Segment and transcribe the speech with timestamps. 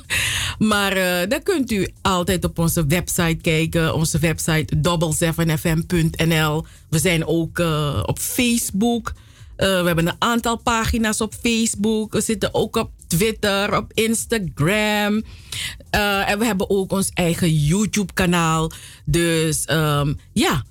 [0.72, 3.94] maar uh, dan kunt u altijd op onze website kijken.
[3.94, 6.66] Onze website double7fm.nl.
[6.90, 9.14] We zijn ook uh, op Facebook.
[9.56, 12.14] We hebben een aantal pagina's op Facebook.
[12.14, 15.24] We zitten ook op Twitter, op Instagram.
[15.90, 18.72] En we hebben ook ons eigen YouTube-kanaal.
[19.06, 20.64] Dus um, ja,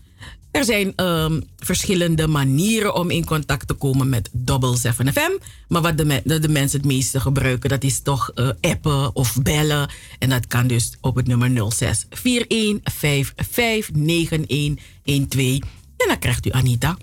[0.55, 5.31] er zijn um, verschillende manieren om in contact te komen met Double 7 FM.
[5.69, 9.91] Maar wat de, de, mensen het meeste gebruiken, dat is toch uh, appen of bellen.
[10.19, 15.59] En dat kan dus op het nummer 06 41 55 9112.
[15.97, 16.97] En dan krijgt u Anita.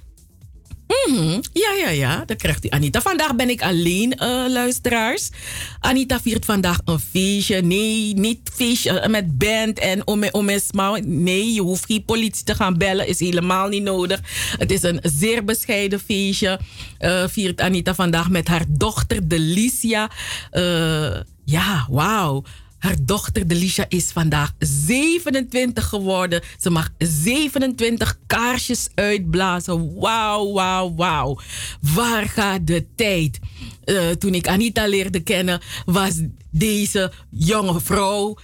[0.92, 1.42] -hmm.
[1.54, 2.24] Ja, ja, ja.
[2.26, 3.02] Dat krijgt u Anita.
[3.02, 5.30] Vandaag ben ik alleen, uh, luisteraars.
[5.80, 7.62] Anita viert vandaag een feestje.
[7.62, 10.98] Nee, niet feestje met band en omesma.
[11.04, 13.08] Nee, je hoeft geen politie te gaan bellen.
[13.08, 14.20] Is helemaal niet nodig.
[14.58, 16.60] Het is een zeer bescheiden feestje.
[17.00, 20.10] Uh, viert Anita vandaag met haar dochter Delicia.
[21.46, 22.44] Ja, wauw.
[22.82, 26.42] Haar dochter Delisha is vandaag 27 geworden.
[26.60, 30.00] Ze mag 27 kaarsjes uitblazen.
[30.00, 31.40] Wauw, wauw, wauw.
[31.82, 33.40] Waar gaat de tijd?
[33.86, 36.22] Uh, toen ik Anita leerde kennen, was
[36.52, 38.38] deze jonge vrouw,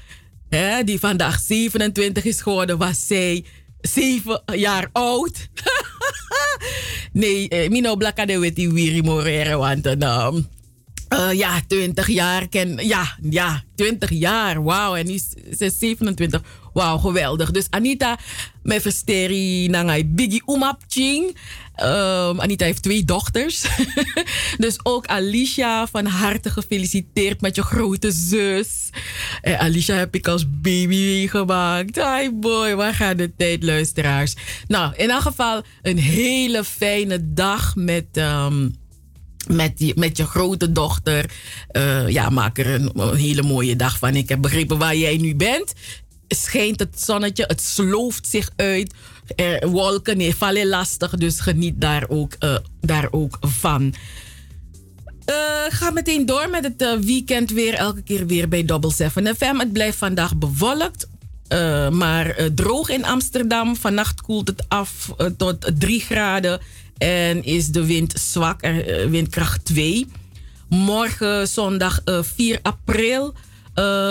[0.49, 3.45] hè, die vandaag 27 is geworden, was zij
[3.81, 5.47] 7 jaar oud.
[7.11, 7.97] nee, uh, Mino
[8.53, 10.47] die Wiri Morere, want um,
[11.09, 12.47] uh, ja, 20 jaar.
[12.47, 14.63] Ken, ja, ja, 20 jaar.
[14.63, 14.95] Wauw.
[14.95, 16.41] En nu is ze 27.
[16.73, 17.51] Wauw, geweldig.
[17.51, 18.17] Dus Anita,
[18.63, 21.35] met versteri nangai Biggie Umapching.
[21.81, 23.65] Um, Anita heeft twee dochters.
[24.57, 28.89] dus ook Alicia, van harte gefeliciteerd met je grote zus.
[29.41, 31.95] Alicia heb ik als baby meegemaakt.
[31.95, 34.35] Hi boy, waar gaat de tijd, luisteraars?
[34.67, 38.05] Nou, in elk geval een hele fijne dag met...
[38.13, 38.75] Um,
[39.47, 41.31] met, met je grote dochter.
[41.71, 44.15] Uh, ja, maak er een, hele mooie dag van.
[44.15, 45.73] Ik heb begrepen waar jij nu bent.
[46.27, 48.93] Schijnt het zonnetje, het slooft zich uit.
[49.59, 53.93] Wolken nee, vallen lastig, dus geniet daar ook, uh, daar ook van.
[55.29, 55.35] Uh,
[55.69, 57.73] ga meteen door met het weekend weer.
[57.73, 59.55] Elke keer weer bij Double 7 FM.
[59.55, 61.07] Het blijft vandaag bewolkt.
[61.91, 63.75] Maar droog in Amsterdam.
[63.75, 66.59] Vannacht koelt het af tot 3 graden.
[66.97, 70.07] En is de wind zwak, er, windkracht 2.
[70.69, 73.33] Morgen zondag 4 april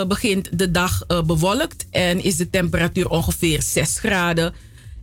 [0.08, 1.86] begint de dag bewolkt.
[1.90, 4.54] En is de temperatuur ongeveer 6 graden.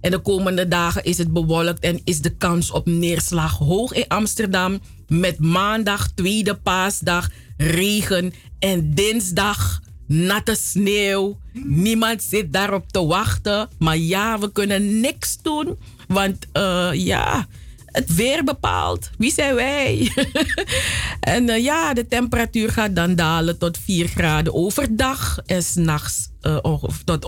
[0.02, 4.08] En de komende dagen is het bewolkt en is de kans op neerslag hoog in
[4.08, 4.80] Amsterdam.
[5.08, 11.40] Met maandag, tweede paasdag, regen en dinsdag natte sneeuw.
[11.64, 13.70] Niemand zit daarop te wachten.
[13.80, 15.78] Maar ja, we kunnen niks doen.
[16.08, 16.48] Want
[16.94, 17.48] ja,
[17.94, 19.10] het weer bepaalt.
[19.18, 20.12] Wie zijn wij?
[21.20, 25.40] en uh, ja, de temperatuur gaat dan dalen tot 4 graden overdag.
[25.46, 27.26] En s'nachts uh, tot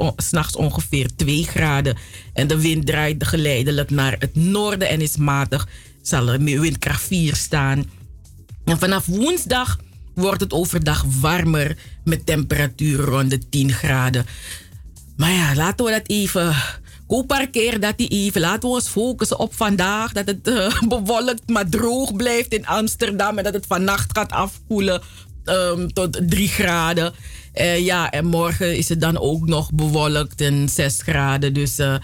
[0.55, 1.97] ongeveer 2 graden.
[2.33, 5.67] En de wind draait geleidelijk naar het noorden en is matig.
[6.01, 7.89] Zal er windkracht 4 staan.
[8.65, 9.79] En vanaf woensdag
[10.13, 14.25] wordt het overdag warmer met temperatuur rond de 10 graden.
[15.15, 16.55] Maar ja, laten we dat even
[17.07, 18.41] Koop parkeer dat die even.
[18.41, 20.11] Laten we ons focussen op vandaag.
[20.11, 23.37] Dat het uh, bewolkt maar droog blijft in Amsterdam.
[23.37, 25.01] En dat het vannacht gaat afkoelen
[25.45, 27.13] um, tot 3 graden.
[27.55, 31.53] Uh, ja, en morgen is het dan ook nog bewolkt en 6 graden.
[31.53, 31.95] Dus uh,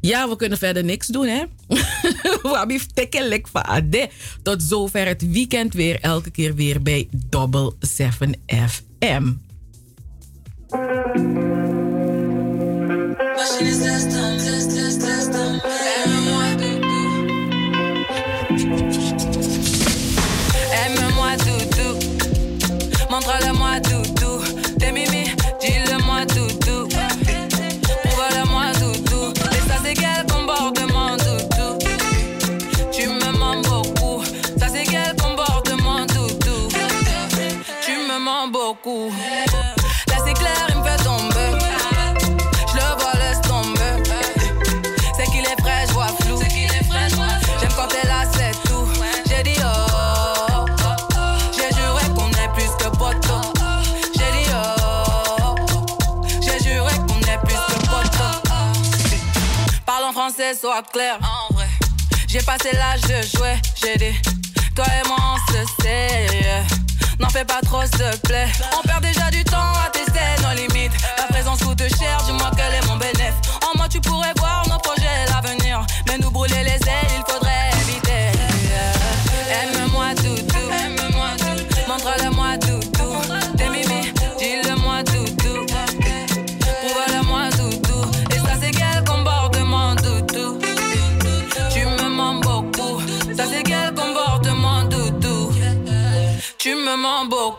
[0.00, 1.42] ja, we kunnen verder niks doen, hè?
[2.42, 4.10] we hebben tekelijk van Ade.
[4.42, 6.00] Tot zover het weekend weer.
[6.00, 9.32] Elke keer weer bij Double 7 FM.
[13.40, 15.79] Washing this system, system, system.
[60.60, 61.18] Sois clair.
[61.22, 61.68] En vrai.
[62.28, 63.56] J'ai passé l'âge de jouer.
[63.80, 64.16] J'ai dit,
[64.74, 66.26] toi et moi on se sait.
[67.18, 68.48] N'en fais pas trop, s'il te plaît.
[68.78, 70.92] On perd déjà du temps à tester nos limites.
[71.16, 73.34] Ta présence coûte cher, dis-moi quel est mon bénéfice.
[73.62, 75.84] En moi, tu pourrais voir nos projets, l'avenir.
[76.06, 77.39] Mais nous brûler les ailes, il faudrait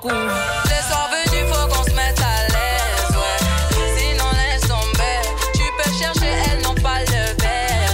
[0.01, 0.15] beaucoup.
[0.15, 3.39] Les soirs venus, faut qu'on se mette à l'aise, ouais.
[3.97, 5.17] Sinon, laisse tomber.
[5.53, 7.93] Tu peux chercher, elles n'ont pas le verre.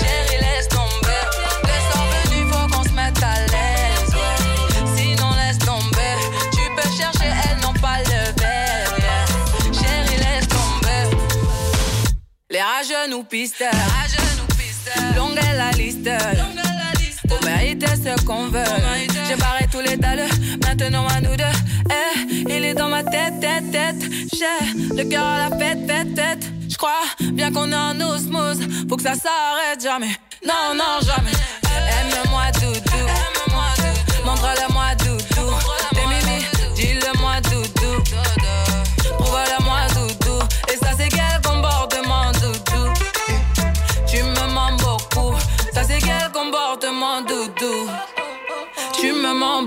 [0.00, 1.22] Chérie, laisse tomber.
[1.64, 4.96] Les soirs venus, faut qu'on se mette à l'aise, ouais.
[4.96, 6.16] Sinon, laisse tomber.
[6.52, 8.96] Tu peux chercher, elles n'ont pas le verre.
[9.72, 11.16] Chérie, laisse tomber.
[12.50, 13.64] Les rageux nous pistent.
[15.16, 16.10] Longue est la liste.
[17.28, 18.64] Pour mériter ce qu'on veut.
[19.28, 20.29] J'ai barré tous les dalles.
[20.70, 21.44] Maintenant à nous deux.
[21.90, 24.02] Eh, il est dans ma tête, tête, tête.
[24.32, 26.44] J'ai le cœur à la fête, fête, tête.
[26.68, 28.60] J'crois bien qu'on est en osmose.
[28.88, 30.16] Faut que ça s'arrête jamais.
[30.46, 31.32] Non, non, jamais.
[31.74, 33.04] Aime-moi doudou.
[34.24, 35.50] Montre-le-moi doudou.
[35.90, 36.06] T'es
[36.76, 38.04] dis-le-moi doudou.
[39.18, 40.38] Prouve-le-moi doudou.
[40.72, 42.92] Et ça c'est quel comportement doudou?
[44.06, 45.34] Tu me mens beaucoup.
[45.74, 47.90] Ça c'est quel comportement doudou?
[49.00, 49.64] Tu me mens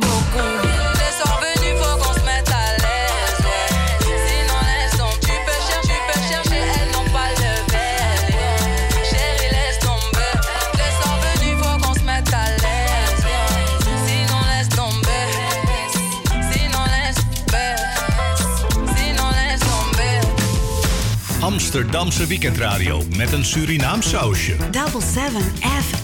[21.74, 24.56] Amsterdamse weekendradio met een Surinaam sausje.
[24.72, 26.03] Double 7 FM.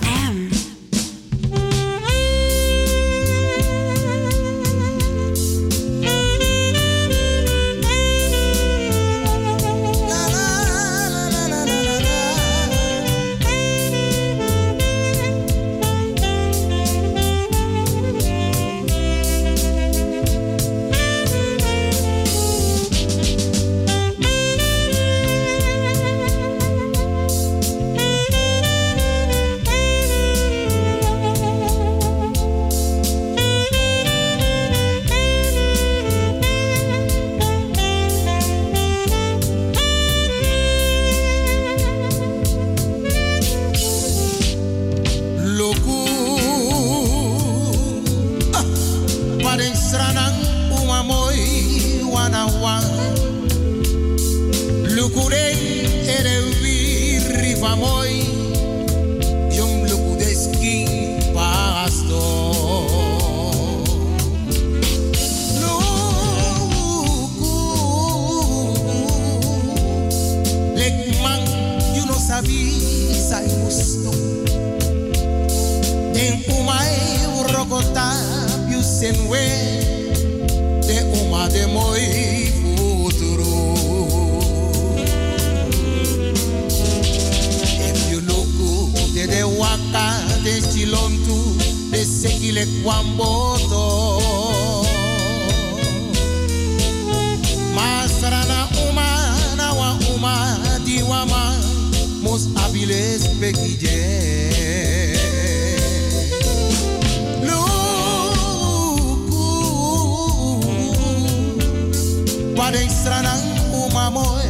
[112.89, 113.43] Stranang
[113.73, 114.49] umamoy,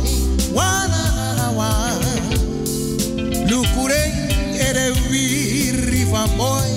[0.55, 1.03] wana
[1.57, 1.99] wan.
[3.49, 4.03] Lukure
[4.67, 6.68] ere wiri famoy,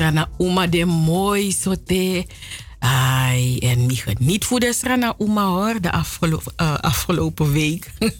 [0.00, 2.26] De Srana Uma de mooi sote.
[2.78, 7.90] Ai, en wie geniet voor de Uma hoor, de afgelopen, eh, afgelopen week.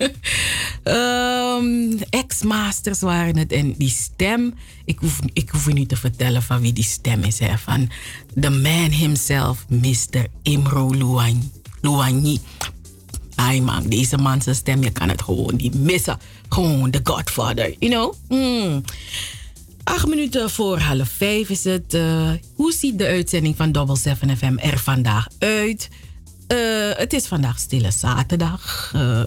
[0.83, 6.43] Ehm, Ex-masters waren het en die stem, ik hoef, ik hoef u niet te vertellen
[6.43, 7.39] van wie die stem is.
[7.39, 7.91] Hè, van
[8.41, 10.27] the man himself, Mr.
[10.43, 12.41] Imro Luan- Luanyi.
[13.35, 16.19] Ai man, deze man zijn stem, je kan het gewoon niet missen.
[16.49, 18.15] Gewoon the godfather, you know?
[18.29, 18.85] Mm.
[19.91, 21.95] Acht minuten voor half vijf is het.
[21.95, 25.89] eh, hoe ziet de uitzending van Double 7 FM er vandaag uit?
[26.47, 26.59] Eh,
[26.93, 28.91] het is vandaag Stille Zaterdag.
[28.95, 29.23] eh,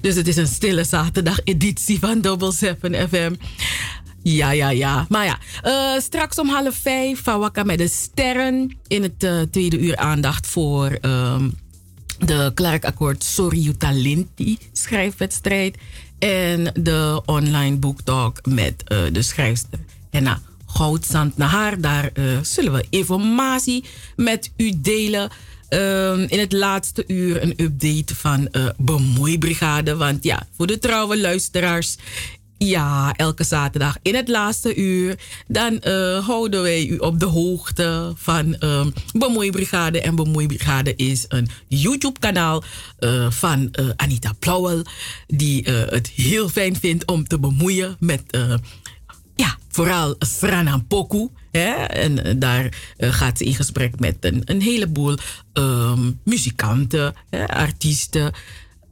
[0.00, 3.34] dus het is een Stille Zaterdag editie van Double 7 FM.
[4.22, 5.06] Ja, ja, ja.
[5.08, 5.38] Maar ja,
[6.00, 8.76] straks om half vijf van met de sterren.
[8.86, 11.48] In het tweede uur aandacht voor ehm,
[12.18, 15.76] de Clark Akkoord Sorry Talinti schrijfwedstrijd.
[16.22, 19.78] En de online boektalk met eh, de schrijfster
[20.10, 21.80] Henna Goudzand Nahar.
[21.80, 23.84] Daar eh, zullen we informatie
[24.16, 25.30] met u delen.
[25.68, 29.96] Ehm, in het laatste uur een update van eh Bemoeibrigade.
[29.96, 31.96] Want ja, voor de trouwe luisteraars
[32.68, 35.18] ja, elke zaterdag in het laatste uur.
[35.46, 40.00] Dan eh, houden wij u op de hoogte van ehm Bemoeibrigade.
[40.00, 42.62] En Bemoeibrigade is een YouTube-kanaal
[42.98, 44.82] eh, van eh, Anita Plauwel.
[45.26, 48.22] Die het heel fijn vindt om te bemoeien met,
[49.34, 51.28] ja, vooral Sranan Poku.
[51.50, 51.70] Hè?
[51.72, 55.16] En daar gaat ze in gesprek met een, een heleboel
[55.52, 57.14] ehm, muzikanten,
[57.46, 58.32] artiesten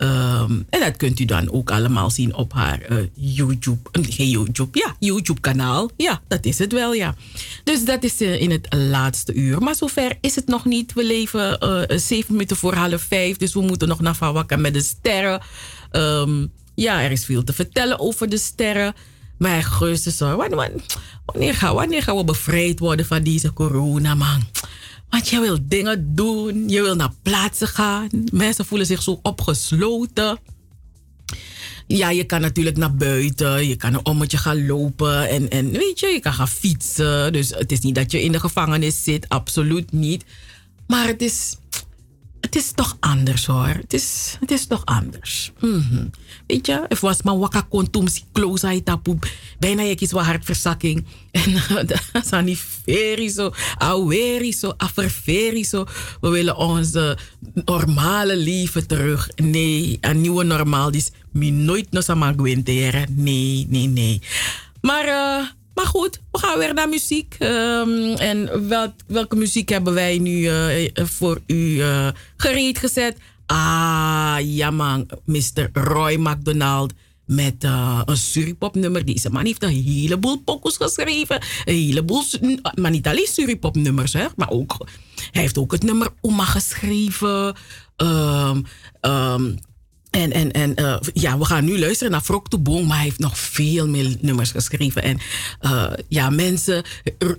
[0.00, 3.90] Ehm, en dat kunt u dan ook allemaal zien op haar eh, YouTube.
[3.92, 5.90] eh, Geen YouTube, ja, YouTube-kanaal.
[5.96, 7.14] Ja, dat is het wel, ja.
[7.64, 9.62] Dus dat is eh, in het laatste uur.
[9.62, 10.92] Maar zover is het nog niet.
[10.92, 13.36] We leven eh, zeven minuten voor half vijf.
[13.36, 15.40] Dus we moeten nog naar Van Wakker met de sterren.
[15.90, 18.94] Ehm, ja, er is veel te vertellen over de sterren.
[19.38, 20.36] Maar hoor.
[20.36, 20.70] Wanneer,
[21.24, 24.42] wanneer, gaan, wanneer gaan we bevrijd worden van deze corona, man?
[25.10, 28.08] Want je wil dingen doen, je wil naar plaatsen gaan.
[28.32, 30.38] Mensen voelen zich zo opgesloten.
[31.86, 36.00] Ja, je kan natuurlijk naar buiten, je kan een ommetje gaan lopen en, en weet
[36.00, 37.32] je, je kan gaan fietsen.
[37.32, 40.24] Dus het is niet dat je in de gevangenis zit, absoluut niet.
[40.86, 41.56] Maar het is,
[42.50, 43.66] het is toch anders hoor.
[43.66, 45.52] Het is, het is toch anders.
[45.60, 46.06] Mhm.
[46.46, 48.06] Weet je, het was maar wakka kontum
[48.62, 49.18] uit tapu.
[49.58, 51.04] Bijna je kies wat hartverzakking.
[51.30, 51.52] En
[52.12, 55.86] dat is niet veri zo, aweri zo, aferveri zo.
[56.20, 57.18] We willen onze
[57.54, 59.28] normale leven terug.
[59.36, 60.90] Nee, een nieuwe normaal.
[60.90, 63.06] Is mi nooit nog sama gwenteren.
[63.10, 64.22] Nee, nee, nee.
[64.80, 65.04] Maar...
[65.04, 65.46] eh,
[65.80, 67.36] maar goed, we gaan weer naar muziek.
[67.38, 73.16] Ehm, en wel, welke muziek hebben wij nu eh, voor u eh, gereed gezet?
[73.46, 75.70] Ah, ja man, Mr.
[75.72, 76.92] Roy McDonald
[77.26, 79.04] met eh, een Suripop nummer.
[79.04, 81.42] Deze man heeft een heleboel pokus geschreven.
[81.64, 84.86] Een heleboel, su- maar niet alleen Suripop nummers, hè, maar ook,
[85.30, 87.54] hij heeft ook het nummer Oma geschreven.
[87.96, 88.62] Ehm,
[89.00, 89.54] ehm,
[90.10, 93.04] en, en, en eh, ja, we gaan nu luisteren naar Frok de Boom, maar hij
[93.04, 95.02] heeft nog veel meer nummers geschreven.
[95.02, 95.18] En
[95.60, 96.84] eh, ja, mensen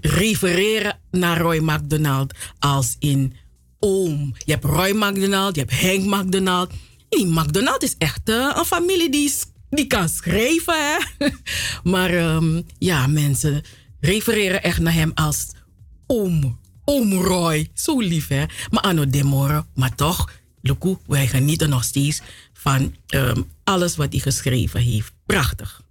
[0.02, 3.36] refereren naar Roy McDonald als in
[3.80, 4.36] oom.
[4.46, 6.72] Je hebt Roy McDonald, je hebt Hank McDonald.
[7.10, 9.34] Die McDonald is echt eh, een familie die,
[9.70, 10.76] die kan schrijven.
[10.76, 11.28] Hè?
[11.92, 13.64] maar ehm, ja, mensen
[14.00, 15.48] refereren echt naar hem als
[16.08, 16.60] oom.
[16.86, 17.70] Oom Roy.
[17.74, 18.44] Zo lief, hè?
[18.70, 19.66] Maar anno demore.
[19.74, 20.32] Maar toch,
[20.62, 22.22] Luku, wij genieten nog steeds
[22.62, 25.14] van ehm, alles wat hij geschreven heeft.
[25.26, 25.82] Prachtig.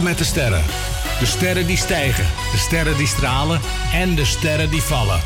[0.00, 0.64] Met de sterren.
[1.18, 3.60] De sterren die stijgen, de sterren die stralen
[3.92, 5.20] en de sterren die vallen.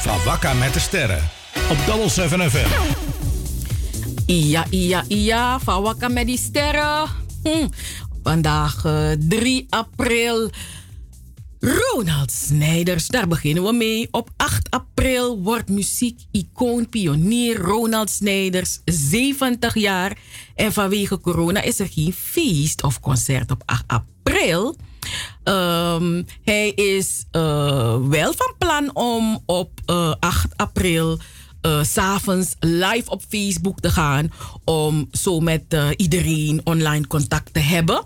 [0.00, 1.30] Van met de sterren.
[1.70, 2.68] Op Double 7 FM.
[4.26, 5.58] Ja, ja, ja.
[5.58, 7.08] Van Wakka met die sterren.
[7.42, 7.68] Hm.
[8.22, 10.50] Vandaag eh, 3 april.
[11.60, 14.08] Ronald Snijders, daar beginnen we mee.
[14.10, 20.18] Op 8 april wordt muziek-icoon pionier Ronald Snijders 70 jaar.
[20.54, 24.76] En vanwege corona is er geen feest of concert op 8 april.
[25.44, 31.18] Ehm, hij is eh, wel van plan om op eh, 8 april
[31.60, 34.32] eh, s s'avonds live op Facebook te gaan.
[34.64, 38.04] Om zo met eh, iedereen online contact te hebben.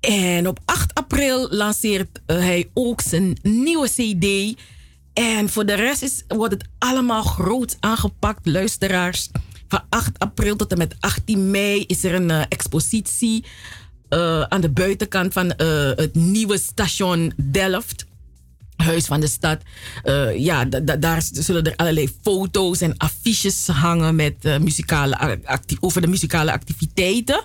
[0.00, 4.58] En op 8 april lanceert eh, hij ook zijn nieuwe CD.
[5.12, 9.28] En voor de rest is, wordt het allemaal groot aangepakt, luisteraars.
[9.68, 13.44] Van 8 april tot en met 18 mei is er een eh, expositie
[14.08, 15.52] eh, aan de buitenkant van
[15.96, 18.06] het nieuwe station Delft.
[18.76, 19.58] Huis van de Stad.
[20.36, 25.38] Ja, da- da- daar zullen er allerlei foto's en affiches hangen met, muzikale
[25.80, 27.42] over de muzikale activiteiten.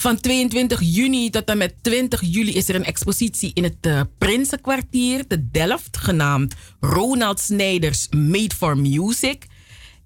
[0.00, 4.00] Van 22 juni tot en met 20 juli is er een expositie in het eh,
[4.18, 9.46] Prinsenkwartier te Delft, genaamd Ronald Snijders Made for Music.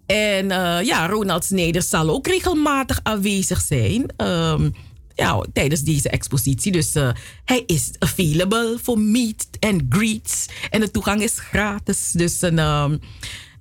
[0.07, 4.13] En eh, ja, Ronald Snijders zal ook regelmatig aanwezig zijn.
[4.17, 4.71] ehm,
[5.15, 6.73] ja, tijdens deze expositie.
[6.73, 7.11] Dus eh,
[7.45, 10.47] hij is available voor meet and greets.
[10.71, 12.11] En de toegang is gratis.
[12.13, 12.97] Dus een, ehm,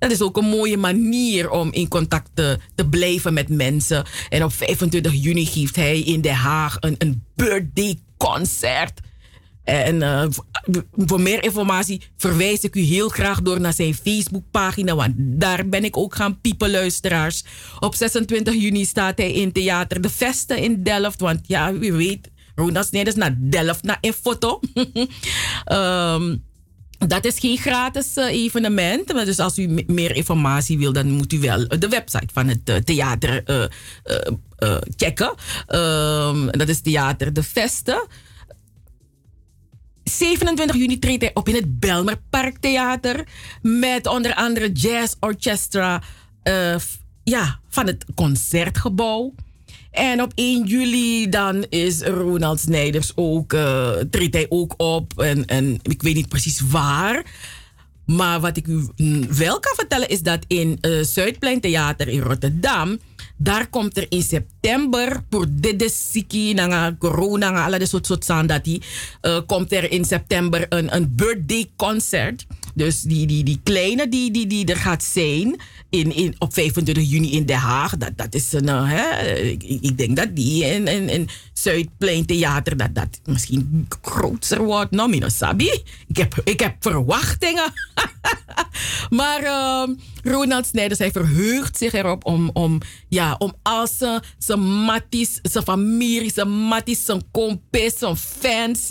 [0.04, 4.04] dat is ook een mooie manier om in contact te, te blijven met mensen.
[4.28, 9.00] En op 25 juni geeft hij in Den Haag een, een birthday concert.
[9.64, 10.26] En eh,
[10.96, 14.94] voor meer informatie verwijs ik u heel graag door naar zijn Facebookpagina.
[14.94, 17.44] Want daar ben ik ook gaan piepen, luisteraars.
[17.80, 21.20] Op 26 juni staat hij in Theater De Veste in Delft.
[21.20, 24.60] Want ja, wie weet, Ronald Snijders naar Delft naar een foto.
[25.64, 26.36] Ehm,
[26.98, 29.12] dat is geen gratis eh, evenement.
[29.12, 32.48] Maar dus als u me- meer informatie wil, dan moet u wel de website van
[32.48, 33.68] het eh, theater eh, eh,
[34.56, 35.34] eh, checken.
[35.66, 38.06] Ehm, dat is Theater De Veste.
[40.04, 43.24] 27 juni treedt hij op in het Belmer Parktheater.
[43.62, 46.02] Met onder andere Jazz Orchestra
[46.42, 46.74] eh,
[47.24, 49.34] ja, van het Concertgebouw.
[49.94, 55.20] En op 1 juli dan is Ronald Snijders ook, eh, treedt hij ook op.
[55.20, 57.24] En, en ik weet niet precies waar.
[58.06, 62.20] Maar wat ik u mm, wel kan vertellen is dat in eh Zuidplein Theater in
[62.20, 62.98] Rotterdam.
[63.36, 68.82] Daar komt er in september, voor dit siki, na corona, na alle soort soort sandati,
[69.20, 72.46] eh komt er in september een, een birthday concert.
[72.74, 75.60] Dus die, die, die kleine die, die, die er gaat zijn
[75.90, 77.96] in, in, op 25 juni in Den Haag.
[77.96, 79.32] Dat, dat is een, eh, hè,
[79.80, 84.90] ik, denk dat die in, in, in Zuidplein Theater dat, dat misschien groter wordt.
[84.90, 85.82] Nou, Sabi.
[86.06, 87.72] Ik heb, ik heb verwachtingen.
[89.10, 93.86] maar ehm, Ronald Snijders, hij verheugt zich erop om, om, ja, om al
[94.38, 98.86] zijn, matties, zijn familie, zijn matties, zijn compis, zijn fans.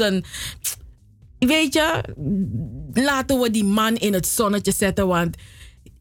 [1.47, 2.03] Weet je,
[2.93, 5.37] laten we die man in het zonnetje zetten, want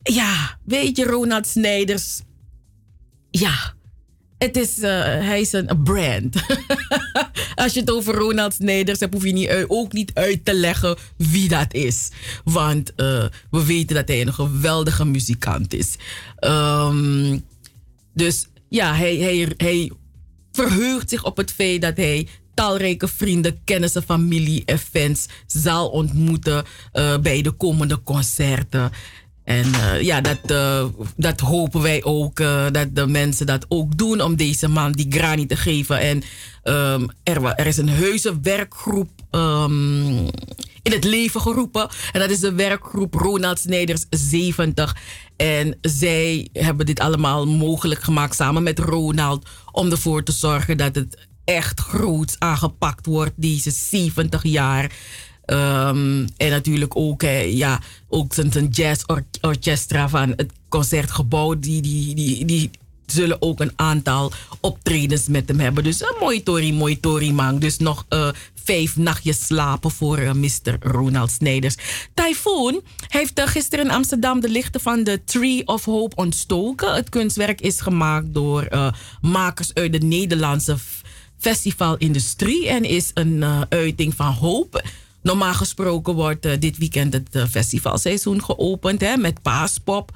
[0.02, 2.20] ja, weet je, Ronald Snijders,
[3.30, 3.74] ja,
[4.38, 6.36] het is, eh, hij is een brand.
[7.54, 10.96] Als je het over Ronald Snijders hebt, hoef je niet, ook niet uit te leggen
[11.16, 12.10] wie dat is.
[12.44, 15.96] Want eh, we weten dat hij een geweldige muzikant is.
[16.36, 17.38] Ehm,
[18.14, 19.92] dus ja, hij, hij, hij
[20.52, 26.64] verheugt zich op het feit dat hij talrijke vrienden, kennissen, familie en fans zal ontmoeten
[26.92, 28.90] eh, bij de komende concerten.
[29.44, 30.84] En eh, ja, dat, eh,
[31.16, 32.36] dat hopen wij ook,
[32.72, 35.98] dat de mensen dat ook doen om deze man die grani te geven.
[35.98, 36.22] En
[36.62, 40.16] ehm, er, er is een heuse werkgroep ehm,
[40.82, 41.88] in het leven geroepen.
[42.12, 44.96] En dat is de werkgroep Ronald Snijders 70.
[45.36, 49.48] En zij hebben dit allemaal mogelijk gemaakt samen met Ronald.
[49.72, 54.92] Om ervoor te zorgen dat het echt groot aangepakt wordt, deze 70 jaar.
[55.44, 61.58] Ehm, en natuurlijk ook, eh, ja, ook zijn, zijn jazzorchestra van het concertgebouw.
[61.58, 62.70] Die, die, die, die
[63.06, 65.84] zullen ook een aantal optredens met hem hebben.
[65.84, 67.58] Dus een mooi tori, mooi tori man.
[67.58, 68.28] Dus nog eh,
[68.64, 70.76] vijf nachtjes slapen voor eh, Mr.
[70.80, 71.76] Ronald Snijders.
[72.14, 76.94] Typhoon heeft gisteren in Amsterdam de lichten van de Tree of Hope ontstoken.
[76.94, 78.68] Het kunstwerk is gemaakt door
[79.20, 80.76] makers uit de Nederlandse
[81.42, 84.82] f- festivalindustrie en is een eh, uiting van hoop.
[85.22, 90.10] Normaal gesproken wordt eh, dit weekend het eh, festivalseizoen geopend hè, met paaspop.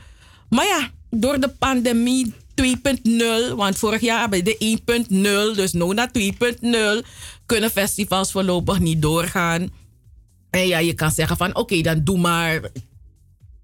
[0.48, 2.34] Maar ja, door de pandemie
[3.50, 3.54] 2.0.
[3.56, 4.78] Want vorig jaar bij de
[5.52, 7.06] 1.0, dus nu naar 2.0,
[7.46, 9.70] kunnen festivals voorlopig niet doorgaan.
[10.50, 12.60] En ja, je kan zeggen van oké, dan doe maar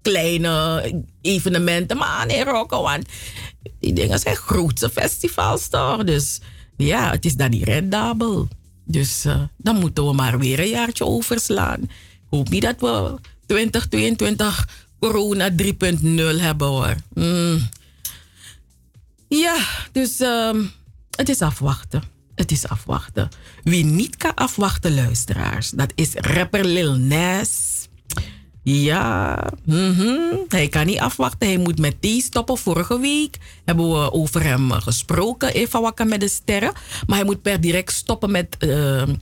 [0.01, 0.83] kleine
[1.21, 1.97] evenementen.
[1.97, 3.05] Maar nee, Rocco, want
[3.79, 6.03] die dingen zijn grootse festivals toch?
[6.03, 6.39] Dus
[6.77, 8.47] ja, het is dan niet rendabel.
[8.85, 11.81] Dus eh, dan moeten we maar weer een jaartje overslaan.
[11.81, 11.89] Ik
[12.29, 14.67] hoop niet dat we 2022
[14.99, 15.65] corona 3.0
[16.41, 16.95] hebben hoor.
[17.13, 17.69] Mm.
[19.27, 19.57] Ja,
[19.91, 20.63] dus ehm,
[21.15, 22.03] het is afwachten.
[22.35, 23.29] Het is afwachten.
[23.63, 27.87] Wie niet kan afwachten, luisteraars, dat is rapper Lil Nas.
[28.63, 30.35] Ja, mhm.
[30.47, 31.47] hij kan niet afwachten.
[31.47, 32.57] Hij moet met die stoppen.
[32.57, 35.53] Vorige week hebben we over hem gesproken.
[35.53, 36.71] Eva Wakka met de sterren.
[37.07, 38.55] Maar hij moet per direct stoppen met...
[38.59, 39.15] ehm,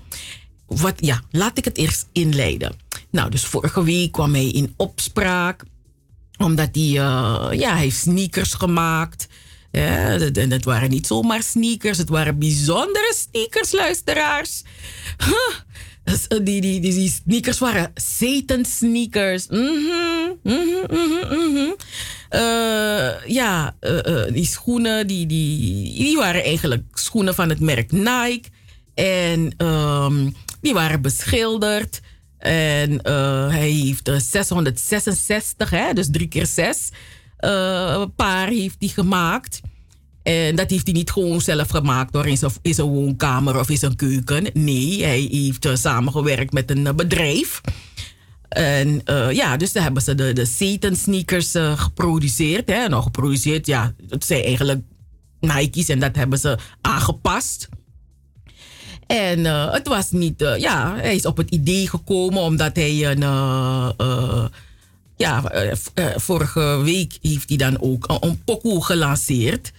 [0.66, 2.76] wat, ja, laat ik het eerst inleiden.
[3.10, 5.64] Nou, dus vorige week kwam hij in opspraak.
[6.38, 6.84] Omdat hij...
[6.84, 9.28] eh, ja, hij heeft sneakers gemaakt.
[9.72, 11.98] En het waren niet zomaar sneakers.
[11.98, 14.64] Het waren bijzondere sneakers, luisteraars.
[15.18, 15.60] Huh.
[16.04, 19.48] Eh, Die, die, die, sneakers waren Satan sneakers.
[22.30, 28.50] Eh, ja, eh, die schoenen, die, die, die waren eigenlijk schoenen van het merk Nike.
[28.94, 30.30] En ehm,
[30.62, 32.02] die waren beschilderd.
[32.38, 33.00] En
[33.50, 36.90] hij heeft eh, 666, hè, dus drie keer zes,
[38.16, 39.62] paar heeft hij gemaakt.
[40.24, 43.96] En dat heeft hij niet gewoon zelf gemaakt door in zijn, woonkamer of in zijn
[43.96, 44.48] keuken.
[44.54, 47.62] Nee, hij heeft eh, samengewerkt met een eh, bedrijf.
[48.50, 50.46] En eh, ja, dus daar hebben ze de, de
[50.96, 52.70] sneakers geproduceerd.
[52.70, 54.82] Hè, nou, geproduceerd, ja, het zijn eigenlijk
[55.40, 57.70] Nike's en dat hebben ze aangepast.
[59.08, 63.20] En het was niet, ja, hij is op het idee gekomen omdat hij een,
[65.16, 65.44] ja,
[66.16, 69.72] vorige week heeft hij dan ook een, een gelanceerd.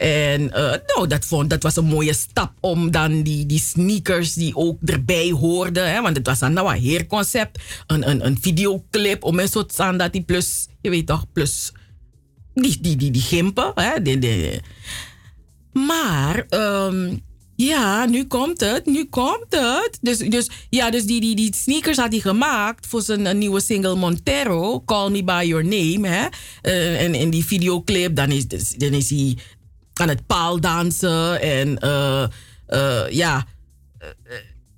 [0.00, 4.34] En eh, nou, dat, vond, dat was een mooie stap om dan die, die sneakers
[4.34, 5.92] die ook erbij hoorden.
[5.92, 7.60] Hè, want het was dan nou een heerconcept.
[7.86, 11.72] Een, een, een videoclip om een soort aan dat die plus, je weet toch, plus
[12.54, 13.72] die, die, die, die gimpen.
[13.74, 14.60] Hè.
[15.72, 17.16] Maar ehm,
[17.56, 19.98] ja, nu komt het, nu komt het.
[20.00, 23.94] Dus, dus, ja, dus die, die, die sneakers had hij gemaakt voor zijn nieuwe single
[23.94, 26.08] Montero, Call Me By Your Name.
[26.08, 26.26] Hè?
[26.62, 28.46] Eh, en in die videoclip, dan is,
[28.76, 29.36] dan is hij
[30.00, 32.22] aan het paaldansen en eh,
[32.66, 33.46] eh, ja...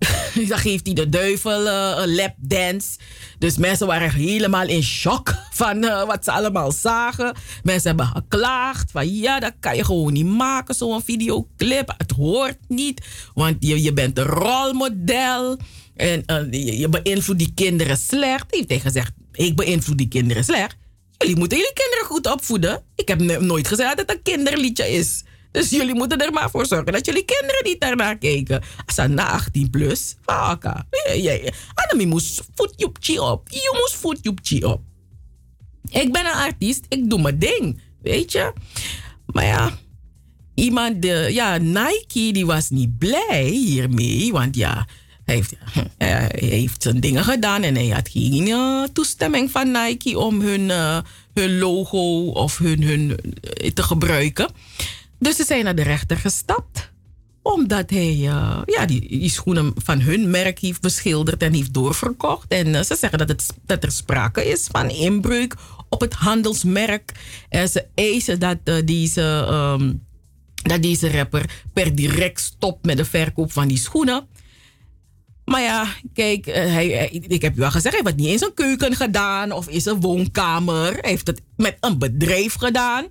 [0.48, 2.98] Dan geeft hij de duivel eh, een lapdance.
[3.38, 7.34] Dus mensen waren helemaal in shock van eh, wat ze allemaal zagen.
[7.62, 11.94] Mensen hebben geklaagd van ja, dat kan je gewoon niet maken, zo'n videoclip.
[11.96, 15.58] Het hoort niet, want je, je bent een rolmodel.
[15.96, 18.46] En eh, je, je beïnvloedt die kinderen slecht.
[18.50, 20.76] Heeft hij gezegd, ik beïnvloed die kinderen slecht.
[21.20, 22.82] Jullie moeten jullie kinderen goed opvoeden.
[22.94, 25.24] Ik heb nooit gezegd dat het een kinderliedje is.
[25.50, 28.62] Dus jullie moeten er maar voor zorgen dat jullie kinderen niet daarnaar kijken.
[28.86, 30.86] Als ze na 18 plus, vaka.
[31.74, 33.48] Anami moest voetjoepje op.
[33.50, 34.80] Je moest voetjoepje op.
[35.90, 37.80] Ik ben een artiest, ik doe mijn ding.
[38.02, 38.52] Weet je?
[39.26, 39.78] Maar ja,
[40.54, 44.32] iemand, de, ja, Nike, die was niet blij hiermee.
[44.32, 44.86] Want ja,
[45.30, 45.54] hij heeft,
[45.98, 50.70] hij heeft zijn dingen gedaan en hij had geen eh, toestemming van Nike om hun,
[50.70, 50.98] eh,
[51.34, 54.48] hun logo of hun, hun eh, te gebruiken.
[55.18, 56.90] Dus ze zijn naar de rechter gestapt
[57.42, 62.52] omdat hij eh, ja, die, die schoenen van hun merk heeft beschilderd en heeft doorverkocht.
[62.52, 65.54] En eh, ze zeggen dat, het, dat er sprake is van inbreuk
[65.88, 67.12] op het handelsmerk.
[67.48, 69.92] En ze eisen dat, eh, deze, ehm,
[70.54, 74.26] dat deze rapper per direct stopt met de verkoop van die schoenen.
[75.50, 78.38] Maar ja, kijk, eh, hij- ik heb u al gezegd, hij heeft het niet in
[78.38, 80.92] zijn keuken gedaan of in zijn woonkamer.
[80.92, 83.06] Hij heeft het met een bedrijf gedaan.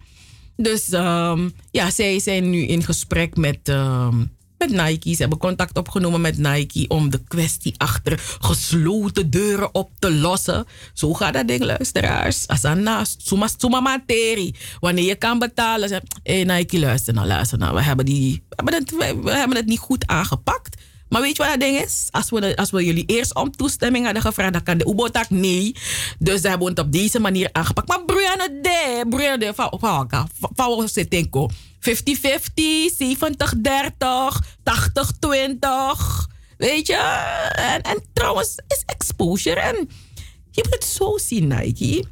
[0.55, 4.17] Dus ehm, ja, zij zijn nu in gesprek met, ehm,
[4.57, 5.09] met Nike.
[5.09, 10.65] Ze hebben contact opgenomen met Nike om de kwestie achter gesloten deuren op te lossen.
[10.93, 12.47] Zo gaat dat ding, luisteraars.
[12.47, 14.55] Asana, suma, suma materie.
[14.79, 17.75] Wanneer je kan betalen, hé Nike, luister nou, luister nou.
[17.75, 18.91] We hebben, die, we, hebben het,
[19.23, 20.81] we hebben het niet goed aangepakt.
[21.09, 22.07] Maar weet je wat dat ding is?
[22.11, 25.75] Als we, als we jullie eerst om toestemming hadden gevraagd, dan kan de Ubotak nee.
[26.19, 27.87] Dus daar hebben het op deze manier aangepakt.
[27.87, 31.49] Maar Brianna de, Brianna de, van Setenko.
[31.49, 31.51] 50-50,
[32.97, 33.09] 70-30,
[34.63, 36.29] 80-20.
[36.57, 36.95] Weet je?
[37.51, 39.59] En, en trouwens is exposure.
[39.59, 39.89] En
[40.51, 42.03] je moet het zo zien, Nike.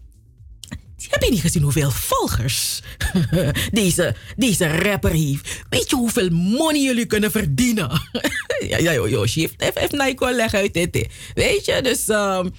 [1.10, 2.82] Heb je niet gezien hoeveel volgers
[3.72, 5.64] deze, deze rapper heeft?
[5.70, 8.02] Weet je hoeveel money jullie kunnen verdienen?
[8.70, 11.08] ja, ja, joh, heeft naar je collega uit dit.
[11.34, 12.50] Weet je, dus ehm,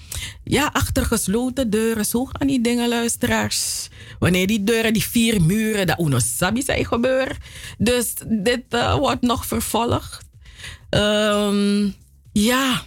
[0.43, 3.87] ja, achter gesloten deuren, zo gaan die dingen, luisteraars.
[4.19, 7.37] Wanneer die deuren, die vier muren, dat uno sabi zijn gebeuren.
[7.77, 10.27] Dus dit eh, wordt nog vervolgd.
[10.89, 11.89] Ehm,
[12.31, 12.83] ja,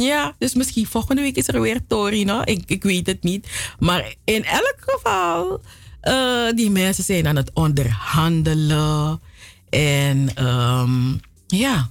[0.00, 2.40] ja, dus misschien volgende week is er weer Torino.
[2.44, 3.46] Ik, ik weet het niet.
[3.78, 5.60] Maar in elk geval,
[6.00, 9.20] eh, die mensen zijn aan het onderhandelen.
[9.68, 11.12] En ehm,
[11.46, 11.90] ja.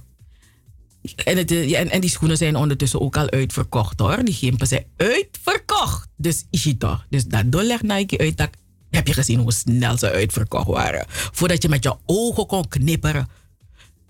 [1.24, 4.24] En, het, en, en die schoenen zijn ondertussen ook al uitverkocht hoor.
[4.24, 6.08] Die gimpen zijn uitverkocht.
[6.16, 7.06] Dus is het toch.
[7.08, 8.36] Dus dat legt Nike uit.
[8.36, 8.50] Dat,
[8.90, 11.04] heb je gezien hoe snel ze uitverkocht waren?
[11.08, 13.28] Voordat je met je ogen kon knipperen,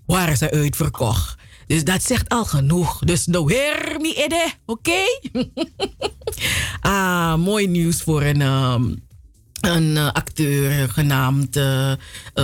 [0.05, 1.35] waren ze uitverkocht.
[1.71, 2.99] Dus dat zegt al genoeg.
[2.99, 5.03] Dus no hear me ede, oké?
[6.81, 8.83] ah, mooi nieuws voor een, ehm,
[9.61, 11.97] een eh, acteur genaamd eh, eh,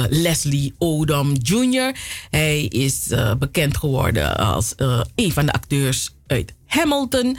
[0.10, 1.96] Leslie Odom Jr.
[2.30, 3.08] Hij is
[3.40, 4.74] bekend geworden als
[5.16, 7.38] een van de acteurs uit Hamilton.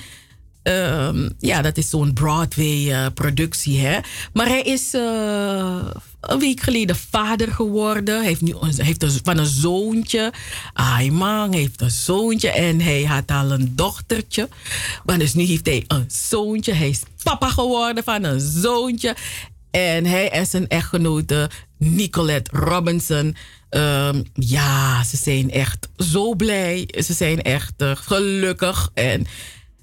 [0.63, 3.99] Ehm, ja, dat is zo'n Broadway-productie, hè.
[4.33, 4.91] Maar hij is
[6.21, 8.17] een week geleden vader geworden.
[8.17, 10.33] Hij heeft nu hij heeft van een zoontje.
[10.73, 14.49] Ai man, hij heeft een zoontje en hij had al een dochtertje.
[15.05, 16.73] Maar dus nu heeft hij een zoontje.
[16.73, 19.17] Hij is papa geworden van een zoontje.
[19.71, 23.37] En hij en zijn echtgenote Nicolette Robinson.
[23.69, 26.89] ehm, ja, ze zijn echt zo blij.
[27.05, 28.91] Ze zijn echt eh, gelukkig.
[28.95, 29.27] En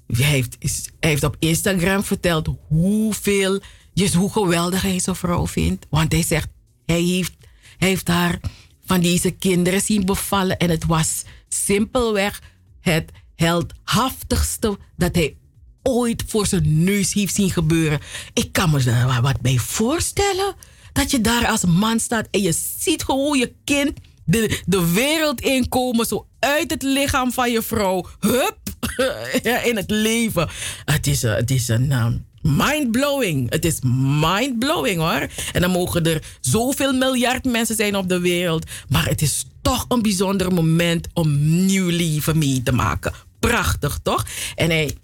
[0.06, 0.56] hij heeft,
[1.00, 3.60] hij heeft op Instagram verteld hoeveel,
[3.96, 5.86] dus hoe geweldig hij zijn vrouw vindt.
[5.90, 6.48] Want hij zegt,
[6.86, 7.34] hij heeft,
[7.78, 8.40] hij heeft haar
[8.84, 10.58] van deze kinderen zien bevallen.
[10.58, 12.42] En het was simpelweg
[12.80, 15.36] het heldhaftigste dat hij
[15.82, 18.00] ooit voor zijn neus heeft zien gebeuren.
[18.32, 20.54] Ik kan me er wat bij voorstellen.
[20.92, 23.92] Dat je daar als man staat en je ziet gewoon je kind
[24.24, 26.06] de, de wereld inkomen.
[26.06, 28.06] Zo uit het lichaam van je vrouw.
[28.20, 28.58] Hup!
[29.68, 30.48] In het leven.
[30.84, 33.50] Het is, eh, het is een um, mind-blowing.
[33.50, 33.78] Het is
[34.20, 35.28] mind-blowing hoor.
[35.52, 38.70] En dan mogen er zoveel miljard mensen zijn op de wereld.
[38.88, 43.12] Maar het is toch een bijzonder moment om nieuw leven mee te maken.
[43.40, 44.26] Prachtig toch?
[44.54, 44.96] En hij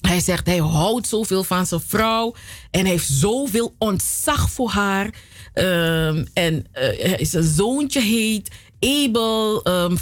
[0.00, 2.34] hij zegt hij houdt zoveel van zijn vrouw
[2.70, 5.14] en hij heeft zoveel ontzag voor haar.
[5.52, 9.98] Ehm, en eh, zijn zoontje heet Abel um,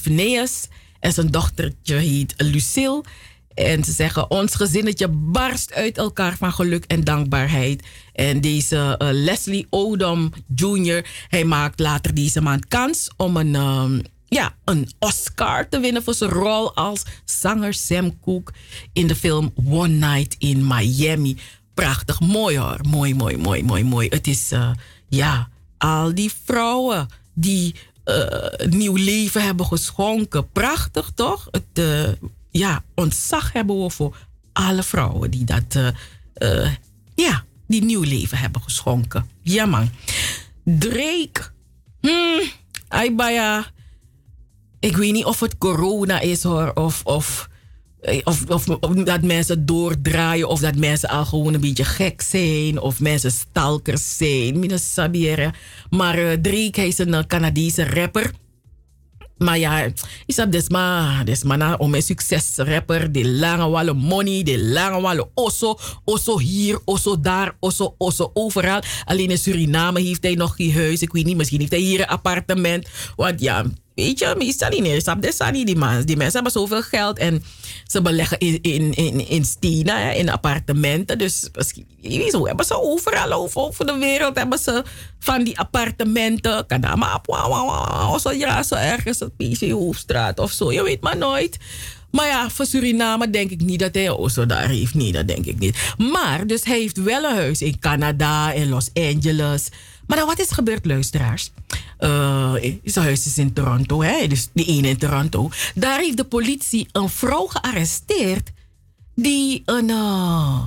[1.00, 3.02] en zijn dochtertje heet Lucille.
[3.60, 7.86] En ze zeggen, ons gezinnetje barst uit elkaar van geluk en dankbaarheid.
[8.12, 14.00] En deze eh, Leslie Odom Jr., hij maakt later deze maand kans om een, ehm,
[14.28, 18.52] ja, een Oscar te winnen voor zijn rol als zanger Sam Cooke
[18.92, 21.36] in de film One Night in Miami.
[21.74, 22.78] Prachtig, mooi hoor.
[22.88, 24.08] Mooi, mooi, mooi, mooi, mooi.
[24.08, 24.70] Het is, eh,
[25.08, 25.48] ja,
[25.78, 30.50] al die vrouwen die eh, nieuw leven hebben geschonken.
[30.50, 31.48] Prachtig toch?
[31.50, 32.18] Het,
[32.50, 34.16] ja, ontzag hebben we voor
[34.52, 35.88] alle vrouwen die dat, eh,
[36.34, 36.72] eh,
[37.14, 39.28] ja, die nieuw leven hebben geschonken.
[39.42, 39.90] Ja man.
[40.64, 41.40] Drake.
[42.00, 42.42] Hmm,
[42.88, 43.66] Aibaya.
[44.80, 46.72] Ik weet niet of het corona is hoor.
[46.74, 47.48] Of, of,
[48.00, 48.44] eh, of,
[49.04, 50.48] dat mensen doordraaien.
[50.48, 52.80] Of dat mensen al gewoon een beetje gek zijn.
[52.80, 54.58] Of mensen stalkers zijn.
[54.58, 55.52] Mina sabiere.
[55.90, 58.30] Maar Drake hij is een Canadese rapper.
[59.40, 59.88] Maar ja,
[60.26, 65.28] is dat desma, desma na om een succesrapper, de lange walle money, de lange walle
[65.34, 68.82] osso, osso hier, osso daar, osso, osso overal.
[69.04, 71.02] Alleen in Suriname heeft hij nog geen huis.
[71.02, 72.88] Ik weet niet, misschien heeft hij hier een appartement.
[73.16, 73.64] Want ja,
[74.00, 75.22] weet je, meestal niet.
[75.22, 76.02] Desma niet die man.
[76.02, 77.42] Die mensen hebben zoveel geld en
[77.86, 81.18] ze beleggen in, in, in, in stenen, in appartementen.
[81.18, 84.84] Dus misschien, je zo, hebben ze overal over, over de wereld, hebben ze
[85.18, 86.66] van die appartementen.
[86.66, 87.22] Kadama,
[88.12, 90.72] of zo, ja, zo ergens op PC Hoofdstraat of zo.
[90.72, 91.58] Je weet maar nooit.
[92.10, 94.94] Maar ja, voor Suriname denk ik niet dat hij zo daar heeft.
[94.94, 95.94] Nee, dat denk ik niet.
[95.98, 99.68] Maar, dus hij heeft wel een huis in Canada, in Los Angeles.
[100.10, 101.50] Maar wat is gebeurd, luisteraars?
[101.98, 102.52] Eh,
[102.84, 104.26] zijn huis is in Toronto, hè?
[104.26, 105.50] dus die ene in Toronto.
[105.74, 108.50] Daar heeft de politie een vrouw gearresteerd.
[109.14, 109.90] Die een.
[109.90, 110.66] eh,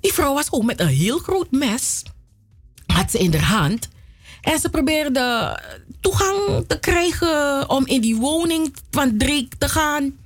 [0.00, 2.02] die vrouw was ook met een heel groot mes.
[2.86, 3.88] Had ze in haar hand.
[4.40, 5.58] En ze probeerde
[6.00, 10.16] toegang te krijgen om in die woning van Drake te gaan.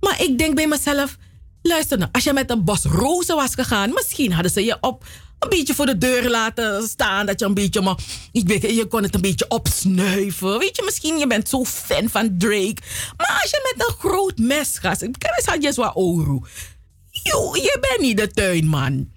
[0.00, 1.16] Maar ik denk bij mezelf,
[1.62, 5.04] luister nou, als je met een bos rozen was gegaan, misschien hadden ze je op
[5.38, 7.26] een beetje voor de deur laten staan.
[7.26, 7.96] Dat je een beetje, maar
[8.32, 10.58] ik weet, je kon het een beetje opsnuiven.
[10.58, 12.76] Weet je, misschien je bent zo fan van Drake.
[13.16, 14.98] Maar als je met een groot mes gaat,
[15.44, 16.40] kan je zo oru.
[17.22, 19.10] Je, bent niet de tuinman.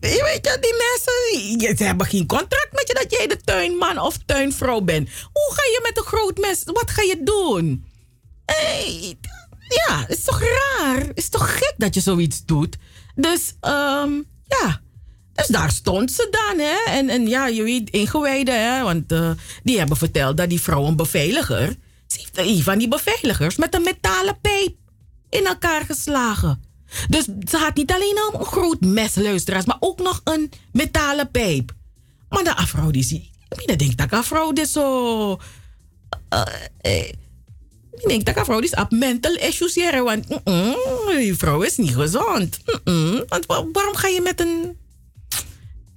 [0.00, 4.18] Weet je, die mensen, ze hebben geen contract met je dat jij de tuinman of
[4.26, 5.08] tuinvrouw bent.
[5.32, 7.84] Hoe ga je met een groot mes, wat ga je doen?
[8.44, 9.16] Hey,
[9.68, 11.00] ja, het is toch raar?
[11.00, 12.76] Het is toch gek dat je zoiets doet?
[13.14, 14.12] Dus, ehm,
[14.46, 14.82] ja.
[15.34, 16.92] Dus daar stond ze dan, hè.
[16.98, 18.82] En, en ja, je weet, ingewijden, hè.
[18.82, 19.30] Want eh,
[19.62, 21.76] die hebben verteld dat die vrouw een beveiliger...
[22.06, 24.74] Ze heeft een van die beveiligers met een metalen pijp
[25.30, 26.62] in elkaar geslagen.
[27.08, 31.72] Dus ze had niet alleen een groot mes, luisteraars, maar ook nog een metalen pijp.
[32.28, 33.30] Maar de afvrouw die zie...
[33.66, 35.38] Ik denk dat de afvrouw dit zo...
[36.28, 36.42] eh,
[36.80, 37.08] eh,
[37.92, 40.02] ik denk dat een vrouw is op mental issues hier.
[40.04, 40.26] Want
[41.06, 42.58] die vrouw is niet gezond.
[43.28, 44.78] Want wa- waarom ga je met een...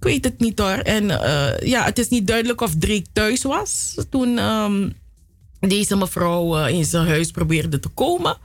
[0.08, 0.78] Weet het niet hoor.
[0.78, 3.96] En eh, ja, het is niet duidelijk of Drake thuis was.
[4.10, 4.90] Toen ehm,
[5.60, 8.38] deze mevrouw eh, in zijn huis probeerde te komen.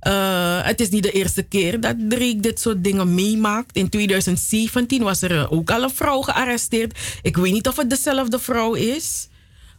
[0.00, 3.76] Eh, het is niet de eerste keer dat Drake dit soort dingen meemaakt.
[3.76, 6.98] In 2017 was er ook al een vrouw gearresteerd.
[7.22, 9.28] Ik weet niet of het dezelfde vrouw is.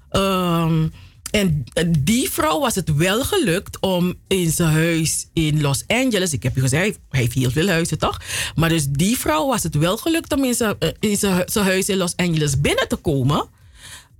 [0.10, 0.88] Ehm,
[1.36, 1.64] en
[2.00, 6.34] die vrouw was het wel gelukt om in zijn huis in Los Angeles.
[6.34, 8.22] Ik heb je gezegd, hij- heeft heel veel huizen toch?
[8.56, 11.44] Maar dus die vrouw was het wel gelukt om in zijn, eh, in zijn, hu-
[11.46, 13.46] zijn huis in Los Angeles binnen te komen.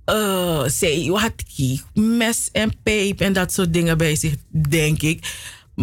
[0.04, 1.32] Eh, zij had
[1.94, 4.34] mes en pijp en dat soort dingen bij zich,
[4.68, 5.34] denk ik.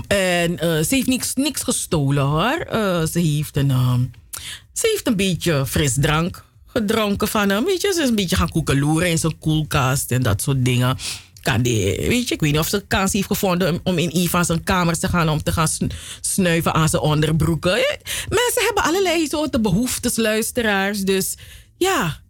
[0.08, 2.58] En eh, ze heeft niks, niks gestolen hoor.
[2.70, 4.02] Eh, ze, heeft een, ehm,
[4.74, 7.65] ze heeft een beetje frisdrank gedronken van hem.
[7.80, 10.97] Ze is een beetje gaan koekeloeren in zijn koelkast en dat soort dingen.
[11.41, 14.30] Kan die, weet je, ik weet niet of ze kans heeft gevonden om- in een
[14.30, 17.71] van zijn kamers te gaan om te gaan sn- snuiven aan zijn onderbroeken.
[18.30, 20.99] Mensen hebben allerlei soorten behoeftes, luisteraars.
[21.01, 21.36] Dus
[21.78, 22.21] ja,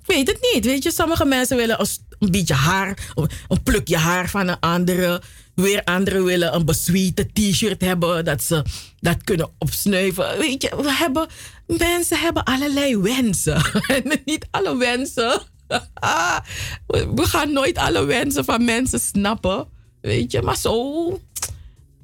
[0.00, 0.64] ik weet het niet.
[0.64, 3.12] Weet je, sommige mensen willen st- een beetje haar,
[3.48, 5.22] een plukje haar van een andere.
[5.58, 8.62] Weer anderen willen een besweete t-shirt hebben, dat ze
[9.00, 10.38] dat kunnen opsnuiven.
[10.38, 11.28] Weet je, we hebben,
[11.66, 13.62] mensen hebben allerlei wensen.
[13.86, 15.40] En niet alle wensen.
[17.14, 19.66] We gaan nooit alle wensen van mensen snappen.
[20.00, 21.20] Weet je, maar zo.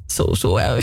[0.06, 0.56] Zo, zo.
[0.56, 0.76] eh,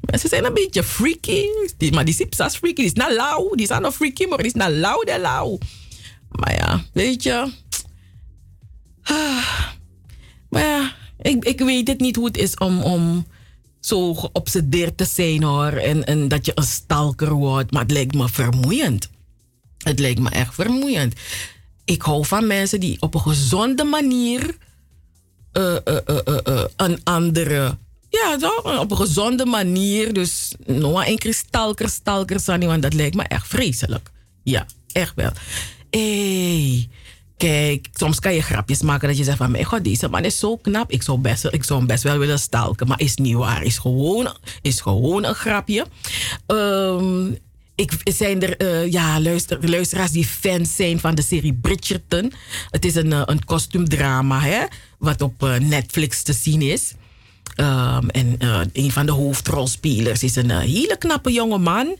[0.00, 1.44] Mensen zijn een beetje freaky.
[1.92, 2.74] Maar die Sipsa's freaky.
[2.76, 3.54] Die is nou lauw.
[3.54, 5.58] Die aan een freaky, maar die is nou lauw de lauw.
[6.28, 7.52] Maar ja, weet je.
[10.50, 10.92] Maar ja,
[11.22, 13.26] ik, ik weet het niet hoe het is om, om
[13.80, 15.72] zo geobsedeerd te zijn hoor.
[15.72, 17.70] En, en dat je een stalker wordt.
[17.70, 19.10] Maar het lijkt me vermoeiend.
[19.78, 21.14] Het lijkt me echt vermoeiend.
[21.84, 24.56] Ik hou van mensen die op een gezonde manier
[25.52, 25.98] eh, eh,
[26.44, 27.76] eh, een andere.
[28.08, 28.38] Ja,
[28.80, 30.12] op een gezonde manier.
[30.12, 34.10] Dus nog een keer stalker, stalker, want dat lijkt me echt vreselijk.
[34.42, 35.30] Ja, echt wel.
[35.90, 36.88] Hey,
[37.48, 40.38] kijk, soms kan je grapjes maken dat je zegt van, mijn god, deze man is
[40.38, 40.90] zo knap.
[40.90, 43.62] Ik zou, best, ik zou hem best wel willen stalken, maar is niet waar.
[43.62, 45.86] Is gewoon, is gewoon een grapje.
[46.46, 47.26] Ehm,
[47.74, 52.32] ik, zijn er eh, ja, luister, luisteraars die fans zijn van de serie Bridgerton.
[52.70, 54.64] Het is een, eh, een kostuumdrama, hè,
[54.98, 56.94] wat op eh, Netflix te zien is.
[57.54, 58.36] Ehm, en
[58.72, 61.98] een van de hoofdrolspelers is een hele knappe jonge man.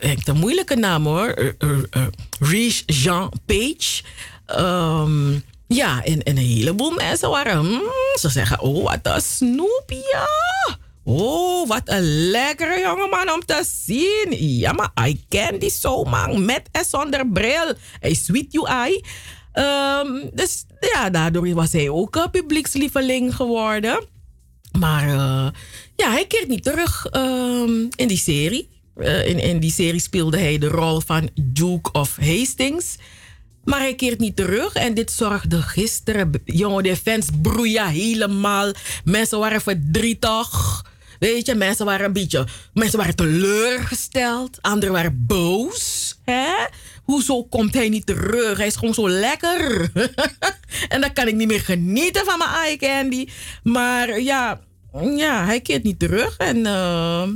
[0.00, 1.54] Heeft een moeilijke naam hoor.
[2.40, 4.02] Riche Jean Page.
[4.56, 7.58] Ehm, ja, en, en een heleboel mensen waren...
[7.58, 7.82] hmm,
[8.20, 10.28] ze zeggen, oh, wat een snoepje.
[11.04, 14.58] Oh, wat een lekkere jongeman om te zien.
[14.58, 16.44] Ja, maar I ken die zo man.
[16.44, 17.74] Met en zonder bril.
[18.00, 19.04] Hij sweet you eye.
[19.52, 24.04] Ehm, dus ja, daardoor was hij ook publiekslieveling geworden.
[24.78, 25.48] Maar uh,
[25.96, 28.68] ja, hij keert niet terug um, in die serie.
[28.96, 32.96] Uh, in, in die serie speelde hij de rol van Duke of Hastings.
[33.64, 34.74] Maar hij keert niet terug.
[34.74, 38.72] En dit zorgde gisteren, jongen, de fans broeien helemaal.
[39.04, 40.82] Mensen waren verdrietig.
[41.18, 42.46] Weet je, mensen waren een beetje...
[42.72, 44.58] Mensen waren teleurgesteld.
[44.60, 46.18] Anderen waren boos.
[46.24, 46.50] Hè?
[47.02, 48.58] Hoezo komt hij niet terug?
[48.58, 49.90] Hij is gewoon zo lekker.
[50.88, 53.28] en dan kan ik niet meer genieten van mijn eye candy.
[53.62, 54.60] Maar ja,
[55.16, 56.36] ja hij keert niet terug.
[56.36, 57.28] En uh,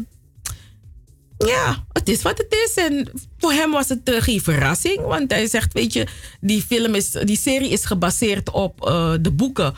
[1.38, 2.74] ja, het is wat het is.
[2.74, 5.00] En voor hem was het uh, geen verrassing.
[5.00, 6.06] Want hij zegt, weet je,
[6.40, 9.74] die film is, die serie is gebaseerd op uh, de boeken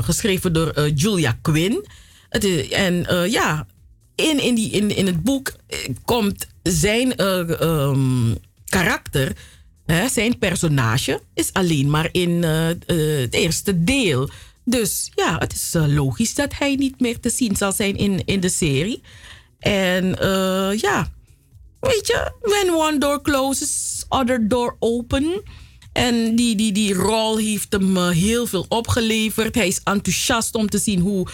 [0.00, 1.86] geschreven door Julia Quinn.
[2.28, 3.66] Het en ja,
[4.14, 5.52] in, in, die, in, in het boek
[6.04, 9.32] komt zijn um, karakter,
[9.86, 14.30] hè, zijn personage, is alleen maar in het eerste deel.
[14.64, 18.40] Dus ja, het is logisch dat hij niet meer te zien zal zijn in, in
[18.40, 19.00] de serie.
[19.58, 20.04] En
[20.76, 21.08] ja,
[21.80, 25.42] weet je, when one door closes, other door open.
[25.92, 29.54] En die, die, die rol heeft hem heel veel opgeleverd.
[29.54, 31.26] Hij is enthousiast om te zien hoe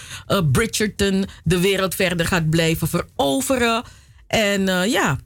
[0.53, 3.83] Bridgerton de wereld verder gaat blijven veroveren.
[4.27, 5.19] En ja,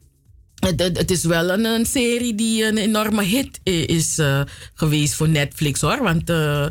[0.58, 4.40] het, het, is wel een, een serie die een enorme hit is eh,
[4.74, 6.02] geweest voor Netflix hoor.
[6.02, 6.66] Want eh,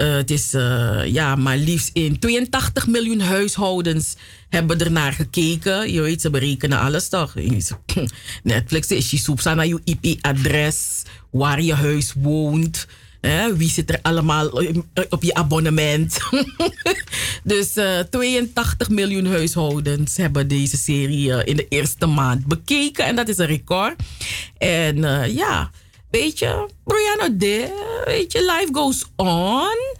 [0.00, 4.16] eh, het is eh, ja, maar liefst in 82 miljoen huishoudens
[4.50, 5.92] hebben ernaar gekeken.
[5.92, 7.34] Je weet, ze berekenen alles toch?
[8.42, 12.86] Netflix is je zoekt naar je IP-adres, waar je huis woont.
[13.20, 14.48] Hè, wie zit er allemaal
[15.08, 16.18] op je abonnement?
[17.44, 23.04] dus eh 82 miljoen huishoudens hebben deze serie eh, in de eerste maand bekeken.
[23.04, 24.02] En dat is een record.
[24.58, 25.70] En eh, ja,
[26.10, 27.36] weet je, Brianna
[28.04, 29.98] weet je, life goes on.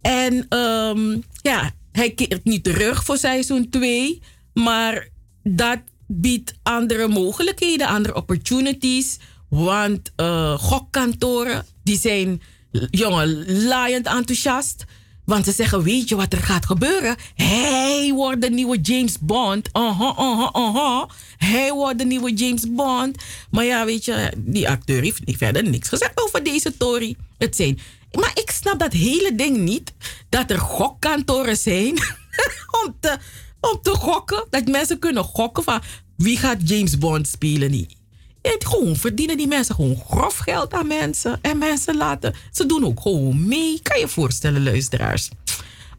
[0.00, 4.22] En ehm, ja, hij keert niet terug voor seizoen 2.
[4.54, 5.08] Maar
[5.42, 9.18] dat biedt andere mogelijkheden, andere opportunities.
[9.48, 12.42] Want eh, gokkantoren, die zijn,
[12.90, 14.84] jongen, laaiend enthousiast.
[15.24, 17.16] Want ze zeggen, weet je wat er gaat gebeuren?
[17.34, 19.68] Hij wordt de nieuwe James Bond.
[19.72, 21.08] Aha, aha, aha.
[21.36, 23.22] Hij wordt de nieuwe James Bond.
[23.50, 27.16] Maar ja, weet je, die acteur heeft verder niks gezegd over deze Tory.
[27.38, 27.78] Het zijn.
[28.20, 29.92] Maar ik snap dat hele ding niet.
[30.28, 31.98] Dat er gokkantoren zijn
[32.84, 33.18] om, te,
[33.60, 34.46] om te gokken.
[34.50, 35.82] Dat mensen kunnen gokken van
[36.16, 37.70] wie gaat James Bond spelen.
[37.70, 37.96] niet.
[38.42, 41.38] En gewoon verdienen die mensen gewoon grof geld aan mensen.
[41.42, 43.80] En mensen laten, ze doen ook gewoon mee.
[43.82, 45.28] Kan je je voorstellen, luisteraars.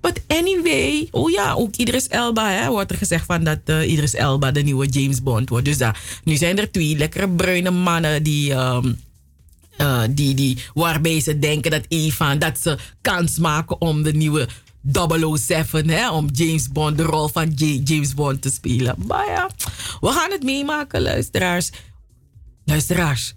[0.02, 4.14] But anyway, oh ja, ook Idris Elba, hè, wordt er gezegd van dat eh, Idris
[4.14, 5.66] Elba de nieuwe James Bond wordt.
[5.66, 8.94] Dus daar, nu zijn er twee lekkere bruine mannen die, ehm,
[9.78, 14.48] eh, die, die, waarbij ze denken dat, Eva, dat ze kans maken om de nieuwe
[15.38, 18.96] 007, hè, om James Bond, de rol van J- James Bond te spelen.
[19.08, 19.50] Maar
[20.02, 21.70] we gaan het meemaken, luisteraars.
[22.66, 23.34] Luisteraars,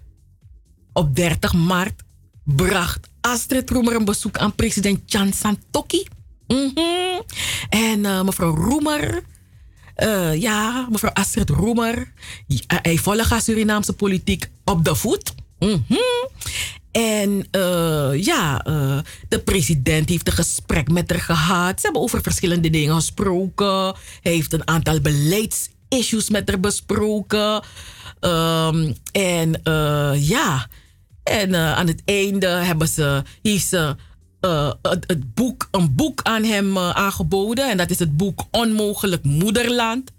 [0.93, 2.01] op 30 maart
[2.43, 6.05] bracht Astrid Roemer een bezoek aan president Chan Santoki.
[6.47, 7.21] Mhm.
[7.69, 9.23] En eh, mevrouw Roemer,
[9.95, 12.11] eh, ja, mevrouw Astrid Roemer,
[12.67, 15.33] hij volgt haar Surinaamse politiek op de voet.
[15.59, 15.95] Mhm.
[16.91, 18.97] En eh, ja, eh,
[19.29, 21.79] de president heeft een gesprek met haar gehad.
[21.79, 23.95] Ze hebben over verschillende dingen gesproken.
[24.21, 27.63] Hij heeft een aantal beleidsissues met haar besproken.
[28.19, 30.67] Ehm, en eh, ja,
[31.23, 33.95] en aan het einde hebben ze, heeft ze
[34.81, 37.69] het, boek, een boek aan hem aangeboden.
[37.69, 40.11] En dat is het boek Onmogelijk Moederland.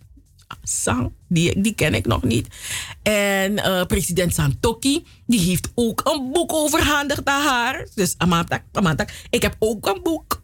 [0.63, 2.47] Sang, die, die ken ik nog niet.
[3.03, 7.89] En eh, president Santoki, die heeft ook een boek overhandigd aan haar.
[7.95, 10.43] Dus Amatak, Amatak, ik heb ook een boek.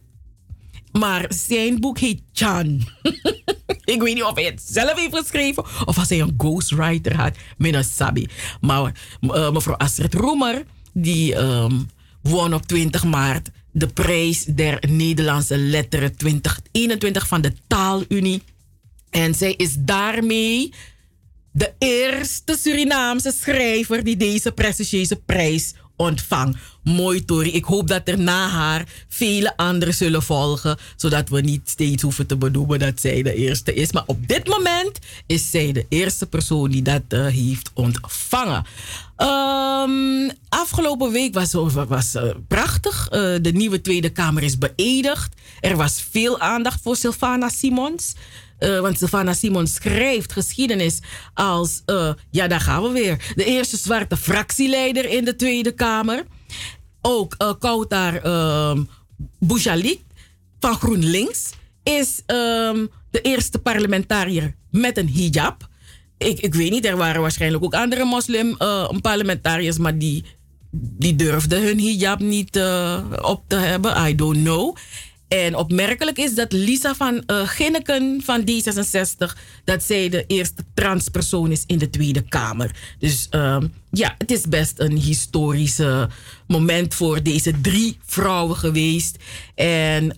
[0.91, 2.87] Maar zijn boek heet Chan.
[3.93, 7.35] ik weet niet of hij het zelf heeft geschreven of als hij een ghostwriter had.
[7.57, 8.27] Mina Sabi.
[8.61, 11.79] Maar eh, mevrouw Astrid Roemer, die ehm,
[12.21, 18.41] won op 20 maart de prijs der Nederlandse letteren 2021 van de Taalunie.
[19.15, 20.73] En zij is daarmee
[21.51, 26.57] de eerste Surinaamse schrijver die deze prestigieuze prijs ontvangt.
[26.83, 27.51] Mooi, Tori.
[27.51, 32.27] Ik hoop dat er na haar vele anderen zullen volgen, zodat we niet steeds hoeven
[32.27, 33.91] te benoemen dat zij de eerste is.
[33.91, 38.65] Maar op dit moment is zij de eerste persoon die dat eh, heeft ontvangen.
[39.15, 41.53] Ehm, afgelopen week was,
[41.87, 43.07] was eh, prachtig.
[43.09, 45.33] Eh, de nieuwe Tweede Kamer is beëdigd.
[45.59, 48.13] Er was veel aandacht voor Sylvana Simons.
[48.57, 50.99] Eh, want Sylvana Simons schrijft geschiedenis
[51.33, 53.33] als, eh, ja, daar gaan we weer.
[53.35, 56.23] De eerste zwarte fractieleider in de Tweede Kamer.
[57.01, 58.79] Ook uh, Kautar uh,
[59.39, 59.99] Boujalik
[60.59, 61.49] van GroenLinks
[61.83, 65.67] is ehm, de eerste parlementariër met een hijab.
[66.17, 70.23] Ik, ik weet niet, er waren waarschijnlijk ook andere moslim eh, parlementariërs, maar die,
[70.71, 74.07] die durfden hun hijab niet eh, op te hebben.
[74.07, 74.75] I don't know.
[75.43, 79.37] En opmerkelijk is dat Lisa van uh, Ginneken van D66...
[79.63, 82.75] dat zij de eerste transpersoon is in de Tweede Kamer.
[82.99, 83.57] Dus uh,
[83.91, 85.81] ja, het is best een historisch
[86.47, 89.17] moment voor deze drie vrouwen geweest.
[89.55, 90.15] En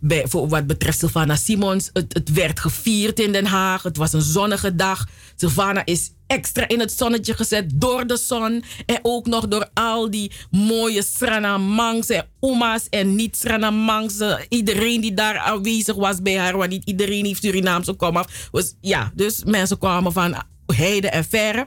[0.00, 3.82] bij, voor wat betreft Sylvana Simons, het, het werd gevierd in Den Haag.
[3.82, 5.08] Het was een zonnige dag.
[5.36, 8.64] Sylvana is extra in het zonnetje gezet door de zon.
[8.86, 14.14] En ook nog door al die mooie Sranamangs en oma's en niet Sranamangs.
[14.48, 18.48] Iedereen die daar aanwezig was bij haar, want niet iedereen heeft Surinaamse komaf.
[18.50, 21.66] Was, ja, dus mensen kwamen van heide en verre.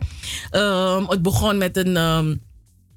[0.51, 2.41] Um, het begon met een, um,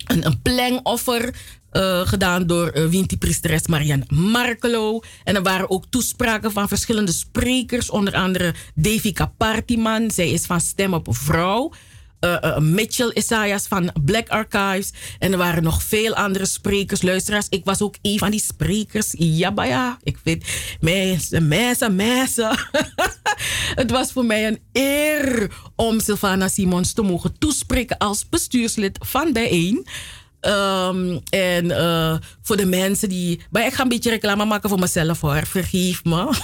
[0.07, 1.35] een, een plengoffer.
[1.73, 5.01] Uh, gedaan door uh, Winti-priesteres Marianne Markelo.
[5.25, 10.11] En er waren ook toespraken van verschillende sprekers, onder andere Devika Partiman.
[10.11, 11.73] Zij is van Stem op Vrouw.
[12.20, 14.93] eh, eh, Mitchell Isaias van Black Archives.
[15.18, 17.47] En er waren nog veel andere sprekers, luisteraars.
[17.49, 19.14] Ik was ook een van die sprekers.
[19.18, 20.45] Ja, ja, ik vind
[20.81, 22.59] mensen, mensen, mensen.
[23.81, 29.33] Het was voor mij een eer om Sylvana Simons te mogen toespreken als bestuurslid van
[29.33, 29.85] de 1.
[30.43, 33.40] Ehm, en eh, voor de mensen die.
[33.51, 35.47] Maar ik ga een beetje reclame maken voor mezelf hoor.
[35.47, 36.20] Vergeef me.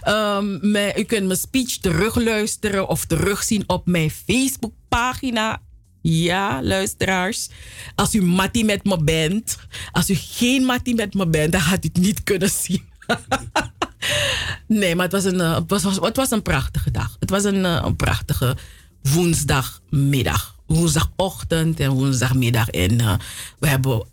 [0.00, 5.62] Ehm, maar u kunt mijn speech terugluisteren of terugzien op mijn Facebookpagina.
[6.02, 7.48] Ja, luisteraars.
[7.94, 9.56] Als u Mattie met me bent.
[9.92, 12.88] Als u geen Mattie met me bent, dan gaat u het niet kunnen zien.
[14.80, 17.16] nee, maar het was, een, eh, het, was, was een prachtige dag.
[17.18, 18.56] Het was een, eh, een prachtige
[19.02, 22.68] woensdagmiddag woensdagochtend en woensdagmiddag.
[22.68, 23.14] En uh,
[23.58, 24.08] we hebben.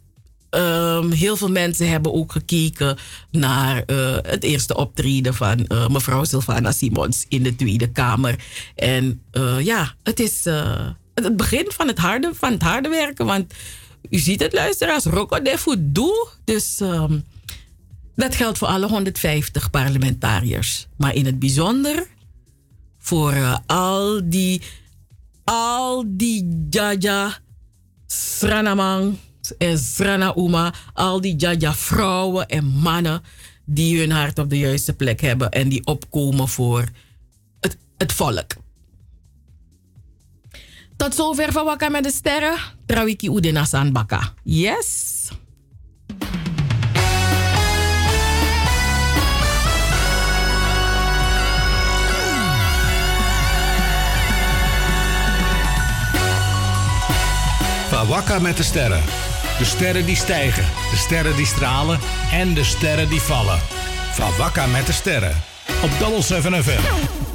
[0.50, 2.98] Um, heel veel mensen hebben ook gekeken
[3.32, 8.36] naar uh, het eerste optreden van uh, mevrouw Sylvana Simons in de Tweede Kamer.
[8.76, 9.22] En
[9.60, 10.46] ja, het is
[11.14, 13.26] het begin van het, harde, van het harde werken.
[13.26, 13.54] Want
[14.10, 16.28] u ziet het luisteraars, Rocco de doe.
[16.44, 17.24] Dus um,
[18.16, 20.88] dat geldt voor alle 150 parlementariërs.
[20.98, 22.08] Maar in het bijzonder
[22.98, 24.62] voor al die
[25.48, 27.40] al die jaja
[28.08, 29.16] sranamang
[29.58, 33.22] en srana uma, al die jaja vrouwen en mannen
[33.66, 36.86] die hun hart op de juiste plek hebben en die opkomen voor
[37.60, 38.56] het, het volk.
[40.98, 42.58] Tot zover van Wakka met de Sterren.
[42.86, 44.34] Trawiki Udena Sanbaka.
[44.44, 45.17] Yes.
[58.08, 59.04] Wakka met de sterren.
[59.58, 62.00] De sterren die stijgen, de sterren die stralen
[62.32, 63.60] en de sterren die vallen.
[64.14, 65.44] Van Wakka met de sterren.
[65.84, 67.27] Op Double 7 FM.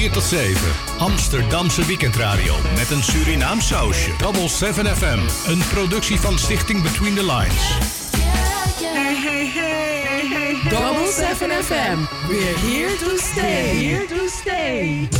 [0.00, 0.56] 4 tot 7.
[0.98, 4.10] Amsterdamse weekendradio met een Surinaam sausje.
[4.18, 5.18] Double 7 FM,
[5.50, 7.68] een productie van Stichting Between the Lines.
[8.82, 10.70] Hey, hey, hey, hey, hey.
[10.70, 11.98] Double 7 FM,
[12.28, 13.76] we're here to stay.
[13.76, 15.19] Here to stay.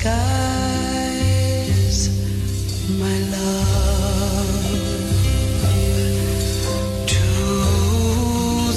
[0.00, 1.98] skies,
[2.98, 4.64] my love,
[7.06, 7.28] to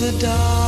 [0.01, 0.62] the dark.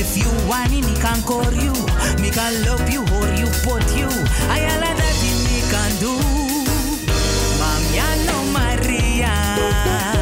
[0.00, 1.74] If you want me, I can call you,
[2.22, 4.08] me can love you or you put you.
[4.48, 6.16] I all that me can do.
[7.60, 10.19] Mami, no Maria.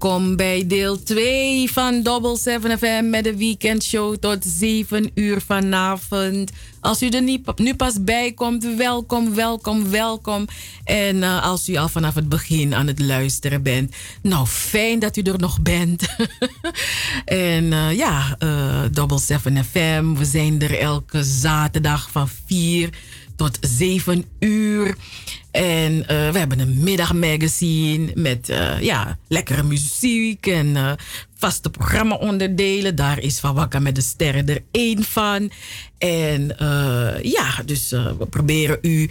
[0.00, 6.50] Welkom bij deel 2 van Double 7 FM met de weekendshow tot 7 uur vanavond.
[6.80, 7.22] Als u er
[7.56, 10.46] nu pas bij komt, welkom, welkom, welkom.
[10.84, 15.16] En uh, als u al vanaf het begin aan het luisteren bent, nou fijn dat
[15.16, 16.06] u er nog bent.
[17.24, 22.90] en uh, ja, uh, Double 7 FM, we zijn er elke zaterdag van 4
[23.36, 24.96] tot 7 uur.
[25.50, 30.92] En uh, we hebben een middagmagazine met uh, ja, lekkere muziek en uh,
[31.34, 32.96] vaste programma-onderdelen.
[32.96, 35.50] Daar is Van Wakka met de Sterren er één van.
[35.98, 36.56] En
[37.22, 39.10] ja, dus we proberen u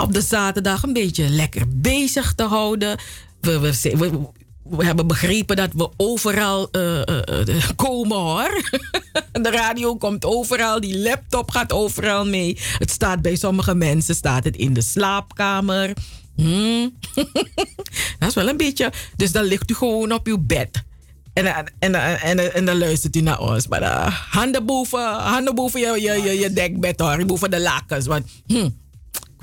[0.00, 2.98] op de zaterdag een beetje lekker bezig te houden.
[3.40, 3.72] We,
[4.76, 8.62] we hebben begrepen dat we overal uh, uh, komen hoor.
[9.42, 12.58] De radio komt overal, die laptop gaat overal mee.
[12.78, 15.92] Het staat bij sommige mensen staat het in de slaapkamer.
[16.36, 16.94] Hmm.
[18.18, 18.92] dat is wel een beetje.
[19.16, 20.82] Dus dan ligt u gewoon op uw bed.
[21.32, 23.68] En, en, en, en, en dan luistert u naar ons.
[23.68, 27.26] Maar handen boven, handen je, je, je, je dekbed hoor.
[27.26, 28.06] Boven de lakens.
[28.06, 28.81] Want, hmm,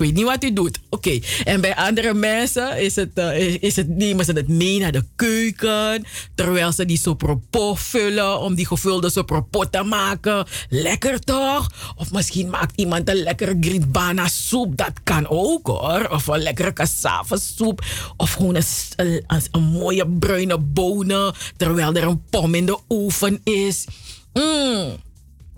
[0.00, 0.78] weet niet wat u doet.
[0.88, 1.18] Oké.
[1.44, 5.04] En bij andere mensen is het, uh, is het, nemen ze het mee naar de
[5.16, 6.04] keuken.
[6.34, 10.46] Terwijl ze die sopropot vullen om die gevulde sopropot te maken.
[10.68, 11.70] Lekker toch?
[11.96, 14.76] Of misschien maakt iemand een lekkere grindbana soep.
[14.76, 16.08] Dat kan ook hoor.
[16.10, 17.84] Of een lekkere cassava soep.
[18.16, 18.64] Of gewoon een,
[18.96, 21.34] een, een mooie bruine bonen.
[21.56, 23.84] Terwijl er een pom in de oven is.
[24.32, 25.08] Mmm.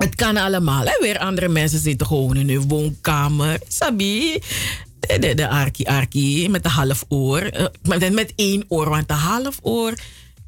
[0.02, 0.84] Het kan allemaal.
[0.84, 0.96] Hè?
[1.00, 3.58] Weer andere mensen zitten gewoon in hun woonkamer.
[3.68, 4.38] Sabi.
[5.00, 7.42] De, de, de arki arki met een half oor.
[7.42, 9.94] Uh, met, met één oor, want een half oor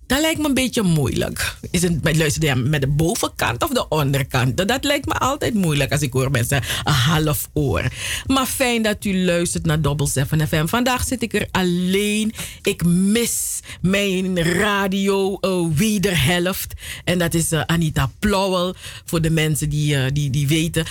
[0.07, 1.57] Dat lijkt me een beetje moeilijk.
[1.71, 4.69] Is het, je met de bovenkant of de onderkant?
[4.69, 7.83] Dat lijkt me altijd moeilijk als ik hoor mensen een half oor.
[8.27, 10.67] Maar fijn dat u luistert naar Double 7 FM.
[10.67, 12.33] Vandaag zit ik er alleen.
[12.63, 16.75] Ik mis mijn radio uh, wederhelft.
[17.05, 18.75] En dat is uh, Anita Plauwel.
[19.05, 20.85] Voor de mensen die, uh, die, die weten.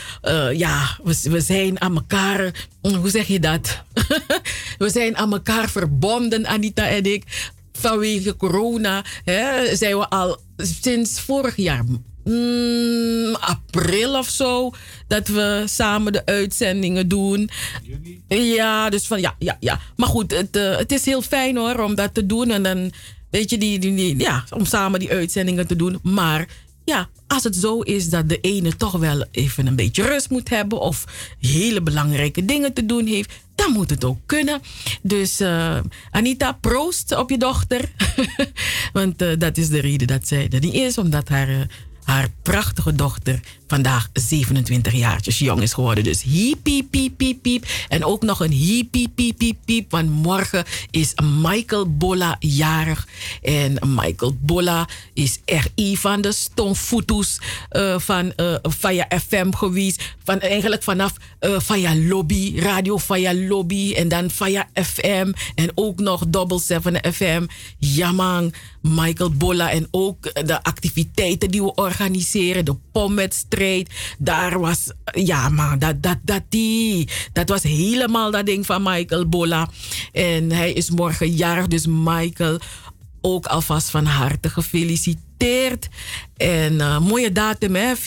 [0.54, 2.68] ja, we, we zijn aan elkaar.
[2.82, 3.84] Hoe zeg je dat?
[4.78, 7.24] we zijn aan elkaar verbonden, Anita en ik
[7.80, 11.84] vanwege corona hè, zijn we al sinds vorig jaar.
[12.24, 14.72] Mm, april of zo,
[15.08, 17.50] dat we samen de uitzendingen doen.
[18.28, 19.80] Ja, dus van ja, ja, ja.
[19.96, 22.52] Maar goed, het, uh, het is heel fijn hoor om dat te doen.
[22.52, 22.92] En dan,
[23.30, 26.00] weet je, die, die, die, ja, om samen die uitzendingen te doen.
[26.04, 26.48] Maar
[26.86, 30.50] ja, als het zo is dat de ene toch wel even een beetje rust moet
[30.50, 31.06] hebben of
[31.40, 34.62] hele belangrijke dingen te doen heeft, dan moet het ook kunnen.
[35.02, 35.78] Dus uh,
[36.12, 37.92] Anita, proost op je dochter.
[38.94, 41.62] Want uh, dat is de reden dat zij er niet is, omdat haar, uh,
[42.04, 43.40] haar prachtige dochter
[43.74, 46.04] vandaag 27 jaartjes jong is geworden.
[46.04, 47.66] Dus hiep, piep, piep, piep.
[47.88, 49.92] En ook nog een hiep, piep, piep, piep.
[49.92, 53.08] Want morgen is Michael Bolla jarig.
[53.42, 55.40] En Michael Bolla is
[55.76, 57.40] een van de stomfoetus
[57.72, 60.16] uh, van uh, Faya FM geweest.
[60.24, 63.94] Van, eigenlijk vanaf uh, Faya Lobby, Radio Faya Lobby.
[63.94, 65.32] En dan Faya FM.
[65.56, 67.46] En ook nog Double 7 FM.
[67.78, 69.72] Ja man, Michael Bolla.
[69.72, 72.66] En ook de activiteiten die we organiseren.
[72.66, 72.76] De
[74.18, 79.30] Daar was, ja man, dat, dat, dat, die, dat was helemaal dat ding van Michael
[79.30, 79.70] Bolla.
[80.12, 82.60] En hij is morgen jarig, dus Michael
[83.26, 85.90] ook alvast van harte gefeliciteerd.
[86.38, 87.96] En uh, mooie datum, hè?
[87.96, 88.00] 4-4.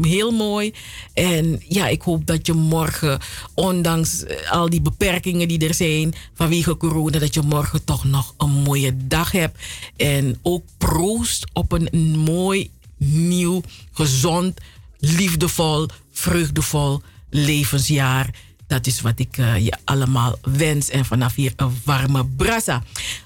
[0.00, 0.74] Heel mooi.
[1.14, 3.18] En ja, ik hoop dat je morgen,
[3.54, 8.50] ondanks al die beperkingen die er zijn vanwege corona, dat je morgen toch nog een
[8.50, 9.58] mooie dag hebt.
[9.96, 13.62] En ook proost op een mooi nieuw,
[13.92, 14.60] gezond,
[14.98, 18.30] liefdevol, vreugdevol levensjaar.
[18.66, 20.90] Dat is wat ik uh, je allemaal wens.
[20.90, 22.82] En vanaf hier een warme brassa.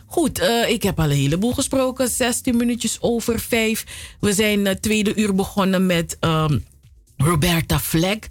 [0.06, 2.08] Goed, uh, ik heb al een heleboel gesproken.
[2.08, 3.86] 16 minuutjes over 5.
[4.20, 6.64] We zijn het tweede uur begonnen met um,
[7.16, 8.28] Roberta Fleck.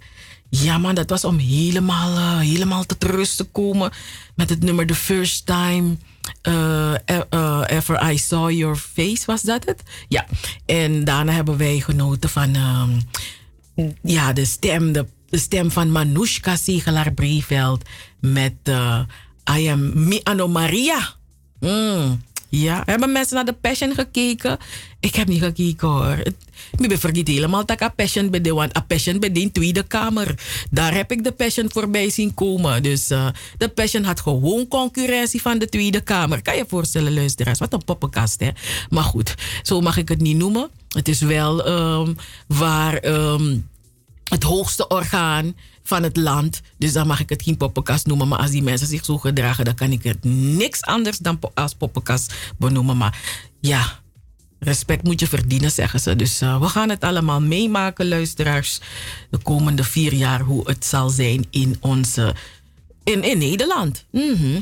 [0.48, 3.92] Ja man, dat was om helemaal, helemaal tot rust te komen.
[4.34, 5.96] Met het nummer The First Time
[6.48, 6.94] uh,
[7.34, 9.82] uh, Ever I Saw Your Face, was dat het?
[10.08, 10.26] Ja.
[10.66, 13.00] En daarna hebben wij genoten van um,
[14.02, 17.88] ja, de stem, de, stem van Manushka Segelaar Breveld
[18.20, 18.54] met
[19.58, 21.14] I Am Mi Maria.
[21.60, 22.22] Mm.
[22.50, 24.58] Ja, hebben mensen naar de Passion gekeken?
[25.00, 26.18] Ik heb niet gekeken hoor.
[26.78, 30.34] Ik ben vergeet helemaal dat ik Passion ben, want a Passion ben in Tweede Kamer.
[30.70, 32.82] Daar heb ik de Passion voorbij zien komen.
[32.82, 33.28] Dus uh,
[33.58, 36.42] de Passion had gewoon concurrentie van de Tweede Kamer.
[36.42, 37.58] Kan je voorstellen, luisteraars?
[37.58, 38.50] Wat een poppenkast, hè?
[38.88, 40.70] Maar goed, zo mag ik het niet noemen.
[40.88, 42.16] Het is wel um,
[42.46, 43.68] waar um,
[44.24, 45.54] het hoogste orgaan
[45.90, 46.60] van het land.
[46.78, 48.28] Dus dan mag ik het geen poppenkast noemen.
[48.28, 51.74] Maar als die mensen zich zo gedragen, dan kan ik het niks anders dan als
[51.74, 52.96] poppenkast benoemen.
[52.96, 53.18] Maar
[53.60, 53.98] ja,
[54.58, 56.16] respect moet je verdienen, zeggen ze.
[56.16, 58.80] Dus eh, we gaan het allemaal meemaken, luisteraars.
[59.30, 62.34] De komende vier jaar, hoe het zal zijn in onze.
[63.04, 64.04] In, in Nederland.
[64.10, 64.60] Mhm.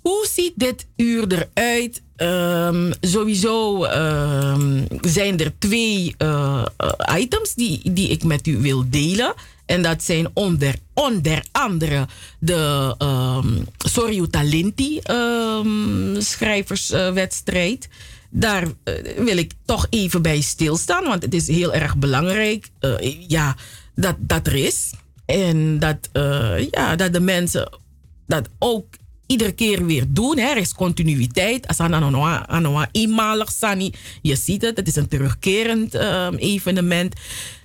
[0.00, 2.02] Hoe ziet dit uur eruit?
[2.16, 8.84] Ehm, sowieso ehm, zijn er twee eh, eh, items die, die ik met u wil
[8.90, 9.34] delen.
[9.68, 12.06] En dat zijn onder, onder andere
[12.38, 17.88] de um, Sorry Talenti ehm, schrijverswedstrijd.
[18.30, 23.28] Daar eh, wil ik toch even bij stilstaan, want het is heel erg belangrijk eh,
[23.28, 23.56] ja,
[23.94, 24.92] dat dat er is.
[25.26, 27.78] En dat, eh, ja, dat de mensen
[28.26, 28.86] dat ook
[29.26, 30.38] iedere keer weer doen.
[30.38, 30.48] Hè.
[30.48, 31.66] Er is continuïteit.
[31.66, 33.92] Als anoa- eenmalig sani.
[34.22, 37.14] Je ziet het, het is een terugkerend ehm, evenement.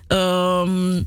[0.08, 1.02] Ehm,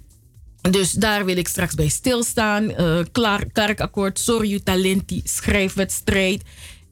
[0.70, 2.70] dus daar wil ik straks bij stilstaan.
[2.70, 6.42] Eh Klaar, Klerkakkoord, Sorry Talenti, schrijfwedstrijd.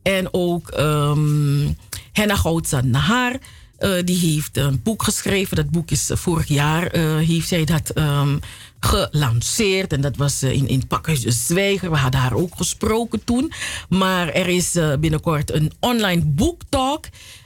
[0.03, 1.73] En ook ehm
[2.13, 3.39] Henna Goudsa Nahar.
[3.79, 5.57] eh, die heeft een boek geschreven.
[5.57, 8.37] Dat boek is eh, vorig jaar eh, heeft zij dat ehm,
[8.81, 9.93] gelanceerd.
[9.93, 11.91] En dat was eh, in, in Pakhuis de Zwijger.
[11.91, 13.53] We hadden haar ook gesproken toen.
[13.89, 17.05] Maar er is eh, binnenkort een online boektalk.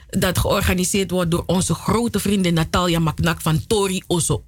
[0.09, 4.43] Dat georganiseerd wordt door onze grote vriendin Natalia Maknak van Tori Osso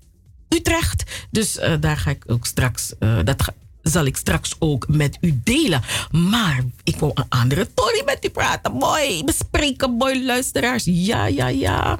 [0.54, 1.04] Utrecht.
[1.30, 5.42] Dus eh, daar ga ik ook straks, eh, dat zal ik straks ook met u
[5.44, 5.82] delen.
[6.12, 8.72] Maar ik wil een andere Tori met u praten.
[8.72, 10.84] Mooi, bespreken, mooi luisteraars.
[10.86, 11.98] Ja, ja, ja.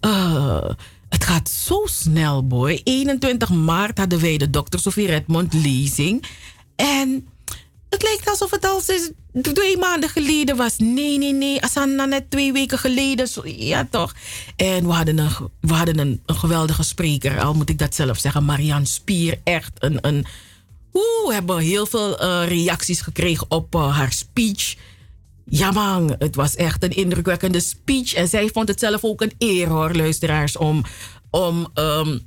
[0.00, 0.70] Eh,
[1.08, 2.80] het gaat zo snel, boy.
[2.84, 4.78] 21 maart hadden wij de Dr.
[4.78, 6.24] Sofie Redmond lezing.
[6.76, 7.28] En
[7.96, 9.10] het lijkt alsof het al sinds
[9.42, 10.76] twee maanden geleden was.
[10.78, 11.62] Nee, nee, nee.
[11.62, 13.28] Asana net twee weken geleden.
[13.44, 14.14] Ja, toch.
[14.56, 17.40] En we hadden, een, we hadden een, een geweldige spreker.
[17.40, 18.44] Al moet ik dat zelf zeggen.
[18.44, 19.40] Marianne Spier.
[19.44, 19.98] Echt een...
[20.00, 20.26] een
[20.92, 24.74] Oeh, we hebben heel veel eh, reacties gekregen op eh, haar speech.
[25.44, 28.14] Ja man, het was echt een indrukwekkende speech.
[28.14, 30.84] En zij vond het zelf ook een eer hoor, luisteraars, om,
[31.30, 32.18] om ehm,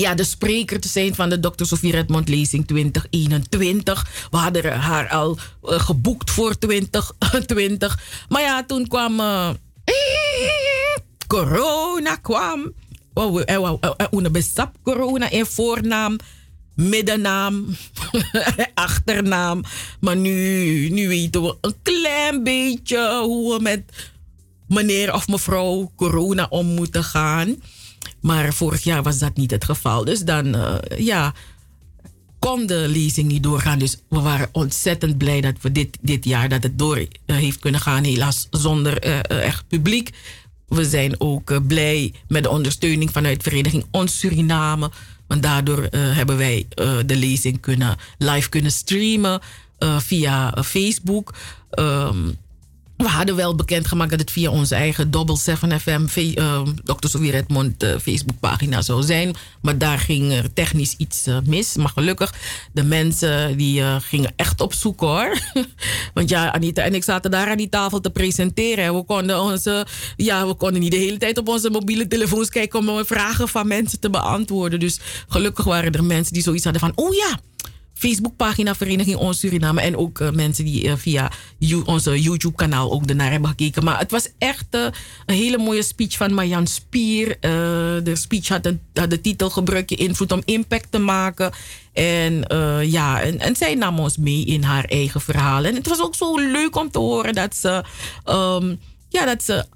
[0.00, 1.64] ja, de spreker te zijn van de Dr.
[1.64, 4.06] Sofie Redmond lezing 2021.
[4.30, 7.98] We hadden haar al eh, geboekt voor 2020.
[8.28, 9.50] Maar ja, toen kwam eh,
[11.26, 12.72] corona kwam.
[13.14, 16.16] Oh, we- eh, we- Una besap corona in voornaam,
[16.74, 17.66] middennaam,
[18.74, 19.62] achternaam.
[20.00, 23.82] Maar nu, nu weten we een klein beetje hoe we met
[24.68, 27.56] meneer of mevrouw corona om moeten gaan.
[28.20, 30.04] Maar vorig jaar was dat niet het geval.
[30.04, 31.34] Dus dan, eh, ja,
[32.38, 33.78] kon de lezing niet doorgaan.
[33.78, 37.58] Dus we waren ontzettend blij dat we dit, dit jaar dat het door eh, heeft
[37.58, 38.04] kunnen gaan.
[38.04, 40.10] Helaas zonder eh, echt publiek.
[40.68, 44.90] We zijn ook blij met de ondersteuning vanuit Vereniging Ons Suriname.
[45.26, 46.66] Want daardoor hebben wij
[47.06, 49.40] de lezing kunnen, live kunnen streamen
[49.98, 51.34] via Facebook.
[51.70, 52.28] Ehm,
[52.98, 56.06] we hadden wel bekendgemaakt dat het via onze eigen Double 7 FM,
[56.84, 57.08] Dr.
[57.08, 59.34] Sofie Redmond eh, Facebookpagina zou zijn.
[59.62, 61.76] Maar daar ging er technisch iets eh, mis.
[61.76, 62.34] Maar gelukkig,
[62.72, 65.38] de mensen die eh, gingen echt op zoek hoor.
[66.14, 68.84] Want ja, Anita en ik zaten daar aan die tafel te presenteren.
[68.84, 72.48] En we konden, onze, ja, we konden niet de hele tijd op onze mobiele telefoons
[72.48, 74.80] kijken om vragen van mensen te beantwoorden.
[74.80, 77.38] Dus gelukkig waren er mensen die zoiets hadden van, oh ja,
[77.98, 79.80] Facebookpagina Vereniging Ons Suriname.
[79.80, 81.30] En ook eh, mensen die eh, via
[81.84, 83.84] onze YouTube-kanaal ook ernaar hebben gekeken.
[83.84, 84.86] Maar het was echt eh,
[85.26, 87.36] een hele mooie speech van Marjan Spier.
[87.40, 91.52] De speech had, een, had de titel Gebruik je invloed om impact te maken.
[91.92, 92.44] En
[92.86, 95.64] ja, en, zij nam ons mee in haar eigen verhaal.
[95.64, 97.84] En het was ook zo leuk om te horen dat ze...
[98.24, 98.74] ehm,
[99.08, 99.66] ja, dat ze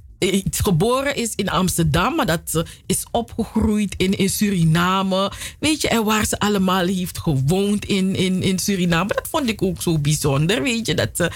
[0.51, 5.32] geboren is in Amsterdam, maar dat ze is opgegroeid in, in Suriname.
[5.59, 9.09] Weet je, en waar ze allemaal heeft gewoond in, in, in Suriname.
[9.15, 10.94] Dat vond ik ook zo bijzonder, weet je.
[10.94, 11.31] Dat ze,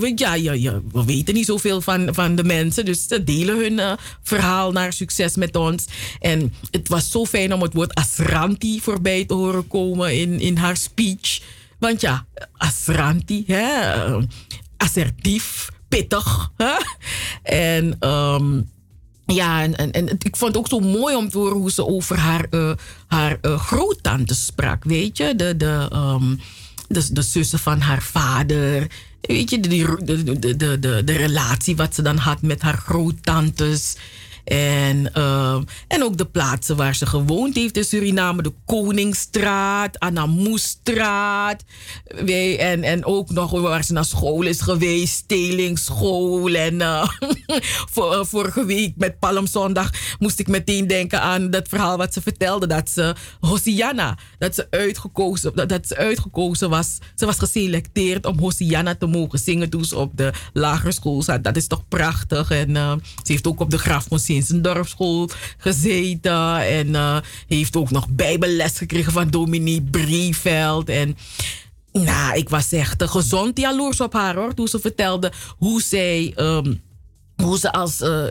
[0.00, 3.58] weet- ja, ja, ja, we weten niet zoveel van, van de mensen, dus ze delen
[3.58, 5.84] hun eh, verhaal naar succes met ons.
[6.20, 10.56] En het was zo fijn om het woord Asranti voorbij te horen komen in, in
[10.56, 11.40] haar speech.
[11.78, 14.16] Want ja, Asranti, eh,
[14.76, 16.50] assertief, pittig.
[16.56, 16.72] Hè?
[17.42, 18.60] En ehm,
[19.26, 22.18] ja, en, en, ik vond het ook zo mooi om te horen hoe ze over
[22.18, 22.72] haar, eh
[23.06, 24.84] haar groottante sprak.
[24.84, 26.36] Weet je, de, de, ehm,
[26.88, 28.90] de, de zussen van haar vader.
[29.20, 29.68] Weet je, de,
[30.02, 33.96] de, de, de, de relatie wat ze dan had met haar groottantes.
[34.44, 38.42] En, ehm, en ook de plaatsen waar ze gewoond heeft in Suriname.
[38.42, 41.64] De Koningsstraat, Anamoestraat.
[42.26, 45.14] En, en ook nog waar ze naar school is geweest.
[45.14, 46.54] Stelingsschool.
[46.54, 47.08] En eh,
[47.94, 52.66] eh, vorige week met Palmzondag moest ik meteen denken aan dat verhaal wat ze vertelde.
[52.66, 56.98] Dat ze Hosianna, dat ze uitgekozen, dat, dat ze uitgekozen was.
[57.14, 61.44] Ze was geselecteerd om Hosianna te mogen zingen toen ze op de lagere school zat.
[61.44, 62.50] Dat is toch prachtig.
[62.50, 62.92] En eh,
[63.22, 63.78] ze heeft ook op de
[64.40, 66.56] Graaf van dorpsschool gezeten.
[66.56, 70.88] En eh, heeft ook nog bijbelles gekregen van dominee Brieveld.
[70.88, 71.16] En
[71.92, 74.54] nou, ik was echt gezond jaloers op haar hoor.
[74.54, 76.32] Toen ze vertelde hoe zij...
[76.36, 76.74] ehm,
[77.42, 78.24] hoe ze als, eh,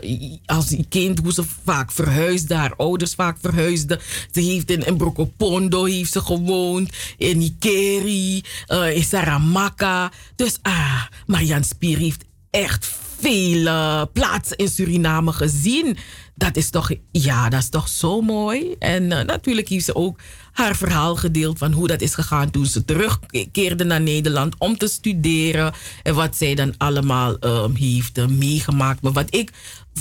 [0.46, 4.00] als kind, hoe ze vaak verhuisde, haar ouders vaak verhuisden.
[4.30, 10.12] Ze heeft in, in Brokopondo heeft ze gewoond, in Nikeri, eh, in Saramaka.
[10.36, 12.86] Dus ah, Marianne Spier heeft echt
[13.20, 13.64] veel
[14.12, 15.96] plaatsen in Suriname gezien.
[16.40, 18.74] Dat is toch, ja, dat is toch zo mooi.
[18.78, 20.18] En eh, natuurlijk heeft ze ook
[20.52, 24.88] haar verhaal gedeeld van hoe dat is gegaan toen ze terugkeerde naar Nederland om te
[24.88, 25.72] studeren.
[26.02, 29.02] En wat zij dan allemaal ehm, heeft eh, meegemaakt.
[29.02, 29.50] Maar wat ik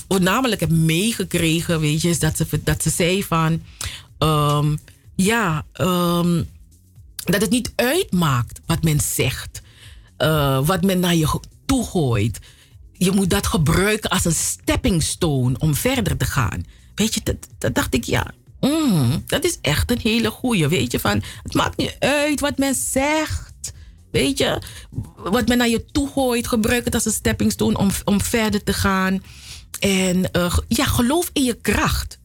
[0.08, 3.62] voornamelijk heb meegekregen, weet je, is dat ze, dat ze zei van,
[4.18, 4.76] ehm,
[5.16, 6.44] ja, ehm,
[7.16, 9.62] dat het niet uitmaakt wat men zegt,
[10.18, 12.40] eh, wat men naar je toe gooit.
[13.00, 16.66] Je moet dat gebruiken als een stepping stone om verder te gaan.
[16.96, 20.68] Weet je, dat, dat dacht ik, ja, mm, dat is echt een hele goeie.
[20.68, 23.74] Weet je, van het maakt niet uit wat men zegt.
[24.12, 24.62] Weet je,
[25.16, 28.64] wat men naar je toe gooit, gebruik het als een stepping stone om, om verder
[28.64, 29.24] te gaan.
[29.80, 32.20] En eh, ja, geloof in je kracht.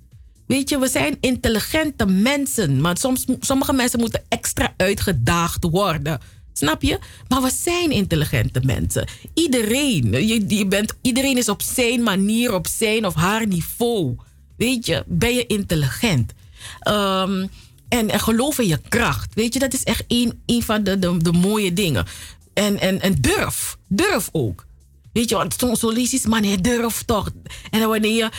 [0.46, 6.20] Weet je, we zijn intelligente mensen, maar soms, sommige mensen moeten extra uitgedaagd worden.
[6.56, 6.98] Snap je?
[7.28, 9.08] Maar we zijn intelligente mensen.
[9.34, 10.12] Iedereen.
[10.26, 14.16] Je, je bent, iedereen is op zijn manier, op zijn of haar niveau.
[14.56, 16.32] Weet je, ben je intelligent.
[16.80, 17.46] Ehm,
[17.88, 19.34] en, en geloof in je kracht.
[19.34, 22.06] Weet je, dat is echt een, van de, de, mooie dingen.
[22.52, 23.76] En, en, en durf.
[23.88, 24.66] Durf ook.
[25.12, 27.30] Weet je, want soms sollicits, man, je durft toch.
[27.70, 28.30] En wanneer je,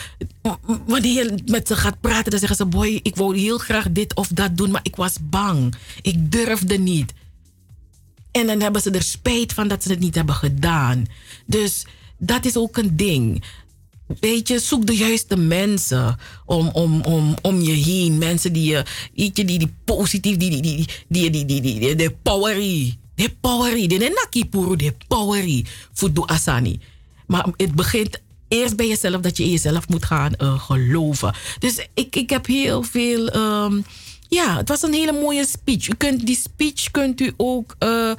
[0.86, 4.14] wanneer je met ze gaat praten, dan zeggen ze: Boy, ik wou heel graag dit
[4.14, 5.74] of dat doen, maar ik was bang.
[6.02, 7.12] Ik durfde niet.
[8.36, 11.06] En dan hebben ze er spijt van dat ze het niet hebben gedaan.
[11.46, 11.86] Dus
[12.18, 13.44] dat is ook een ding.
[14.20, 18.18] Weet je, zoek de juiste mensen om, om, om, om je heen.
[18.18, 18.84] Mensen die je,
[19.14, 22.98] weet die, die positief, die, die, die, die, die, die, die, die, de powery.
[23.14, 25.64] De powery, de nakipuru, de powery.
[25.92, 26.80] Fudu asani.
[27.26, 31.34] Maar het begint eerst bij jezelf dat je in jezelf moet gaan eh, geloven.
[31.58, 33.28] Dus ik, ik heb heel veel.
[33.28, 33.80] ehm,
[34.36, 35.88] ja, het was een hele mooie speech.
[35.88, 38.16] U kunt die speech kunt u ook eh, eh,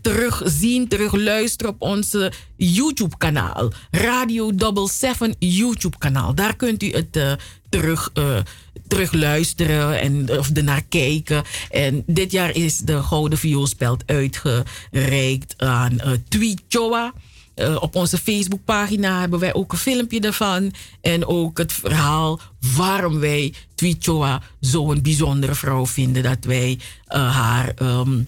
[0.00, 3.72] terugzien, terugluisteren op onze YouTube-kanaal.
[3.90, 6.34] Radio Double Seven YouTube-kanaal.
[6.34, 7.32] Daar kunt u het eh,
[7.68, 8.12] terug,
[8.88, 11.42] terugluisteren en of ernaar kijken.
[11.70, 17.12] En dit jaar is de Gouden Vioolspeld uitgereikt aan uh, Tweetjoa.
[17.58, 20.72] Eh, op onze Facebookpagina hebben wij ook een filmpje daarvan.
[21.00, 22.40] En ook het verhaal
[22.76, 26.22] waarom wij Tweetjoa zo'n bijzondere vrouw vinden.
[26.22, 28.20] Dat wij eh, haar, ehm,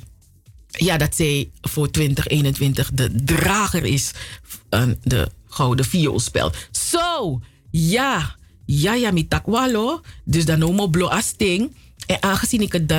[0.67, 4.11] ja, dat zij voor 2021 de drager is
[4.43, 6.53] van de Gouden Vioolspel.
[6.71, 7.41] Zo,
[7.71, 8.37] ja,
[8.67, 10.01] ja, ja, mi takwalo.
[10.25, 11.77] Dus dan nomo blo asting.
[12.07, 12.93] En aangezien ik het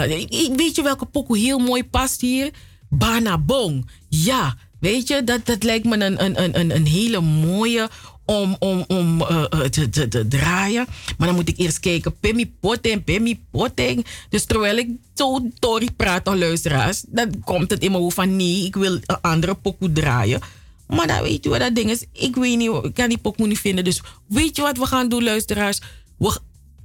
[0.55, 2.51] Weet je welke pokoe heel mooi past hier?
[2.89, 3.89] Bana Bong.
[4.09, 7.89] Ja, weet je, dat, dat lijkt me een, een, een, een, hele mooie
[8.25, 10.85] om, om, om eh, eh, te, te, te draaien.
[11.17, 12.19] Maar dan moet ik eerst kijken.
[12.19, 14.05] Pemmi potting, pemmi potting.
[14.29, 18.35] Dus terwijl ik zo Tori praat aan luisteraars, dan komt het in mijn hoofd van
[18.35, 20.39] nee, ik wil een andere pokoe draaien.
[20.87, 22.05] Maar dan weet je wat dat ding is.
[22.13, 23.83] Ik weet niet, ik kan die pokoe niet vinden.
[23.83, 25.81] Dus weet je wat we gaan doen, luisteraars?
[26.17, 26.39] We,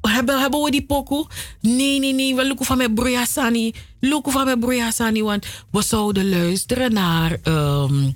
[0.08, 1.26] hebben, hebben we die pokoe?
[1.60, 2.34] Nee, nee, nee.
[2.34, 3.74] We loeken van mijn broeia-sani.
[4.00, 5.22] Loeken van mijn broeia-sani.
[5.22, 8.10] Want we zouden luisteren naar ehm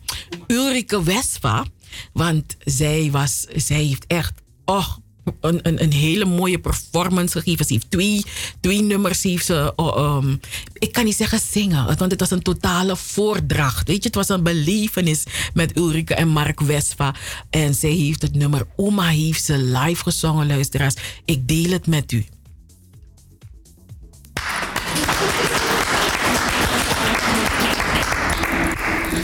[0.46, 1.64] Ulrike Wespa.
[2.12, 4.32] Want zij, was, zij heeft echt...
[4.64, 4.96] Oh,
[5.40, 7.64] een, een, hele mooie performance gegeven.
[7.64, 8.24] Ze heeft twee,
[8.60, 9.22] twee nummers.
[9.22, 10.36] Heeft ze, oh, ehm,
[10.72, 13.88] ik kan niet zeggen zingen, want het was een totale voordracht.
[13.88, 15.24] Weet je, het was een belevenis
[15.54, 17.14] met Ulrike en Mark Wespa.
[17.50, 20.94] En zij heeft het nummer Oma heeft ze live gezongen, luisteraars.
[21.24, 22.24] Ik deel het met u.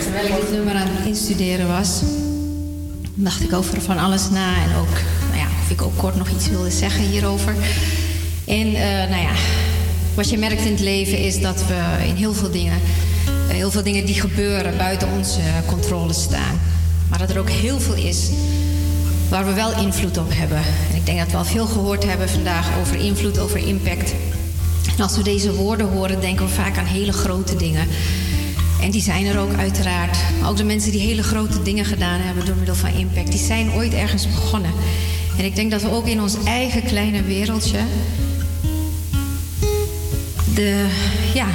[0.03, 2.03] Terwijl ik dit nummer aan het instuderen was,
[3.15, 4.63] dacht ik over van alles na.
[4.63, 4.97] En ook,
[5.67, 7.55] of ik ook kort nog iets wilde zeggen hierover.
[8.45, 9.33] En eh, nou ja,
[10.15, 12.81] wat je merkt in het leven is dat we in heel veel dingen,
[13.49, 16.61] eh, heel veel dingen die gebeuren buiten onze controle staan.
[17.09, 18.31] Maar dat er ook heel veel is
[19.29, 20.63] waar we wel invloed op hebben.
[20.91, 24.15] En ik denk dat we al veel gehoord hebben vandaag over invloed, over impact.
[24.97, 27.89] En als we deze woorden horen, denken we vaak aan hele grote dingen.
[28.81, 30.17] En die zijn er ook uiteraard.
[30.45, 33.73] Ook de mensen die hele grote dingen gedaan hebben door middel van impact, die zijn
[33.73, 34.73] ooit ergens begonnen.
[35.39, 37.79] En ik denk dat we ook in ons eigen kleine wereldje
[40.55, 40.87] de
[41.35, 41.47] ja,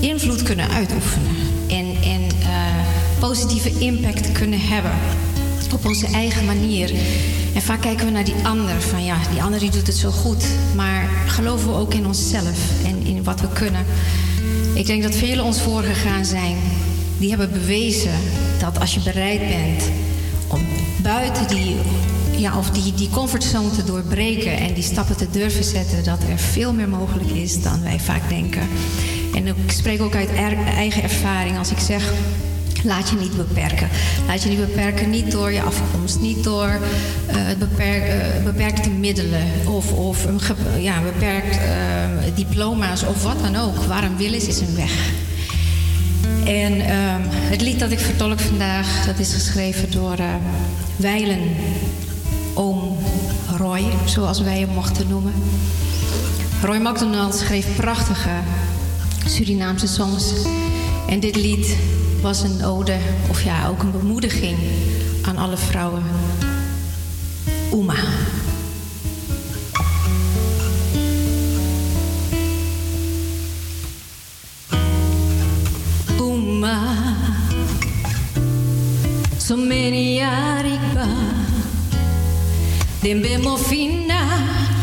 [0.00, 1.36] invloed kunnen uitoefenen.
[1.68, 2.58] En, en eh,
[3.18, 4.92] positieve impact kunnen hebben
[5.72, 6.90] op onze eigen manier.
[7.54, 10.10] En vaak kijken we naar die ander, van ja, die ander die doet het zo
[10.10, 10.44] goed.
[10.74, 13.84] Maar geloven we ook in onszelf en in wat we kunnen.
[14.78, 16.56] Ik denk dat velen ons voorgegaan zijn,
[17.18, 18.12] die hebben bewezen
[18.58, 19.90] dat als je bereid bent
[20.48, 20.60] om
[21.02, 21.76] buiten die,
[22.36, 26.38] ja, of die, die comfortzone te doorbreken en die stappen te durven zetten, dat er
[26.38, 28.68] veel meer mogelijk is dan wij vaak denken.
[29.34, 30.30] En ik spreek ook uit
[30.74, 32.12] eigen ervaring als ik zeg.
[32.84, 33.88] Laat je niet beperken.
[34.26, 36.78] Laat je niet beperken, niet door je afkomst, niet door eh,
[37.28, 40.40] het beperk, eh, beperkte middelen of, of een
[40.82, 43.76] ja, beperkt eh, diploma's of wat dan ook.
[43.76, 44.92] Waar een wil is, is een weg.
[46.44, 50.16] En ehm, het lied dat ik vertolk vandaag, dat is geschreven door
[50.96, 51.40] Weilen
[52.54, 52.96] Oom
[53.56, 55.32] Roy, zoals wij hem mochten noemen.
[56.62, 58.30] Roy McDonald schreef prachtige
[59.26, 60.32] Surinaamse songs.
[61.08, 61.76] En dit lied
[62.20, 62.96] was een ode,
[63.28, 64.58] of ja, ook een bemoediging
[65.22, 66.02] aan alle vrouwen.
[67.72, 67.94] Uma.
[76.20, 76.78] Uma.
[79.36, 81.06] So many ariba.
[83.00, 84.77] Dembemo fina alla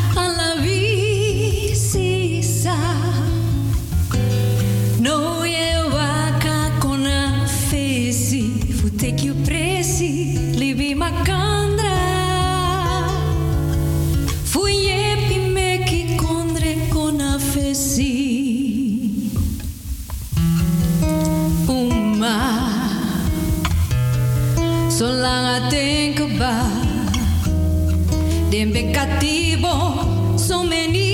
[25.69, 27.11] think about
[28.52, 29.73] them be cativo
[30.38, 31.05] so many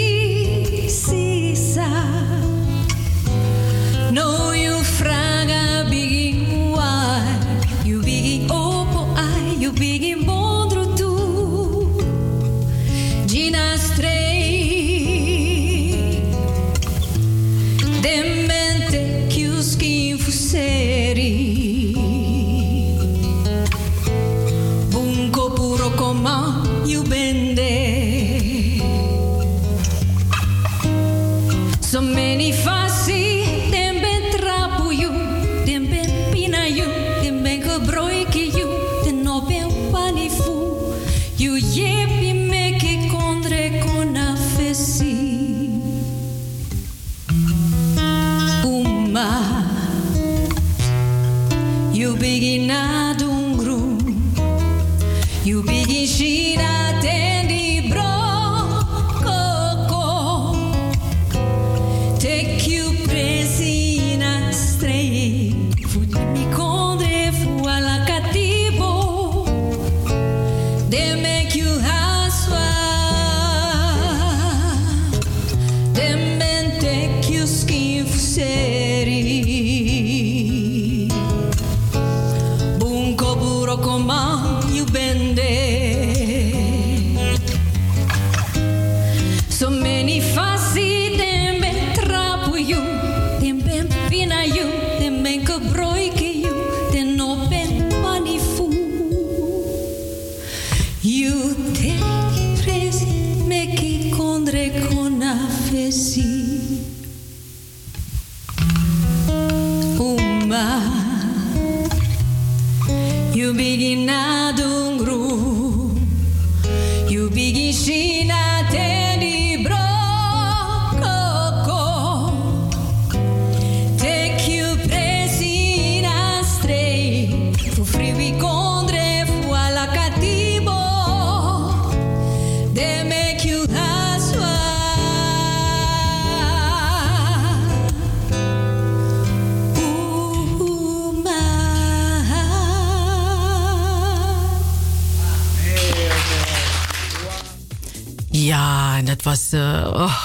[149.12, 149.52] dat was.
[149.52, 150.22] eh, oh,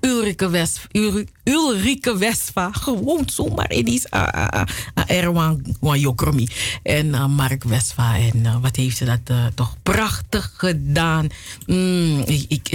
[0.00, 2.70] Ulrike, West, Ul- Ulrike Westva.
[2.72, 4.10] Gewoon zomaar ineens.
[4.10, 6.48] ah, ah, ah, ah, Erwan Jokromi.
[6.82, 8.16] En eh, Mark Westva.
[8.18, 11.26] En eh, wat heeft ze dat toch prachtig gedaan.
[11.66, 12.68] Mm, ik, ik,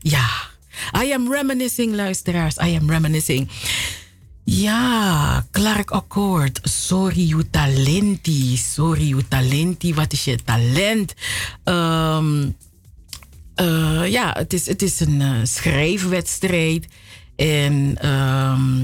[0.00, 0.28] ja.
[1.04, 2.56] I am reminiscing, luisteraars.
[2.56, 3.48] I am reminiscing.
[4.44, 6.60] Ja, Clark Accord.
[6.62, 8.56] Sorry, je talenti.
[8.56, 9.94] Sorry, je talenti.
[9.94, 11.14] Wat is je talent?
[11.64, 12.48] Ehm,
[13.60, 16.86] eh, ja, het is, het is een eh, schrijfwedstrijd.
[17.36, 18.80] En ehm,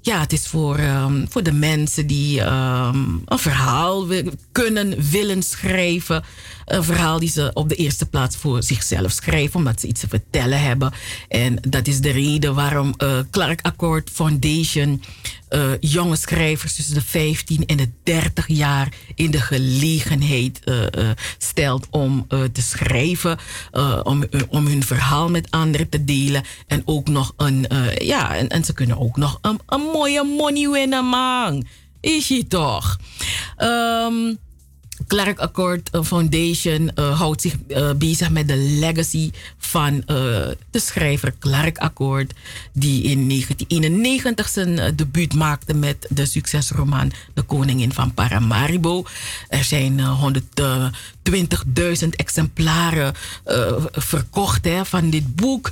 [0.00, 4.06] ja, het is voor, ehm, voor de mensen die ehm, een verhaal
[4.52, 6.24] kunnen, willen schrijven.
[6.64, 10.08] Een verhaal die ze op de eerste plaats voor zichzelf schrijven, omdat ze iets te
[10.08, 10.92] vertellen hebben.
[11.28, 15.02] En dat is de reden waarom eh, Clark Accord Foundation
[15.48, 21.16] eh, jonge schrijvers tussen de 15 en de 30 jaar in de gelegenheid eh, eh,
[21.38, 23.38] stelt om te schrijven,
[24.02, 26.42] om, om hun verhaal met anderen te delen.
[26.66, 27.66] En ook nog een,
[27.98, 31.66] ja, en, en ze kunnen ook nog een, een mooie money winnen, man.
[32.00, 32.98] Is je toch?
[33.56, 34.34] Ehm
[35.06, 41.34] Clark Accord eh, Foundation eh, houdt zich eh, bezig met de legacy van de schrijver
[41.38, 42.32] Clark Accord,
[42.72, 49.04] die in 1991 zijn debuut maakte met de succesroman De Koningin van Paramaribo.
[49.48, 50.24] Er zijn eh,
[52.02, 53.14] 120.000 exemplaren
[53.92, 55.70] verkocht hè, van dit boek.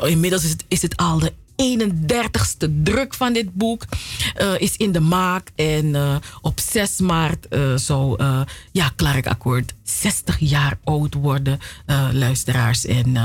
[0.00, 1.32] Inmiddels is het, is het al de
[1.62, 3.84] 31ste druk van dit boek
[4.34, 5.50] eh, is in de maak.
[5.54, 8.22] En eh, op 6 maart eh, zou
[8.72, 11.58] ja, Clark Akkoord 60 jaar oud worden,
[12.12, 12.86] luisteraars.
[12.86, 13.16] En,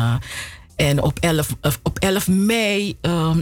[0.75, 2.97] en op 11, eh, op 11 mei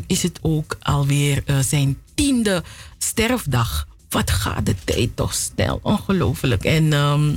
[0.07, 2.63] is het ook alweer zijn tiende
[2.97, 3.88] sterfdag.
[4.09, 5.80] Wat gaat de tijd toch snel?
[5.84, 6.63] Ongelooflijk.
[6.63, 6.93] En...
[6.93, 7.34] ehm,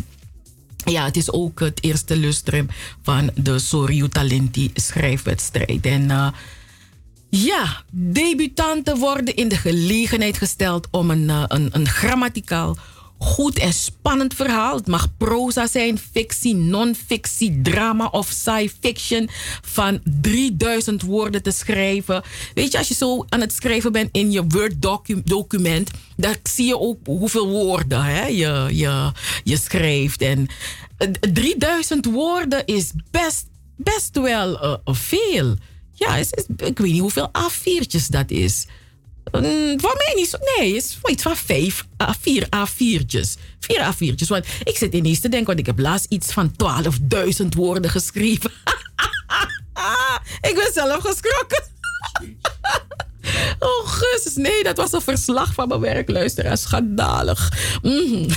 [0.86, 2.68] ja, het is ook het eerste lustrum
[3.02, 5.86] van de Soryu Talenti schrijfwedstrijd.
[5.86, 6.10] En
[7.43, 12.77] ja, debutanten worden in de gelegenheid gesteld om een, eh, een, een grammaticaal
[13.19, 14.77] goed en spannend verhaal.
[14.77, 19.28] Het mag proza zijn, fictie, non-fictie, drama of sci fiction
[19.62, 22.23] van 3000 woorden te schrijven.
[22.55, 26.35] Weet je, als je zo aan het schrijven bent in je Word docu- document, dan
[26.43, 29.12] zie je ook hoeveel woorden hè, je, je,
[29.44, 30.20] je schrijft.
[30.20, 30.47] En
[30.97, 33.47] eh, 3000 woorden is best,
[33.77, 35.56] best wel eh, veel.
[35.94, 38.66] Ja, is, is- ik weet niet hoeveel A4'tjes dat is.
[39.32, 40.38] Mm, voor mij niet zo.
[40.58, 43.34] Nee, het is iets van vijf à vier A4'tjes.
[43.60, 44.26] Vier A4'tjes.
[44.28, 46.54] Want ik zit ineens te denken, want ik heb laatst iets van
[47.42, 48.50] 12.000 woorden geschreven.
[50.48, 51.64] ik ben zelf geschrokken.
[53.59, 56.62] Oh, Gus, nee, dat was een verslag van mijn werk, luisteraars.
[56.62, 57.52] Schandalig.
[57.82, 58.28] Mhm.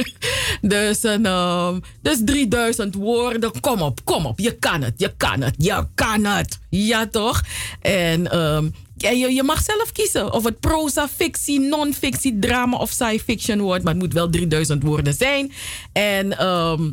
[0.74, 3.60] dus, een, ehm, dus 3000 woorden.
[3.60, 4.38] Kom op, kom op.
[4.38, 6.58] Je kan het, je kan het, je kan het.
[6.68, 7.42] Ja, toch?
[7.80, 12.90] En ehm, ja, je, je mag zelf kiezen of het proza, fictie, non-fictie, drama of
[12.90, 13.84] sci fiction wordt.
[13.84, 15.52] Maar het moet wel 3000 woorden zijn.
[15.92, 16.90] En, ehm,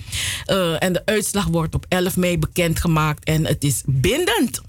[0.46, 3.24] Eh, en de uitslag wordt op 11 mei bekendgemaakt.
[3.24, 4.62] En het is bindend.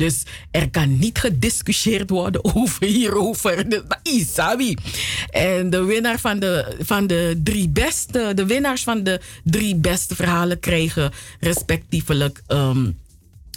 [0.00, 3.66] Dus er kan niet gediscussieerd worden over hierover.
[4.02, 4.76] Isabi.
[5.30, 10.14] En de winnaar van de, van de drie beste, de winnaars van de drie beste
[10.14, 12.42] verhalen kregen respectievelijk.
[12.46, 12.86] ehm,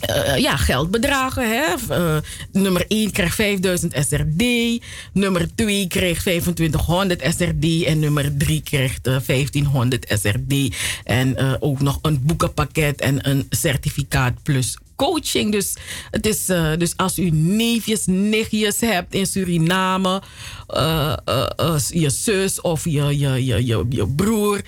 [0.05, 1.49] eh, ja, geldbedragen.
[1.49, 1.73] Hè?
[1.89, 2.17] Eh,
[2.51, 4.43] nummer 1 kreeg 5000 SRD.
[5.13, 7.83] Nummer 2 kreeg 2500 SRD.
[7.83, 10.75] En nummer 3 kreeg eh, 1500 SRD.
[11.03, 15.51] En eh, ook nog een boekenpakket en een certificaat plus coaching.
[15.51, 15.73] Dus,
[16.11, 20.21] het is, eh, dus als u neefjes, nichtjes hebt in Suriname,
[20.67, 24.61] eh, eh, je zus of je, je, je, je, je broer,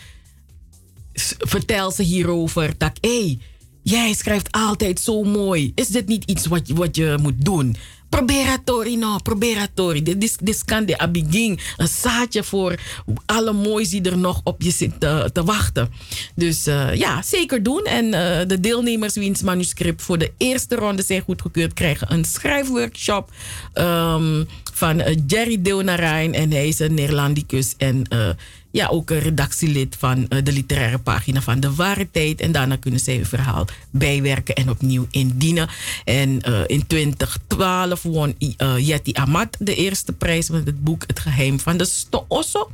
[1.37, 2.73] vertel ze hierover.
[2.77, 3.39] Dat, hey,
[3.85, 5.71] jij schrijft altijd zo mooi.
[5.75, 7.75] Is dit niet iets wat, wat je moet doen?
[8.09, 9.21] Probeer het, Tori, nou.
[9.21, 10.03] Probeer het, Tori.
[10.03, 11.61] Dit dit kan de abiging.
[11.77, 12.75] Een zaadje voor
[13.25, 15.89] alle moois die er nog op je zit te, te wachten.
[16.35, 17.83] Dus eh, ja, zeker doen.
[17.83, 21.73] En eh, de deelnemers wiens manuscript voor de eerste ronde zijn goedgekeurd...
[21.73, 23.31] krijgen een schrijfworkshop
[23.73, 24.43] ehm,
[24.73, 26.33] van eh, Jerry Deonarijn.
[26.33, 27.73] En hij is een Neerlandicus.
[27.77, 28.03] En
[28.75, 32.41] ja, ook een redactielid van eh, de literaire pagina van De Ware Tijd.
[32.41, 35.69] En daarna kunnen zij hun verhaal bijwerken en opnieuw indienen.
[36.03, 41.19] En eh, in 2012 won uh, Yeti Amat de eerste prijs met het boek Het
[41.19, 42.71] Geheim van de Stoosso.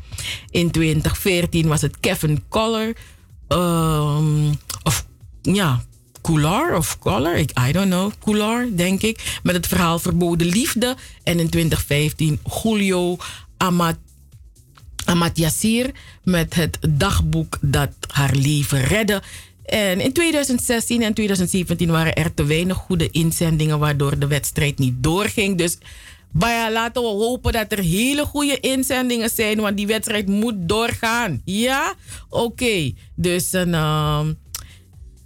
[0.49, 2.95] In 2014 was het Kevin Coller.
[3.48, 4.53] ehm,
[4.84, 5.06] of
[5.41, 5.84] ja,
[6.22, 10.95] Coular of Collar, ik, I don't know, Coular denk ik, met het verhaal Verboden Liefde.
[11.23, 13.18] En in 2015 Julio
[13.57, 13.98] Amat,
[15.06, 15.91] Amat Yassir
[16.23, 19.22] met het dagboek dat haar leven redde.
[19.65, 25.03] En in 2016 en 2017 waren er te weinig goede inzendingen, waardoor de wedstrijd niet
[25.03, 25.57] doorging.
[25.57, 25.78] Dus
[26.40, 31.41] ja, laten we hopen dat er hele goede inzendingen zijn, want die wedstrijd moet doorgaan.
[31.45, 31.94] Ja?
[32.30, 32.91] Oké.
[33.15, 33.73] Dus een.
[33.73, 34.38] Um,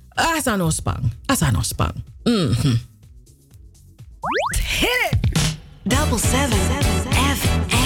[0.10, 1.12] Asano Spang.
[1.26, 1.94] Asano Spang.
[2.24, 2.76] Mhm.
[4.58, 5.58] Hit it!
[5.84, 7.06] Double seven FM.
[7.66, 7.85] Dibiji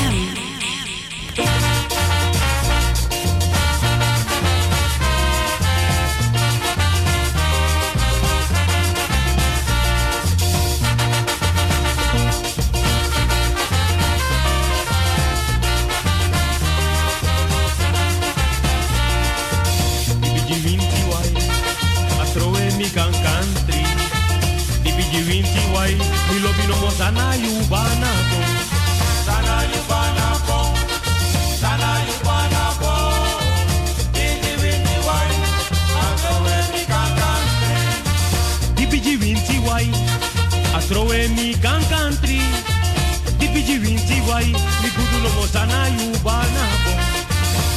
[44.40, 44.52] wai,
[44.82, 45.80] mi gudu no mo sana.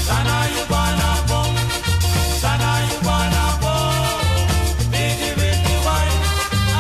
[0.07, 1.41] Sana yubana ko.
[2.43, 3.75] Sana yubana bo,
[4.93, 6.11] bidi bidi wai,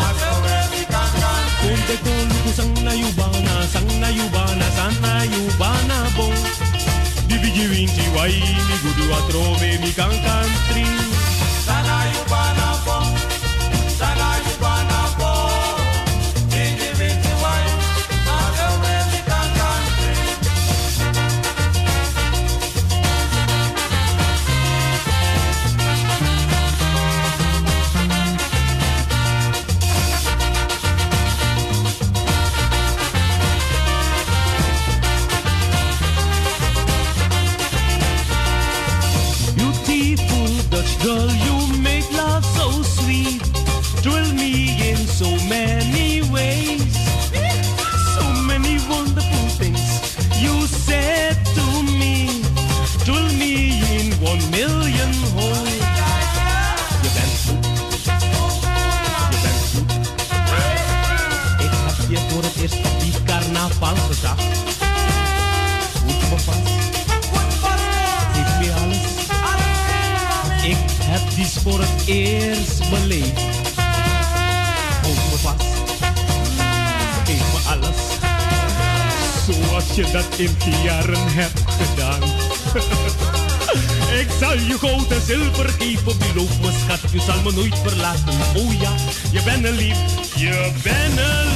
[0.06, 1.42] asawe mi kankan.
[1.60, 6.26] Kunte kolu sang na yubana, sang na yubana, sana yubana bo.
[7.28, 8.38] Bibiji winti wai,
[8.68, 10.86] mi gudu atrove mi kankan tri.
[63.72, 64.36] Die carnaval gezag.
[66.04, 66.58] Goed me vast.
[68.32, 68.96] Geef me alles.
[70.64, 73.40] Ik heb die voor het eerst beleefd.
[75.02, 75.64] Houd me vast.
[77.24, 77.96] Geef me alles.
[79.46, 82.22] Zoals je dat in de jaren hebt gedaan.
[84.20, 88.34] Ik zal je goud en zilver geven, beloof me schat, je zal me nooit verlaten.
[88.56, 88.90] Oh ja,
[89.30, 89.96] je bent een lief,
[90.36, 91.51] je bent een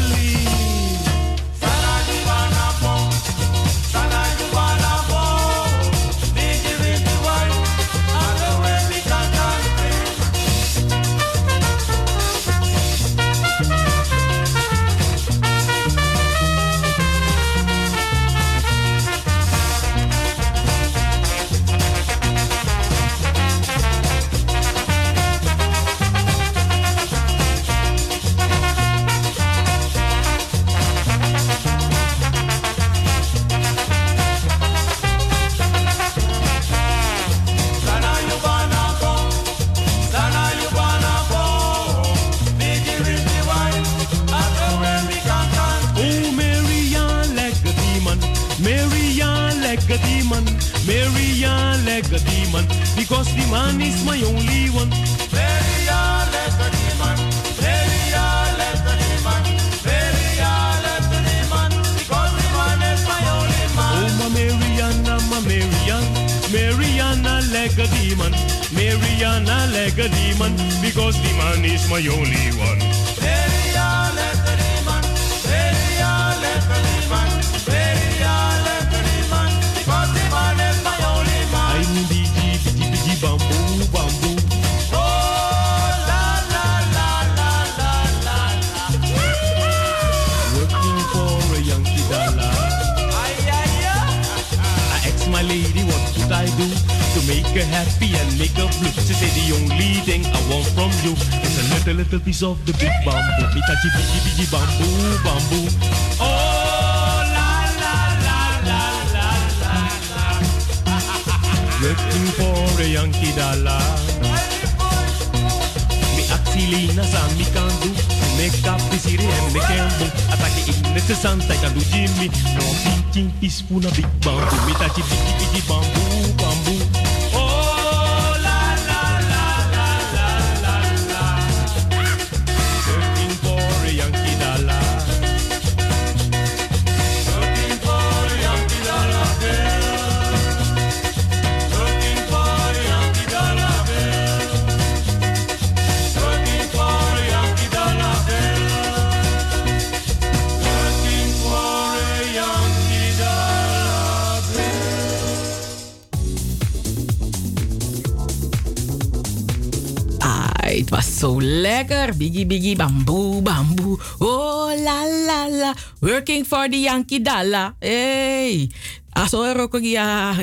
[161.46, 162.16] lekker.
[162.16, 163.98] Biggie, biggie, bamboe, bamboe.
[164.18, 165.74] Oh, la, la, la.
[166.00, 167.74] Working for the Yankee Dollar.
[167.78, 168.70] Hey.
[169.16, 170.34] Aso er ook ja,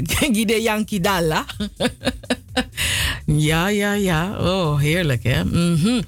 [0.45, 1.45] de Yankee Dollar.
[3.49, 4.37] ja, ja, ja.
[4.39, 5.43] Oh, heerlijk, hè?
[5.43, 6.01] Mhm.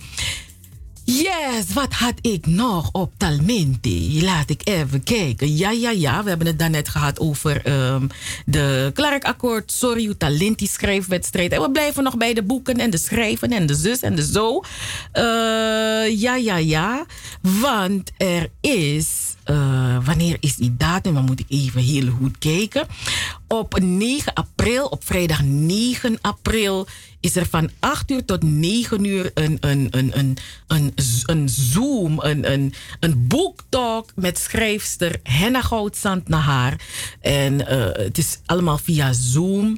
[1.05, 4.19] Yes, wat had ik nog op Talmente?
[4.21, 5.55] Laat ik even kijken.
[5.55, 6.23] Ja, ja, ja.
[6.23, 8.07] We hebben het daarnet gehad over ehm,
[8.45, 9.71] de Clark-akkoord.
[9.71, 11.51] Sorry, Talenti schrijfwedstrijd.
[11.51, 14.25] En we blijven nog bij de boeken en de schrijven en de zus en de
[14.25, 14.61] zo.
[15.11, 15.23] Eh,
[16.21, 17.05] ja, ja, ja.
[17.41, 19.24] Want er is...
[19.45, 21.13] eh, wanneer is die datum?
[21.13, 22.87] Dan moet ik even heel goed kijken.
[23.47, 26.87] Op 9 april, op vrijdag 9 april,
[27.19, 30.93] is er van 8 uur tot 9 uur een, een, een, een, een,
[31.25, 36.79] een Zoom, een, een, een boektalk met schrijfster Henna Goudzand naar haar.
[37.21, 39.77] En eh, het is allemaal via Zoom.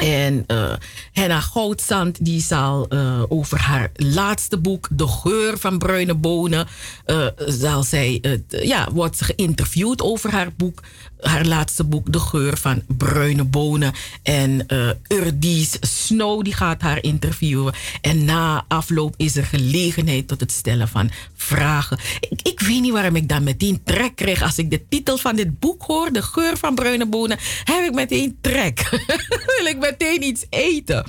[0.00, 0.72] En eh
[1.12, 6.66] Henna Goudzand die zal eh, over haar laatste boek, De Geur van Bruine Bonen,
[7.04, 10.82] eh, zal zij, ja, wordt geïnterviewd over haar boek,
[11.20, 13.92] haar laatste boek, De Geur van Bruine Bonen.
[14.22, 14.66] En
[15.08, 17.74] Urdies Snow die gaat haar interviewen.
[18.00, 21.98] En na afloop is er gelegenheid tot het stellen van vragen.
[22.20, 25.36] Ik, ik weet niet waarom ik dan meteen trek kreeg als ik de titel van
[25.36, 28.88] dit boek hoor, De Geur van Bruine Bonen, heb ik meteen trek.
[29.56, 31.04] Wil ik meteen iets eten.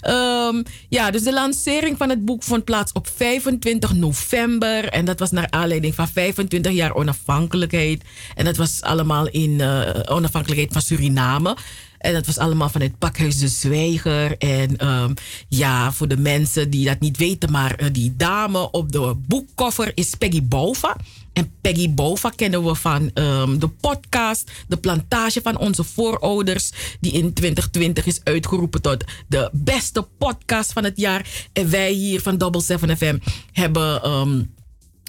[0.00, 4.88] Ehm, ja, dus de lancering van het boek vond plaats op 25 november.
[4.88, 8.02] En dat was naar aanleiding van 25 jaar onafhankelijkheid.
[8.34, 11.56] En dat was allemaal in eh, onafhankelijkheid van Suriname.
[11.98, 14.38] En dat was allemaal van het pakhuis De Zwijger.
[14.38, 15.14] En ehm,
[15.48, 19.92] ja, voor de mensen die dat niet weten, maar eh, die dame op de boekkoffer
[19.94, 20.96] is Peggy Bova.
[21.32, 26.70] En Peggy Bova kennen we van ehm, de podcast, de plantage van onze voorouders,
[27.00, 31.26] die in 2020 is uitgeroepen tot de beste podcast van het jaar.
[31.52, 33.18] En wij hier van Double 7 FM
[33.52, 34.42] hebben ehm,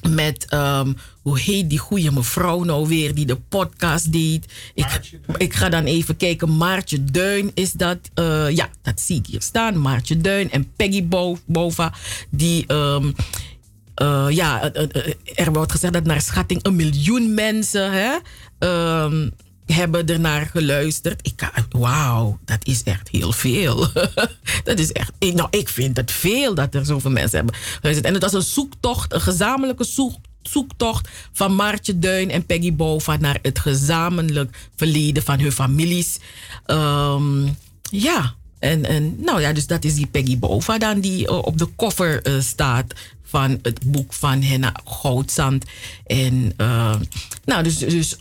[0.10, 4.46] met, ehm, hoe heet die goede mevrouw nou weer, die de podcast deed.
[4.74, 6.58] Ik, ik ga dan even kijken.
[6.58, 7.98] Maartje Duin is dat.
[8.14, 9.82] eh, ja, dat zie ik hier staan.
[9.82, 11.94] Maartje Duin en Peggy Bo- Bova,
[12.30, 12.66] die.
[12.68, 13.12] ehm,
[13.96, 18.16] eh, ja, eh, er wordt gezegd dat naar schatting een miljoen mensen hè,
[18.60, 19.30] ehm,
[19.74, 21.28] hebben ernaar geluisterd.
[21.28, 23.88] Ik, Wauw, dat is echt heel veel.
[24.64, 25.12] dat is echt.
[25.20, 28.08] Nou, ik vind het veel dat er zoveel mensen hebben geluisterd.
[28.08, 33.18] En het was een zoektocht, een gezamenlijke zoek, zoektocht van Maartje Duin en Peggy Bova
[33.18, 36.20] naar het gezamenlijk verleden van hun families.
[36.66, 37.46] Ehm,
[37.82, 41.58] ja, en, en nou ja, dus dat is die Peggy Bova dan die eh, op
[41.58, 45.66] de koffer eh, staat van het boek van Henna Goudzand.
[46.06, 46.96] En eh,
[47.46, 48.18] nou, dus, dus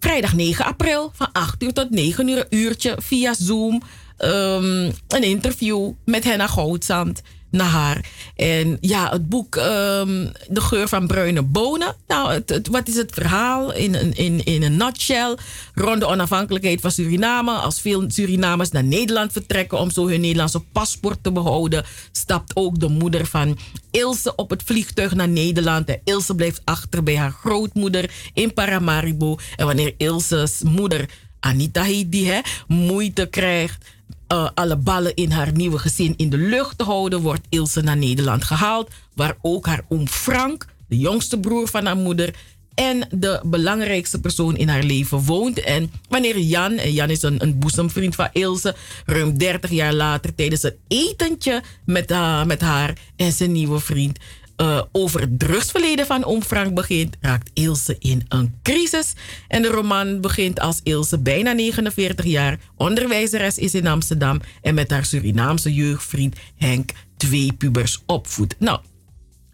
[0.00, 3.82] vrijdag 9 april van 8 uur tot 9 uur, uurtje via Zoom.
[4.16, 8.04] ehm, een interview met Henna Goudzand naar haar.
[8.36, 11.96] En ja, het boek ehm, De geur van bruine bonen.
[12.06, 15.36] Nou, het, wat is het verhaal in, in, in een nutshell?
[15.74, 17.52] Rond de onafhankelijkheid van Suriname.
[17.52, 22.80] Als veel Surinamers naar Nederland vertrekken om zo hun Nederlandse paspoort te behouden, stapt ook
[22.80, 23.58] de moeder van
[23.90, 25.88] Ilse op het vliegtuig naar Nederland.
[25.88, 29.38] En Ilse blijft achter bij haar grootmoeder in Paramaribo.
[29.56, 31.08] En wanneer Ilse's moeder,
[31.40, 33.84] Anita heet die, hè, moeite krijgt
[34.30, 37.96] eh, alle ballen in haar nieuwe gezin in de lucht te houden, wordt Ilse naar
[37.96, 38.90] Nederland gehaald.
[39.14, 42.34] Waar ook haar oom Frank, de jongste broer van haar moeder,
[42.74, 45.60] en de belangrijkste persoon in haar leven woont.
[45.60, 48.74] En wanneer Jan, en Jan is een, een boezemvriend van Ilse,
[49.06, 52.14] ruim 30 jaar later tijdens een etentje met,
[52.46, 54.18] met haar en zijn nieuwe vriend
[54.60, 59.12] eh, over het drugsverleden van oom Frank begint, raakt Ilse in een crisis.
[59.48, 64.90] En de roman begint als Ilse bijna 49 jaar onderwijzeres is in Amsterdam en met
[64.90, 68.54] haar Surinaamse jeugdvriend Henk twee pubers opvoedt.
[68.58, 68.80] Nou,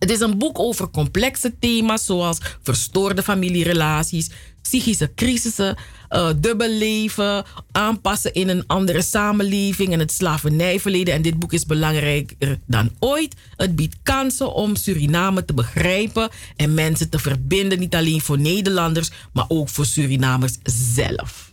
[0.07, 4.31] het is een boek over complexe thema's zoals verstoorde familierelaties,
[4.62, 5.77] psychische crisissen,
[6.11, 11.15] uh, dubbel leven, aanpassen in een andere samenleving en het slavernijverleden.
[11.15, 13.35] En dit boek is belangrijker dan ooit.
[13.57, 19.11] Het biedt kansen om Suriname te begrijpen en mensen te verbinden, niet alleen voor Nederlanders,
[19.33, 20.57] maar ook voor Surinamers
[20.95, 21.45] zelf.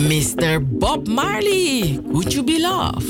[0.06, 0.60] Mr.
[0.62, 3.04] Bob Marley, would You Be Love?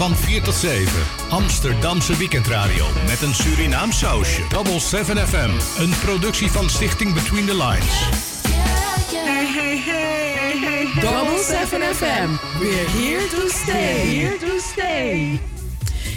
[0.00, 1.02] Van 4 tot 7.
[1.28, 4.42] Amsterdamse weekendradio met een Surinaam sausje.
[4.48, 5.50] Double 7 FM.
[5.82, 7.86] Een productie van Stichting Between the Lines.
[9.12, 11.00] Hey, hey, hey, hey.
[11.00, 12.58] Double 7 FM.
[12.58, 14.18] We're here to stay.
[14.18, 15.40] Here to stay.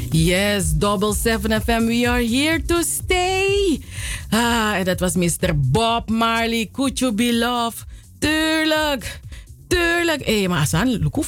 [0.10, 1.86] Yes, Double 7 FM.
[1.86, 3.82] We are here to stay.
[4.30, 5.52] Ah, en dat was Mr.
[5.56, 6.70] Bob Marley.
[6.72, 7.78] Could you be love?
[8.20, 9.20] Tuurlijk.
[9.68, 10.26] Tuurlijk.
[10.26, 11.26] Hé, hey, maar Asan, look hoe.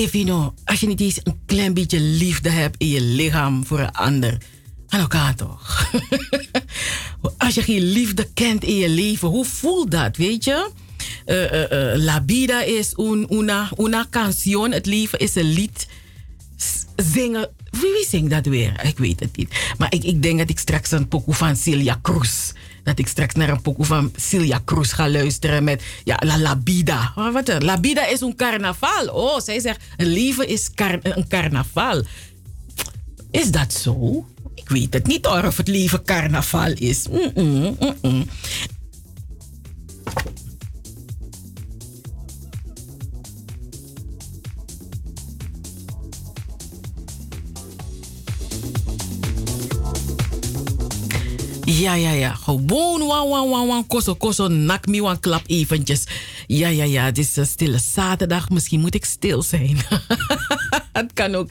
[0.00, 3.66] If you know, als je niet eens een klein beetje liefde hebt in je lichaam
[3.66, 4.38] voor een ander.
[4.88, 5.90] Aan elkaar toch?
[7.38, 10.70] als je geen liefde kent in je leven, hoe voelt dat, weet je?
[11.26, 14.72] Uh, uh, uh, La vida is un, una, una canción.
[14.72, 15.86] Het leven is een lied.
[16.96, 17.48] Zingen.
[17.70, 18.84] Wie, wie zingt dat weer?
[18.84, 19.74] Ik weet het niet.
[19.78, 22.39] Maar ik, ik denk dat ik straks een pokoe van Celia Cruz.
[23.00, 27.12] Ik straks naar een pokoe van Celia Cruz ga luisteren met ja, La La Vida.
[27.16, 27.64] Oh, wat er?
[27.64, 29.06] La Vida is een carnaval.
[29.06, 30.70] Oh, zij zegt, een leven is
[31.02, 32.02] een carnaval.
[33.30, 34.26] Is dat zo?
[34.54, 37.06] Ik weet het niet of het leven carnaval is.
[51.80, 52.34] Ja, ja, ja.
[52.34, 53.86] Gewoon wan, wan, wan, wan.
[53.86, 54.48] Koso, koso.
[54.48, 56.04] Nak me wan klap eventjes.
[56.46, 57.04] Ja, ja, ja.
[57.04, 58.50] Het is een stille zaterdag.
[58.50, 59.78] Misschien moet ik stil zijn.
[60.92, 61.50] Het kan ook.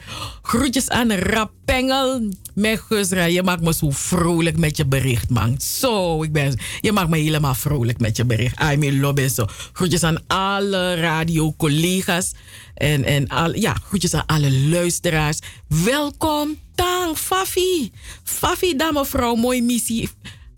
[0.50, 2.28] Groetjes aan Rapengel.
[2.54, 5.60] Mijn Gusra, je maakt me zo vrolijk met je bericht, man.
[5.60, 6.58] Zo, ik ben...
[6.80, 8.62] Je maakt me helemaal vrolijk met je bericht.
[8.62, 9.46] I love it zo.
[9.72, 12.32] Groetjes aan alle radiocollega's.
[12.74, 15.38] En, en al, ja, groetjes aan alle luisteraars.
[15.68, 17.92] Welkom, Tang, Fafi.
[18.22, 20.08] Fafi, dan mevrouw, mooie missie.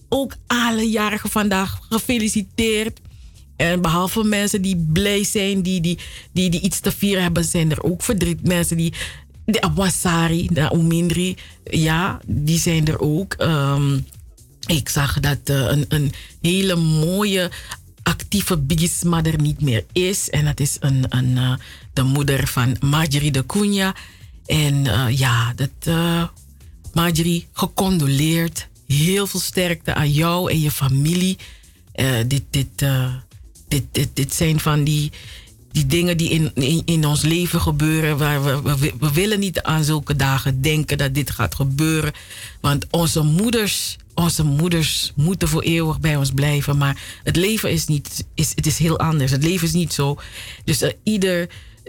[0.08, 3.00] Ook alle jarigen vandaag gefeliciteerd.
[3.56, 5.98] En behalve mensen die blij zijn, die, die,
[6.32, 8.46] die, die iets te vieren hebben, zijn er ook verdriet.
[8.46, 8.92] Mensen die,
[9.44, 13.34] de Awasari, de Umindri, ja, die zijn er ook.
[13.34, 13.98] Ehm,
[14.66, 17.50] ik zag dat eh, een, een hele mooie
[18.02, 20.30] actieve bigisma er niet meer is.
[20.30, 21.52] En dat is een, een, eh,
[21.92, 23.94] de moeder van Marjorie de Cunha.
[24.46, 25.94] En eh, ja, dat,
[26.92, 28.68] Marjorie, gecondoleerd.
[28.86, 31.38] Heel veel sterkte aan jou en je familie.
[32.26, 32.84] Dit, dit,
[33.68, 35.12] dit, dit, dit zijn van die,
[35.72, 38.18] die dingen die in, in, in ons leven gebeuren.
[38.18, 42.12] Waar we, we, willen niet aan zulke dagen denken dat dit gaat gebeuren.
[42.60, 46.76] Want onze moeders, onze moeders moeten voor eeuwig bij ons blijven.
[46.78, 49.30] Maar het leven is niet, is, het is heel anders.
[49.30, 50.18] Het leven is niet zo.
[50.64, 51.48] Dus eh, ieder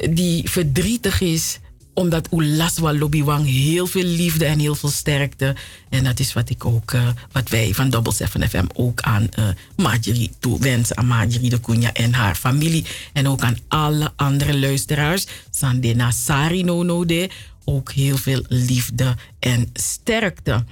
[0.09, 1.59] die verdrietig is,
[1.93, 5.55] omdat Ulaswa Lobbywang heel veel liefde en heel veel sterkte.
[5.89, 9.29] En dat is wat ik ook, eh, wat wij van Double 7 FM ook aan
[9.31, 10.97] eh Marjorie toewensen.
[10.97, 12.85] Aan Marjorie de Cunha en haar familie.
[13.13, 15.25] En ook aan alle andere luisteraars.
[15.51, 17.29] Sandena Sari no no de.
[17.65, 20.65] Ook heel veel liefde en sterkte.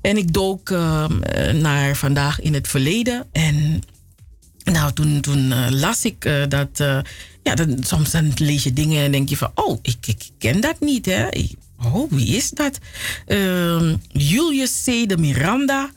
[0.00, 1.06] En ik dook eh,
[1.52, 3.26] naar vandaag in het verleden.
[3.32, 3.82] En
[4.64, 6.82] nou, toen, toen las ik dat.
[7.48, 9.50] Ja, dan, soms dan lees je dingen en denk je van.
[9.54, 11.28] Oh, ik, ik ken dat niet, hè?
[11.84, 12.78] Oh, wie is dat?
[13.26, 15.08] Ehm, Julius C.
[15.08, 15.90] de Miranda.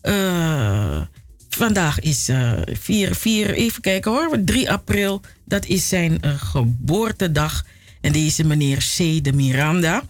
[0.00, 1.00] Eh,
[1.48, 5.20] vandaag is eh 4, 4, even kijken hoor, 3 april.
[5.44, 7.64] Dat is zijn eh, geboortedag.
[8.00, 9.24] En deze meneer C.
[9.24, 10.02] de Miranda.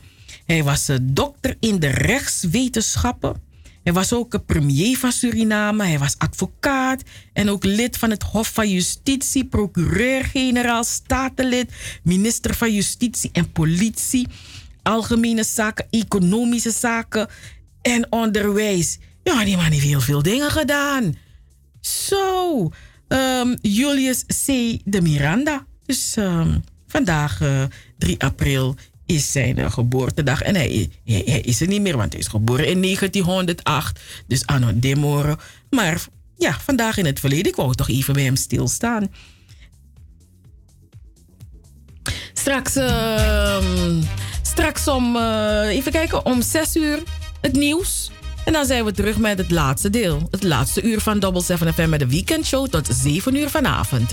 [0.46, 3.43] Hij was dokter in de rechtswetenschappen.
[3.85, 5.85] Hij was ook premier van Suriname.
[5.85, 7.02] Hij was advocaat
[7.32, 14.28] en ook lid van het Hof van Justitie, procureur-generaal, statenlid, minister van Justitie en Politie,
[14.82, 17.28] algemene zaken, economische zaken
[17.82, 18.98] en onderwijs.
[19.23, 21.16] Ja, die man heeft heel veel dingen gedaan.
[21.81, 22.70] Zo,
[23.09, 24.47] ehm, Julius C.
[24.85, 25.66] de Miranda.
[25.86, 27.62] Dus ehm, vandaag, eh,
[27.98, 30.43] 3 april, is zijn geboortedag.
[30.43, 34.01] En hij, hij, hij is er niet meer, want hij is geboren in 1908.
[34.26, 35.36] Dus anno demoro.
[35.70, 36.06] Maar
[36.36, 39.09] ja, vandaag in het verleden, ik wou toch even bij hem stilstaan.
[42.32, 44.02] Straks, ehm,
[44.43, 47.02] straks om, eh, even kijken, om 6 uur
[47.40, 48.10] het nieuws.
[48.44, 50.28] En dan zijn we terug met het laatste deel.
[50.31, 54.12] Het laatste uur van Double 7 FM met de weekendshow tot 7 uur vanavond.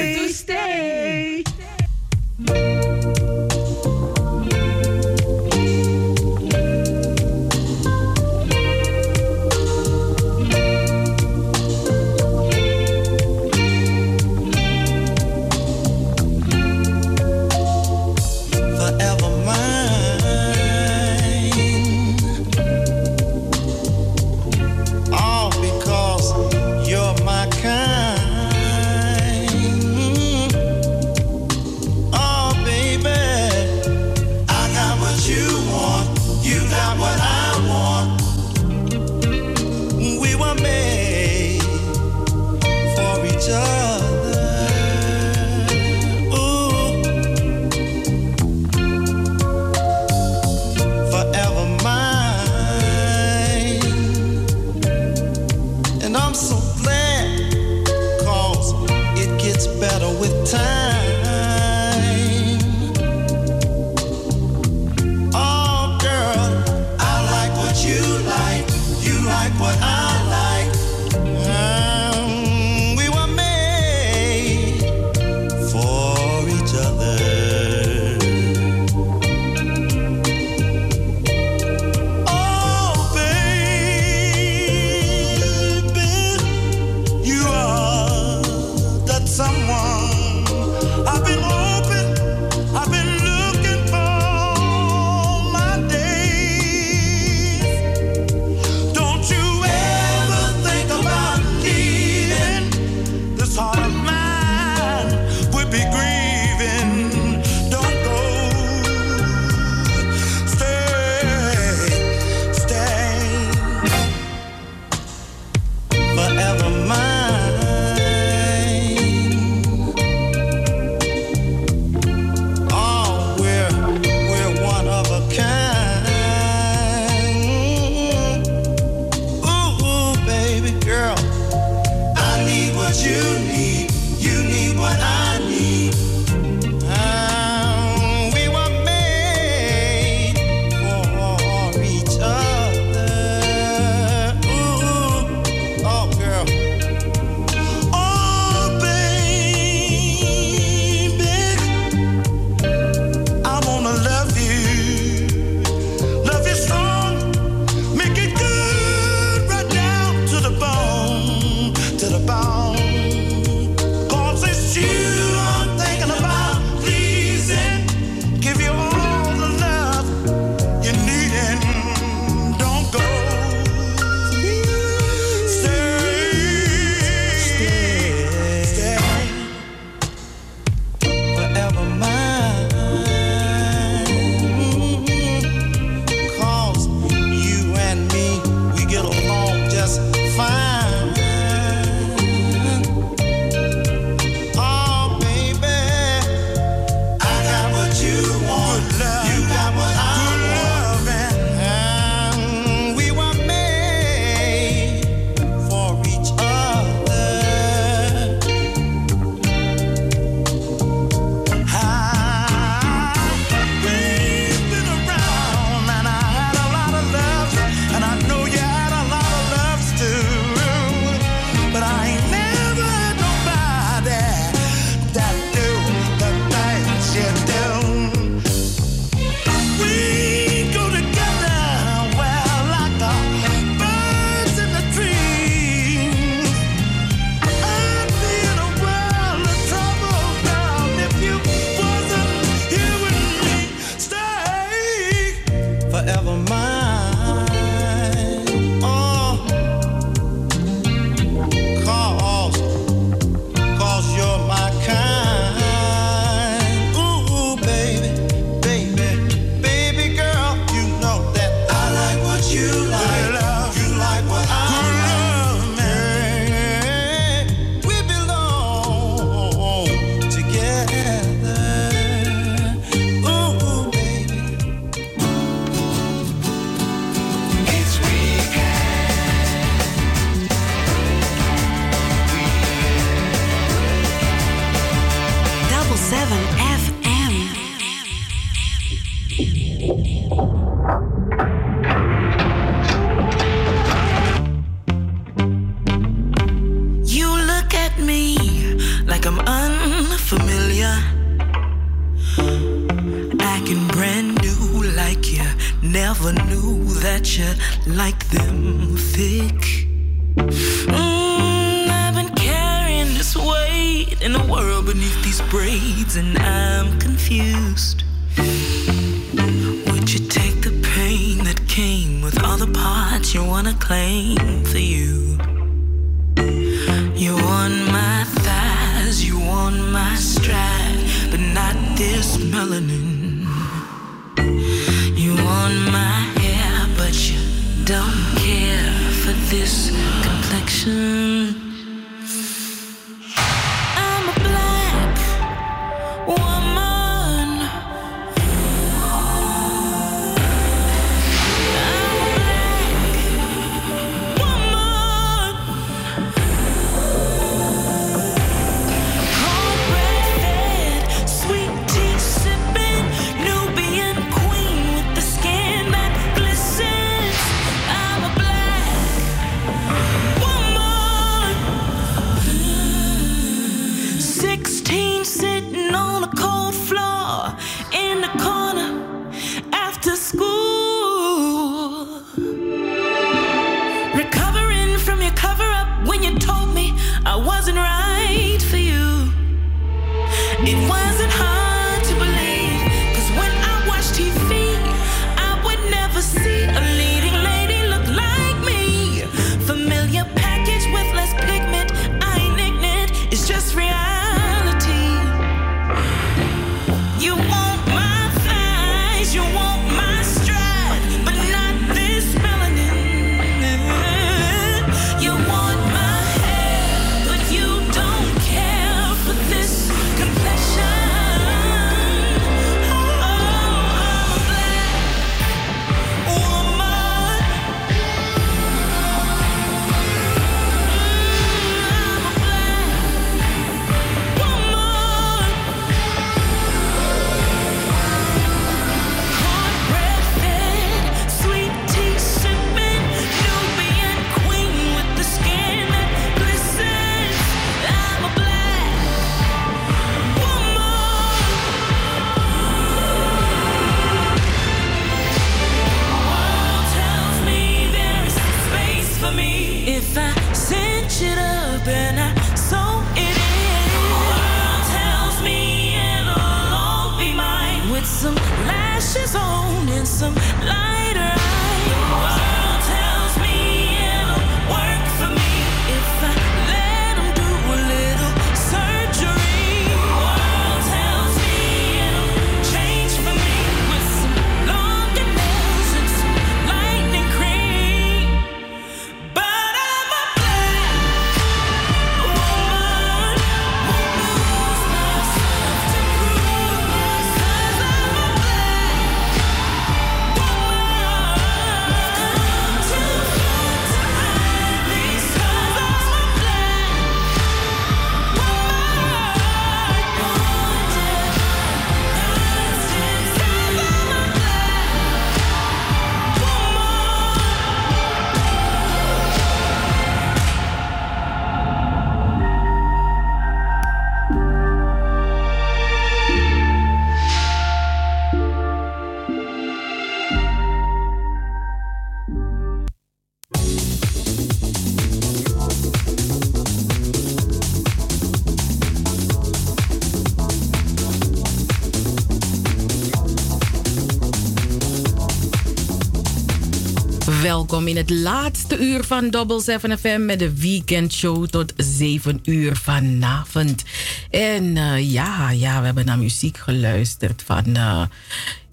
[547.71, 552.75] welkom in het laatste uur van Double 7 FM met de weekendshow tot 7 uur
[552.75, 553.83] vanavond.
[554.29, 558.03] En eh, ja, ja, we hebben naar muziek geluisterd van, uh,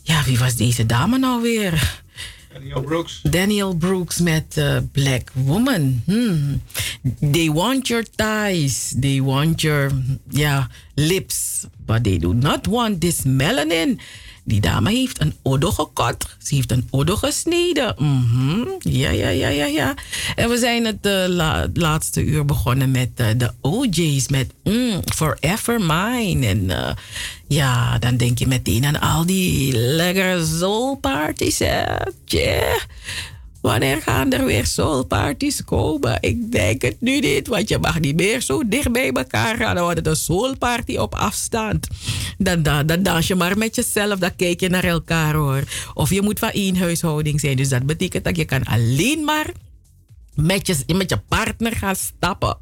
[0.02, 2.02] ja, wie was deze dame nou weer?
[2.52, 3.20] Daniel Brooks.
[3.22, 6.02] Daniel Brooks met eh, Black Woman.
[6.04, 6.62] Hmm.
[7.32, 9.90] They want your thighs, they want your
[10.28, 10.64] yeah,
[10.94, 14.00] lips, but they do not want this melanin.
[14.48, 16.26] Die dame heeft een oddo gekot.
[16.42, 17.94] Ze heeft een oddo gesneden.
[17.98, 18.64] Mhm.
[18.78, 19.94] Ja, ja, ja, ja, ja.
[20.36, 24.28] En we zijn het eh, laatste uur begonnen met eh, de OJ's.
[24.28, 26.46] Met mm, Forever Mine.
[26.46, 26.94] En eh,
[27.48, 31.58] ja, dan denk je meteen aan al die lekkere soulparties.
[31.58, 31.82] Hè?
[33.60, 36.18] Wanneer gaan er weer soulparties komen?
[36.20, 39.74] Ik denk het nu niet, want je mag niet meer zo dicht bij elkaar gaan.
[39.74, 41.86] Dan wordt het een soulparty op afstand.
[42.38, 45.62] Dan, dan, dan dans je maar met jezelf, dan kijk je naar elkaar hoor.
[45.94, 47.56] Of je moet van één huishouding zijn.
[47.56, 49.52] Dus dat betekent dat je kan alleen maar
[50.42, 52.58] met je, met je partner gaan stappen.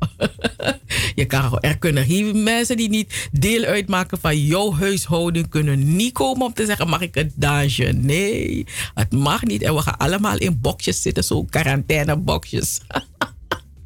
[1.14, 6.12] je kan, er kunnen geen mensen die niet deel uitmaken van jouw huishouding kunnen niet
[6.12, 7.84] komen om te zeggen: mag ik een dansje?
[7.84, 9.62] Nee, het mag niet.
[9.62, 12.80] En we gaan allemaal in boxjes zitten, zo quarantaineboxjes.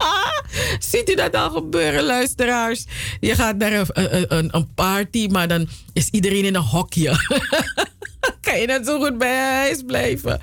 [0.91, 2.85] Ziet u dat al gebeuren, luisteraars?
[3.21, 3.87] Je gaat naar een,
[4.37, 7.17] een, een- party, maar dan is iedereen in een hokje.
[8.41, 10.41] kan je net zo goed bij huis blijven.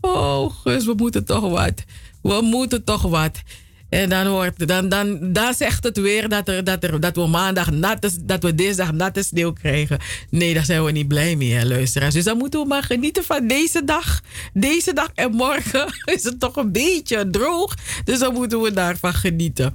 [0.00, 1.84] Oh, Gus, we moeten toch wat.
[2.24, 3.42] We moeten toch wat.
[3.88, 7.26] En dan, wordt, dan, dan, dan zegt het weer dat, er, dat, er, dat we
[7.26, 9.98] maandag natte, dat we dinsdag natte sneeuw krijgen.
[10.30, 12.14] Nee, daar zijn we niet blij mee, hè, luisteraars.
[12.14, 14.20] Dus dan moeten we maar genieten van deze dag.
[14.52, 17.74] Deze dag en morgen is het toch een beetje droog.
[18.04, 19.72] Dus dan moeten we daarvan genieten.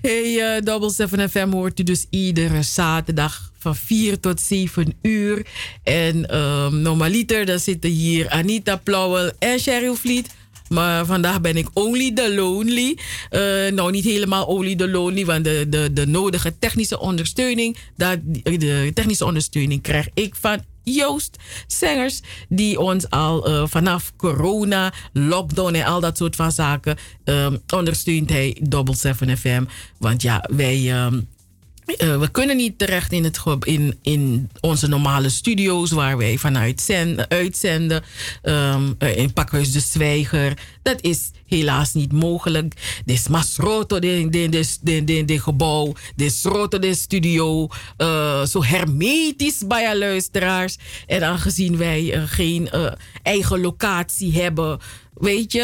[0.00, 5.46] Hey, uh, Double 7 FM hoort u dus iedere zaterdag van 4 tot 7 uur.
[5.82, 10.28] En um, normaliter, dan zitten hier Anita Plauwel en Cheryl Vliet.
[10.68, 12.98] Maar vandaag ben ik only the lonely.
[13.30, 18.18] Uh, nou, niet helemaal only the lonely, want de, de, de nodige technische ondersteuning, dat,
[18.42, 21.36] de technische ondersteuning krijg ik van Joost
[21.66, 27.62] Zengers, die ons al uh, vanaf corona, lockdown en al dat soort van zaken um,
[27.74, 29.64] ondersteunt hij Double 7 FM.
[29.98, 31.04] Want ja, wij.
[31.04, 31.32] Um,
[31.86, 36.80] uh, we kunnen niet terecht in, het, in, in onze normale studio's waar wij vanuit
[36.80, 38.02] zenden, uitzenden.
[38.42, 40.58] Um, in Pakhuis de Zwijger.
[40.84, 43.02] Dat is helaas niet mogelijk.
[43.04, 43.28] Dit
[44.82, 45.92] de, de, de gebouw.
[46.16, 47.68] Dit roto, de studio.
[47.98, 50.76] Uh, zo hermetisch bij je luisteraars.
[51.06, 52.70] En aangezien wij uh, geen
[53.22, 54.78] eigen locatie hebben
[55.14, 55.62] Weet je,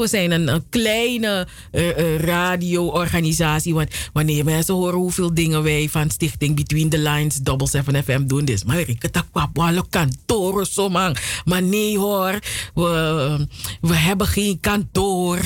[0.00, 3.74] we zijn een, kleine uh, radio-organisatie.
[3.74, 8.26] Want wanneer mensen horen hoeveel dingen wij van Stichting Between the Lines, Double 7 FM
[8.26, 9.52] doen, dus maar ik het kwam
[9.90, 11.16] kantoor zo man.
[11.44, 12.38] Maar nee hoor,
[12.74, 13.46] we,
[13.80, 15.38] we hebben geen kantoor.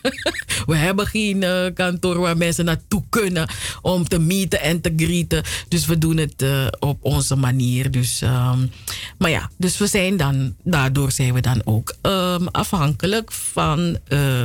[0.66, 3.48] we hebben geen uh, kantoor waar mensen naartoe kunnen
[3.82, 5.42] om te meeten en te greeten.
[5.68, 6.44] Dus we doen het
[6.78, 7.90] op onze manier.
[7.90, 8.70] Dus, um,
[9.18, 14.44] maar ja, dus we zijn dan, daardoor zijn we dan ook um, afhankelijk van uh,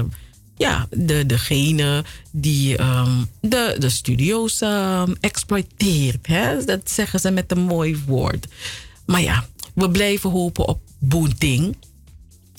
[0.58, 4.62] ja, de, degene die um, de, de studio's
[5.20, 6.28] exploiteert.
[6.66, 8.48] Dat zeggen ze met een mooi woord.
[9.06, 11.76] Maar ja, we blijven hopen op boenting.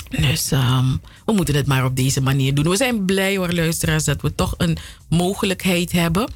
[0.09, 2.69] Dus um, we moeten het maar op deze manier doen.
[2.69, 4.77] We zijn blij hoor, luisteraars, dat we toch een
[5.09, 6.31] mogelijkheid hebben.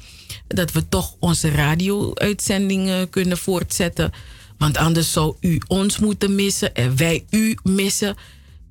[0.47, 4.11] Dat we toch onze radio-uitzendingen kunnen voortzetten.
[4.57, 8.15] Want anders zou u ons moeten missen en wij u missen.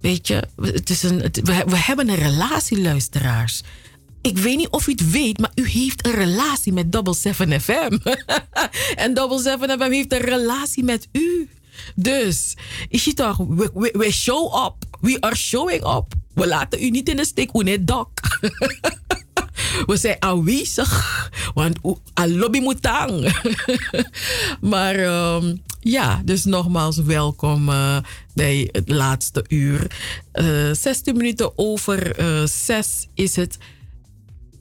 [0.01, 3.63] Weet je, het is een, we, hebben een relatie, luisteraars.
[4.21, 7.61] Ik weet niet of u het weet, maar u heeft een relatie met Double 7
[7.61, 7.99] FM.
[8.95, 11.49] en Double 7 FM heeft een relatie met u.
[11.95, 12.57] Dus,
[12.89, 13.37] is je toch,
[13.93, 14.92] we show up.
[15.03, 16.15] We are showing up.
[16.35, 18.09] We laten u niet in de steek, hoe net dak.
[19.87, 21.79] we zijn aanwezig, want
[22.15, 23.25] lobby moet aan.
[24.73, 24.99] maar
[25.35, 27.97] um, ja, dus nogmaals welkom uh,
[28.35, 29.87] bij het laatste uur.
[30.35, 33.59] Uh, 16 minuten over uh, 6 is het.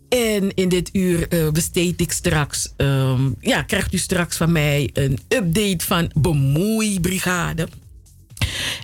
[0.09, 5.19] En in dit uur besteed ik straks, um, ja, krijgt u straks van mij een
[5.27, 7.67] update van Bemoeibrigade.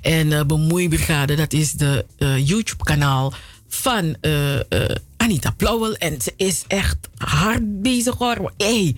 [0.01, 3.33] En uh, Bemoeibrigade, dat is de uh, YouTube-kanaal
[3.69, 4.15] van
[5.17, 5.95] Anita Plauwel.
[5.95, 8.53] En ze is echt hard bezig hoor.
[8.57, 8.95] Hey,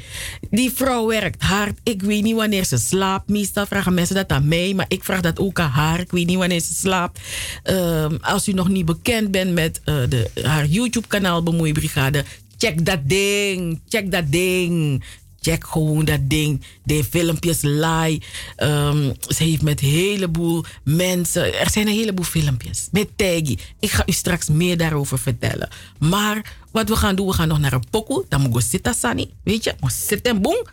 [0.50, 1.80] die vrouw werkt hard.
[1.84, 3.30] Ik weet niet wanneer ze slaapt.
[3.30, 6.00] Meestal vragen mensen dat aan mij, maar ik vraag dat ook aan haar.
[6.00, 7.20] Ik weet niet wanneer ze slaapt.
[7.64, 12.24] Um, als u nog niet bekend bent met de, haar YouTube-kanaal Bemoeibrigade,
[12.58, 13.82] check dat ding.
[13.90, 15.04] Check dat ding.
[15.42, 16.64] Check gewoon dat ding.
[16.84, 18.22] De filmpjes live.
[18.58, 21.60] Um, ze heeft met een heleboel mensen.
[21.60, 22.88] Er zijn een heleboel filmpjes.
[22.92, 23.58] Met Taggy.
[23.80, 25.70] Ik ga u straks meer daarover vertellen.
[26.00, 28.26] Maar wat we gaan doen, we gaan nog naar een pokoe.
[28.30, 29.34] Dan moet we zitten, Sani.
[29.44, 30.66] Weet je, we zitten, boem.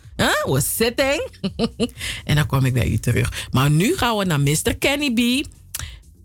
[0.45, 1.29] We zitten.
[2.25, 3.47] en dan kom ik bij u terug.
[3.51, 4.75] Maar nu gaan we naar Mr.
[4.79, 5.47] Kenny B.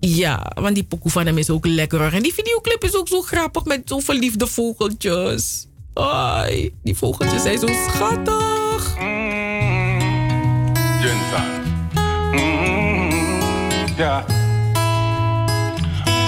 [0.01, 2.15] Ja, want die pokoe van hem is ook lekker.
[2.15, 5.67] En die videoclip is ook zo grappig met zo verliefde vogeltjes.
[5.95, 8.97] Ai, die vogeltjes zijn zo schattig.
[8.99, 10.67] Mm,
[11.01, 11.45] Junta.
[12.33, 13.11] Mm,
[13.97, 14.25] yeah.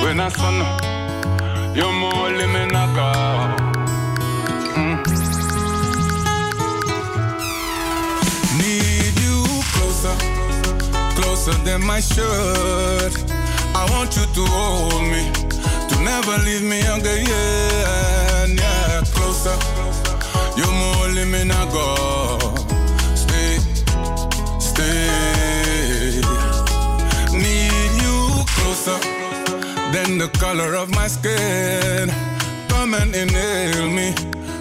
[0.03, 0.65] When I son,
[1.75, 3.55] you're more living a girl.
[4.77, 5.01] Mm.
[8.59, 10.17] Need you closer,
[11.15, 13.15] closer than should.
[13.75, 15.31] I I want you to hold me,
[15.89, 17.27] to never leave me again.
[18.59, 18.74] Yeah,
[19.45, 19.59] closer.
[20.57, 22.39] You're more living I go.
[23.15, 23.59] Stay,
[24.59, 26.21] stay.
[27.33, 28.99] Need you closer
[29.93, 32.11] than the color of my skin.
[32.69, 34.15] Come and inhale me,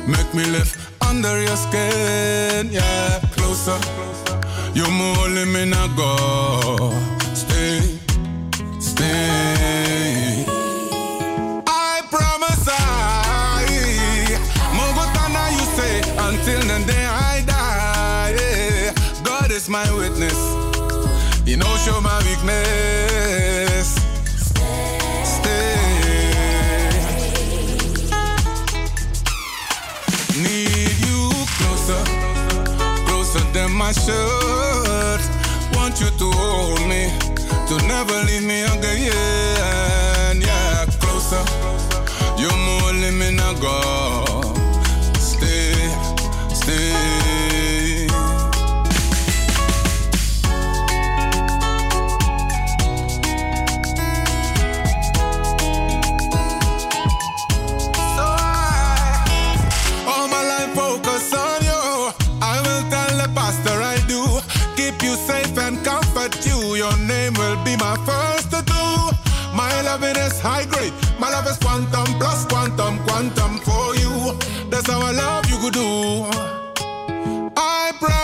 [0.07, 2.72] make me live under your skin.
[2.72, 3.80] Yeah, closer.
[4.73, 6.91] You're more living I go.
[7.34, 7.99] Stay,
[8.80, 9.82] stay.
[21.84, 23.95] Show my weakness.
[25.35, 25.76] Stay.
[30.41, 31.22] Need you
[31.57, 32.03] closer,
[33.05, 35.22] closer than my shirt.
[35.76, 37.11] Want you to hold me,
[37.68, 40.41] to never leave me again.
[40.41, 41.43] Yeah, closer.
[42.38, 44.02] You're more living I go.
[69.94, 70.94] Loving is high grade.
[71.20, 74.15] My love is quantum plus quantum, quantum for you.
[74.72, 75.90] That's how I love you could do.
[77.56, 78.23] I promise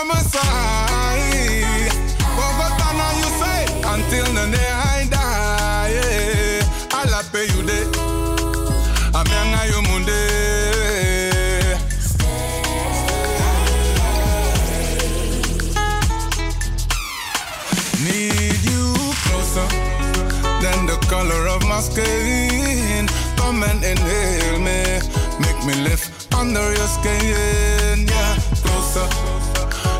[21.91, 23.07] skin.
[23.37, 24.99] Come and inhale me,
[25.39, 26.03] make me live
[26.33, 28.07] under your skin.
[28.07, 29.07] Yeah, closer.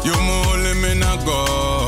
[0.05, 1.78] You're more living I go.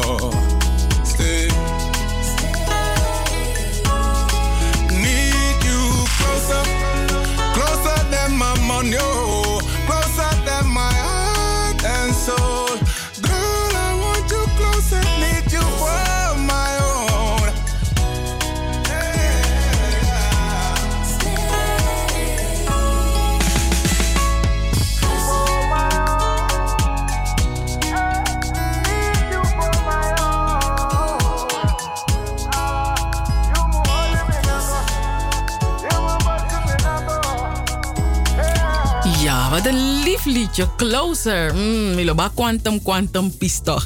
[40.26, 40.68] Liedje.
[40.77, 41.56] Closer.
[41.56, 43.80] Mm, Quantum Quantum Pisto.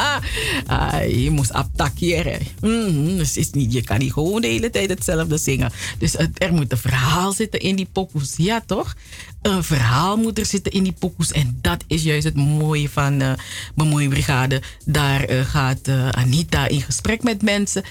[1.24, 2.38] je moest aptakieren.
[2.60, 5.72] Mm, dus is niet, je kan niet gewoon de hele tijd hetzelfde zingen.
[5.98, 8.34] Dus er moet een verhaal zitten in die pokoes.
[8.36, 8.94] Ja, toch?
[9.42, 11.32] Een verhaal moet er zitten in die pokoes.
[11.32, 13.32] En dat is juist het mooie van uh,
[13.74, 14.62] Bemoei Brigade.
[14.84, 17.82] Daar eh, gaat eh, Anita in gesprek met mensen.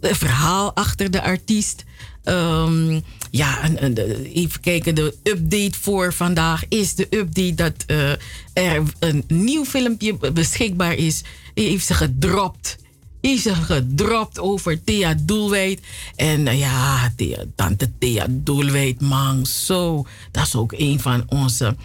[0.00, 1.84] Een verhaal achter de artiest.
[2.24, 3.00] Ehm,
[3.32, 4.94] ja, de- even kijken.
[4.94, 8.10] De update voor vandaag is de update dat eh,
[8.52, 11.22] er een nieuw filmpje beschikbaar is.
[11.54, 12.76] Die heeft ze gedropt.
[13.20, 15.80] Heeft ze gedropt over Thea Doelwijd.
[16.16, 20.06] En eh, ja, Thea, tante Thea Doelwijd, man, zo.
[20.30, 21.76] Dat is ook een van onze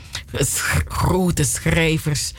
[0.87, 2.33] grote schrijvers.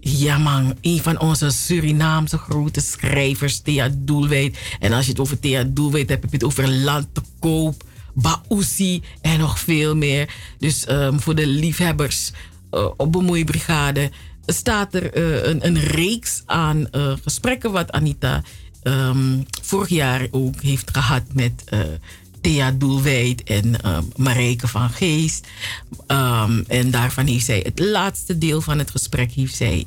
[0.00, 4.58] Ja man, een van onze Surinaamse grote schrijvers, Thea Doelwijd.
[4.80, 7.06] En als je het over Thea Doelwijd hebt, heb je het over Land
[8.14, 10.34] Baoussi en nog veel meer.
[10.58, 12.32] Dus ehm, voor de liefhebbers
[12.72, 14.10] eh, op Bemoeibrigade
[14.46, 18.42] staat er eh, een, een reeks aan eh, gesprekken wat Anita
[18.82, 21.64] ehm, vorig jaar ook heeft gehad met
[22.40, 25.46] Thea Doelwijd en ehm, Marijke van Geest.
[26.66, 29.86] En daarvan heeft zij het laatste deel van het gesprek heeft zij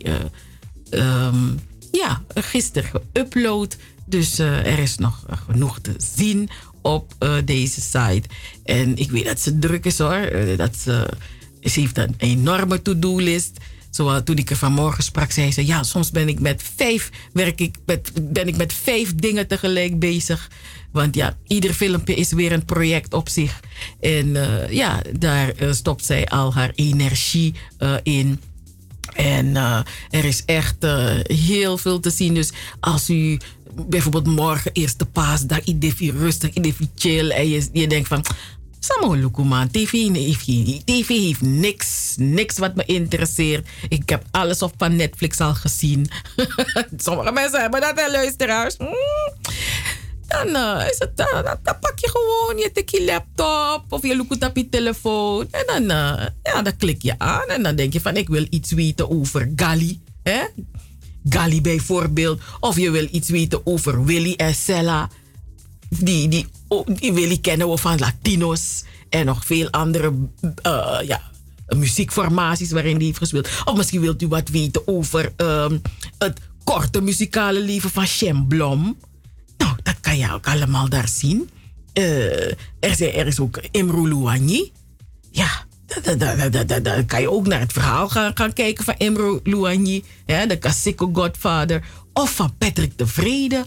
[1.91, 3.77] ja, gisteren geüpload.
[4.05, 6.49] Dus er is nog genoeg te zien
[6.85, 8.23] op eh, deze site.
[8.63, 10.11] En ik weet dat ze druk is hoor.
[10.11, 11.07] Eh, dat ze,
[11.59, 13.57] heeft een enorme to-do-list.
[13.89, 17.61] Zoals toen ik er vanmorgen sprak, zei ze: Ja, soms ben ik met vijf, werk
[17.61, 20.49] ik met, ben ik met vijf dingen tegelijk bezig.
[20.91, 23.59] Want ja, ieder filmpje is weer een project op zich.
[23.99, 27.53] En eh, ja, daar stopt zij al haar energie
[28.03, 28.41] in.
[29.13, 29.55] En
[30.09, 30.85] er is echt
[31.23, 32.33] heel veel te zien.
[32.33, 33.37] Dus als u
[33.73, 37.29] bijvoorbeeld morgen eerste paasdag, idefi rustig, idefi chill.
[37.29, 38.25] En je, je denkt van,
[38.85, 39.91] Samo Lukuman, TV
[40.85, 43.67] TV heeft niks, niks wat me interesseert.
[43.89, 46.07] Ik heb alles op van Netflix al gezien.
[46.97, 48.77] Sommige mensen hebben dat, hè, luisteraars.
[48.77, 48.87] Mm.
[50.27, 54.15] dan, eh, is het, eh, dan, pak je gewoon je tik je laptop of je
[54.15, 55.47] loekt op je telefoon.
[55.51, 58.45] En dan, eh, ja, dan klik je aan en dan denk je van ik wil
[58.49, 60.01] iets weten over Gali.
[60.23, 60.43] Hè?
[61.29, 62.41] Gali bijvoorbeeld.
[62.59, 65.09] Of je wil iets weten over Willy en Sella.
[65.89, 66.47] Die, die,
[66.85, 68.83] die Willy kennen we van Latino's.
[69.09, 70.13] En nog veel andere
[70.61, 71.21] eh, ja,
[71.67, 73.49] muziekformaties waarin hij heeft gespeeld.
[73.65, 75.77] Of misschien wilt u wat weten over ehm,
[76.17, 78.97] het korte muzikale leven van Shem Blom.
[79.57, 81.49] Nou, dat kan je ook allemaal daar zien.
[81.93, 84.31] Eh, er, zijn, er is ook Imru.
[85.31, 85.64] Ja,
[86.83, 90.03] dan- kan je ook naar het verhaal gaan, gaan kijken van Imru Luanyi.
[90.25, 91.83] Ja, de Kasiko Godfather.
[92.13, 93.65] Of van Patrick de Vrede.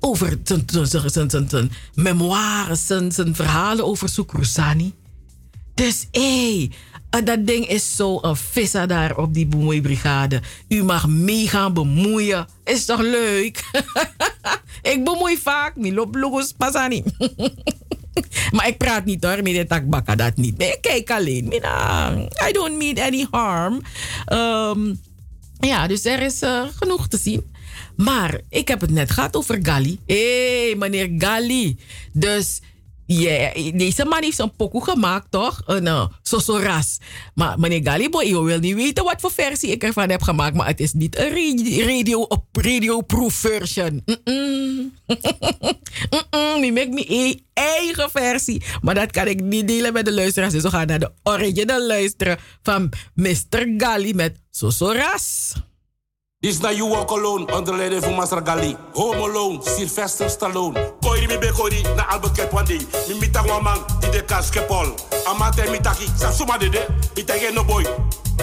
[0.00, 4.94] Over zijn, memoires, zijn, verhalen over Sukrusani.
[5.74, 6.68] Dus hé,
[7.10, 10.42] hey, dat ding is zo een vissa daar op die bemoeibrigade.
[10.68, 12.46] U mag mee gaan bemoeien.
[12.64, 13.64] Is toch leuk?
[14.92, 15.76] ik bemoei vaak.
[15.76, 17.04] Mi lop logos pasani.
[18.54, 19.42] maar ik praat niet hoor.
[19.42, 20.62] Met de takbakka dat niet.
[20.62, 21.52] Ik kijk alleen.
[22.48, 23.82] I don't mean any harm.
[24.24, 24.94] Ehm,
[25.58, 27.52] ja, dus er is eh, genoeg te zien.
[27.96, 29.98] Maar ik heb het net gehad over Gali.
[30.06, 31.78] Hé, hey, meneer Gali.
[32.12, 32.60] Dus
[33.06, 35.62] ja, deze man heeft een pokoe gemaakt, toch?
[35.66, 36.98] Een uh, sosoras.
[37.34, 40.54] Maar meneer Gali, boy, je wil niet weten wat voor versie ik ervan heb gemaakt.
[40.54, 44.02] Maar het is niet een ra- radio, op radio-proof version.
[44.04, 44.92] Mm-mm.
[46.10, 48.62] Mm-mm, die maakt me e- eigen versie.
[48.80, 50.52] Maar dat kan ik niet delen met de luisteraars.
[50.52, 53.74] Dus we gaan naar de original luisteren van Mr.
[53.78, 55.52] Gali met Sosoras.
[56.44, 58.76] This na you walk alone under leiding van Master Gali.
[58.92, 60.76] Home alone, Sylvester Stallone.
[61.00, 62.76] Koiri mi bekori na Albuquerque one.
[63.08, 64.92] Mi mita one man di de kas kepol.
[65.26, 66.86] Amate mi taki sa suma de de.
[67.16, 67.84] Mi tege no boy,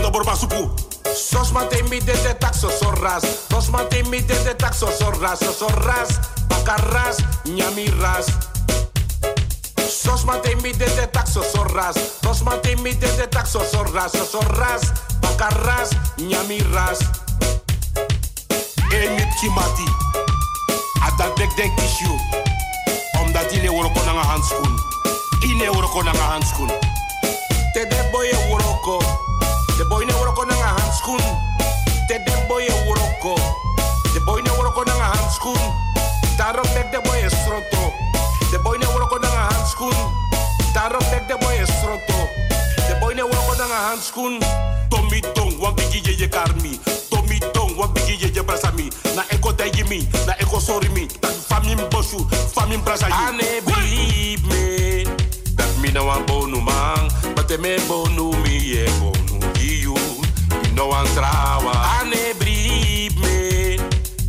[0.01, 0.73] no borba supu.
[1.13, 3.21] Sos mate mi de taxo sorras.
[3.51, 5.37] Sos mate mi de taxo sorras.
[5.37, 6.19] Sorras,
[6.49, 8.25] bacarras, nyami ras.
[9.77, 12.17] Sos mate mi de taxo sorras.
[12.23, 14.11] Sos mate mi de taxo sorras.
[14.31, 14.91] Sorras,
[15.21, 16.97] bacarras, nyami ras.
[18.91, 19.87] En met kimati.
[20.99, 22.19] Adat dek dek tissue.
[23.21, 24.79] Omdat ne woroko na handschoen.
[25.39, 26.71] Ine woroko na nga handschoen.
[27.73, 28.97] Te de boy e woroko.
[29.77, 31.23] De boy ne woroko na nga handschoen.
[32.07, 33.35] Te de boy e woroko.
[34.13, 35.73] De boy ne woroko na handschoen.
[36.37, 37.93] Daarom dek de boy e stroto.
[38.51, 39.95] De boy ne woroko na handschoen.
[40.73, 42.27] Daarom dek de boy e stroto.
[42.87, 44.39] De boy ne woroko na handschoen.
[44.89, 46.79] Tommy tong, wan bigi ye ye karmi.
[48.21, 48.89] Ye ye brasami.
[49.15, 51.07] Na eko degi mi, na eko sorry mi.
[51.89, 52.19] Bosu,
[52.53, 53.13] famin brasa yi.
[53.13, 55.05] Ane believe me.
[55.55, 57.09] Dat mi na wan bonu man.
[57.35, 59.95] But me bonu mi ye bonu you.
[60.63, 61.73] You know wan trawa.
[62.01, 63.77] Ane believe me.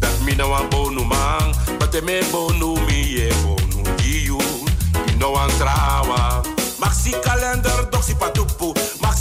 [0.01, 1.53] Dat mi na wan bonu man.
[1.79, 4.39] But me bonu mi ye bonu you.
[5.09, 6.43] You know wan trawa.
[6.81, 7.72] Maxi patupu.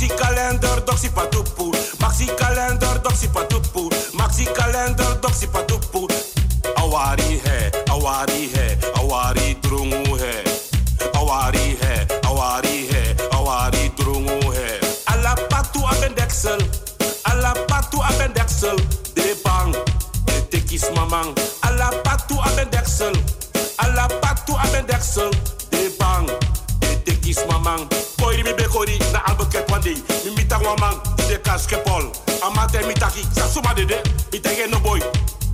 [0.02, 1.72] Maxi kalender, doxi patupu.
[2.00, 3.88] Maxi kalender, doxi patupu.
[4.14, 6.08] Maxi kalender, doxi patupu.
[6.76, 10.42] Awari hai, awari hai, awari drungu hai.
[11.14, 14.80] Awari hai, awari hai, awari drungu hai.
[15.06, 16.58] Alla patu abendeksel,
[17.30, 18.78] alla patu abendeksel.
[19.14, 19.72] De bang,
[20.26, 21.30] de tikis mamang.
[21.62, 23.14] Alla patu abendeksel,
[23.78, 25.30] alla patu abendeksel.
[25.70, 26.26] De bang,
[27.32, 27.88] de tikis mamang.
[28.20, 29.96] Koiri mi bekori na Albuquerque one day.
[30.26, 32.12] Mi mita wamang, di de kaskepol.
[32.42, 34.02] Amate mi taki, sa suma de de.
[34.32, 35.00] Mi tege no boy,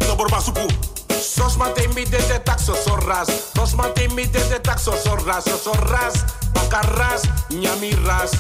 [0.08, 0.68] no borba supu.
[1.10, 3.28] Sos mate mi de de taxo sorras.
[3.56, 5.44] Sos mate mi de de taxo sorras.
[5.64, 8.32] Sorras, bacarras, nyami ras.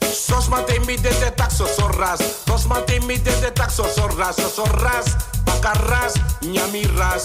[0.00, 2.20] Sos mate mi de de taxo sorras.
[2.46, 4.36] Sos mate mi de de taxo sorras.
[4.54, 7.22] Sorras, bacarras, nyami ras.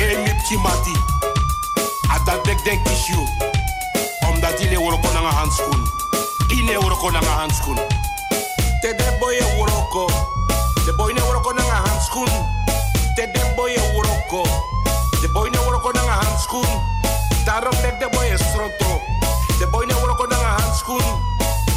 [0.00, 1.29] E mi kimati.
[2.30, 3.26] Adat dek dek tissue.
[4.30, 5.82] Omdat die ne woroko na nga handschoen.
[6.48, 7.78] Ine woroko na nga handschoen.
[8.80, 10.06] Te de boy e woroko.
[10.84, 12.30] De boy ne woroko na nga handschoen.
[13.14, 14.42] Te de boy e woroko.
[15.20, 16.70] De boy ne woroko na nga handschoen.
[17.44, 19.00] Daarom dek de boy e stroto.
[19.58, 21.08] De boy ne woroko na nga handschoen.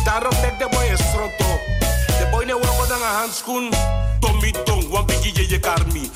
[0.05, 1.49] Daarom dek de boy e stroto.
[2.19, 3.69] De boy ne woroko na nga handschoen.
[4.19, 6.11] Tommy tong, wan bigi ye ye karmi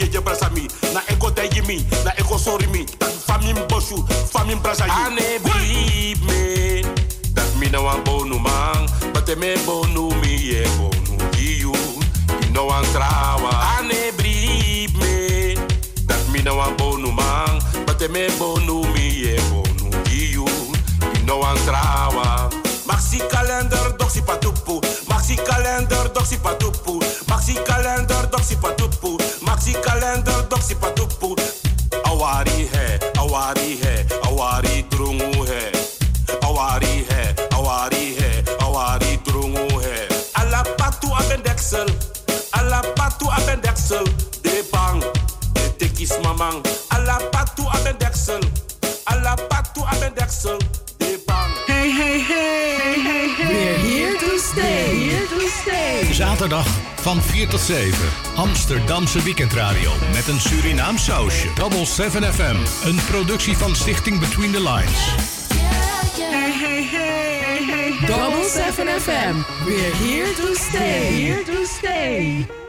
[0.00, 3.56] ye ye brasa mi na eko te ye mi na eko sorry mi tak famim
[3.68, 4.00] boshu
[4.32, 6.82] famim brasa yi ane believe me.
[7.34, 12.52] Dat mi na wan bonu man but me bonu mi ye bonu di yu you.
[12.52, 15.54] Know wan trawa ane believe me.
[16.08, 21.24] Dat mi na wan bonu man but me bonu mi ye bonu di yu you.
[21.26, 22.50] Know wan trawa
[22.86, 26.98] Maxi calendar doxi patupu Maxi calendar doxi patupu
[27.28, 28.99] Maxi calendar doxi patupu
[29.60, 31.40] साक्षी calendar दक्षी पटुपुर
[32.06, 33.96] अवारी है अवारी है
[56.40, 58.08] zaterdag van 4 tot 7.
[58.34, 61.48] Amsterdamse weekendradio met een Surinaam sausje.
[61.54, 65.14] Double 7 FM, een productie van Stichting Between the Lines.
[66.30, 68.06] Hey, hey, hey, hey, hey.
[68.06, 71.08] Double 7 FM, we're here to stay.
[71.08, 72.59] We're here to stay.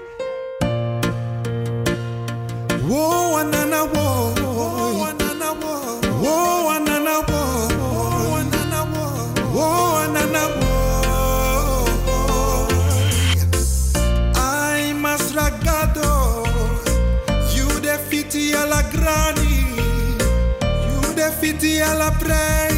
[21.61, 22.70] davanti alla presa.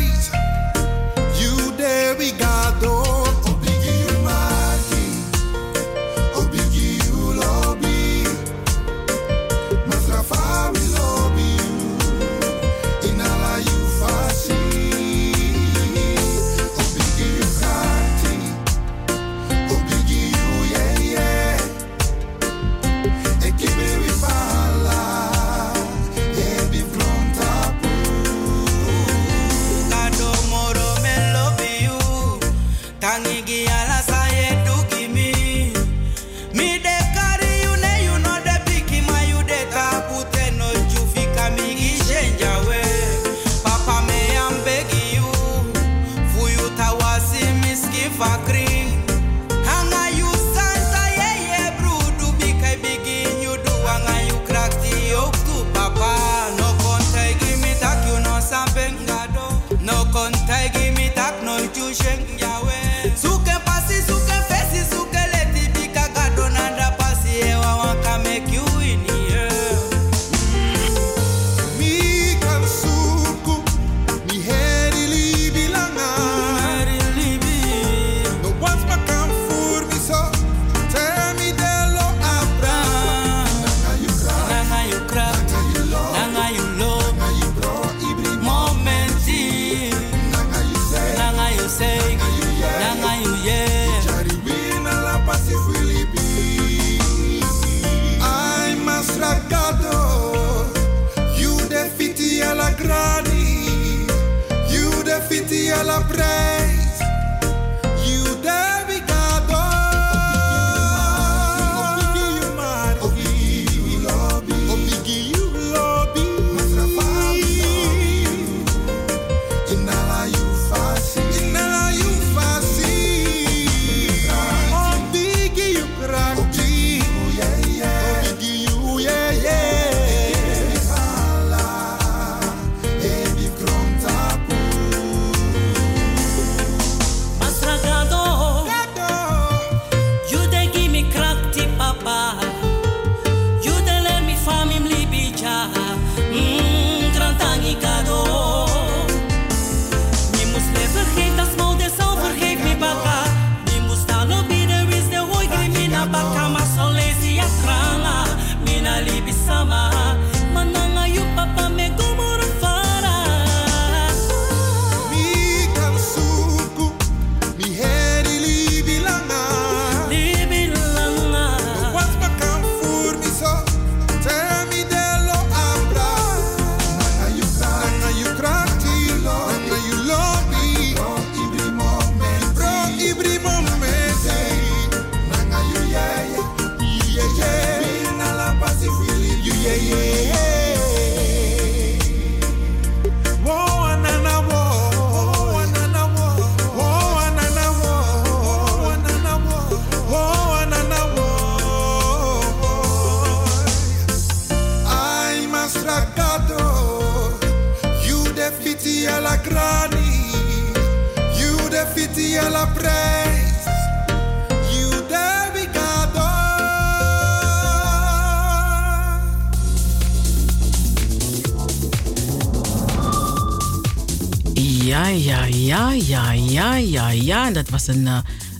[227.73, 227.95] was eh,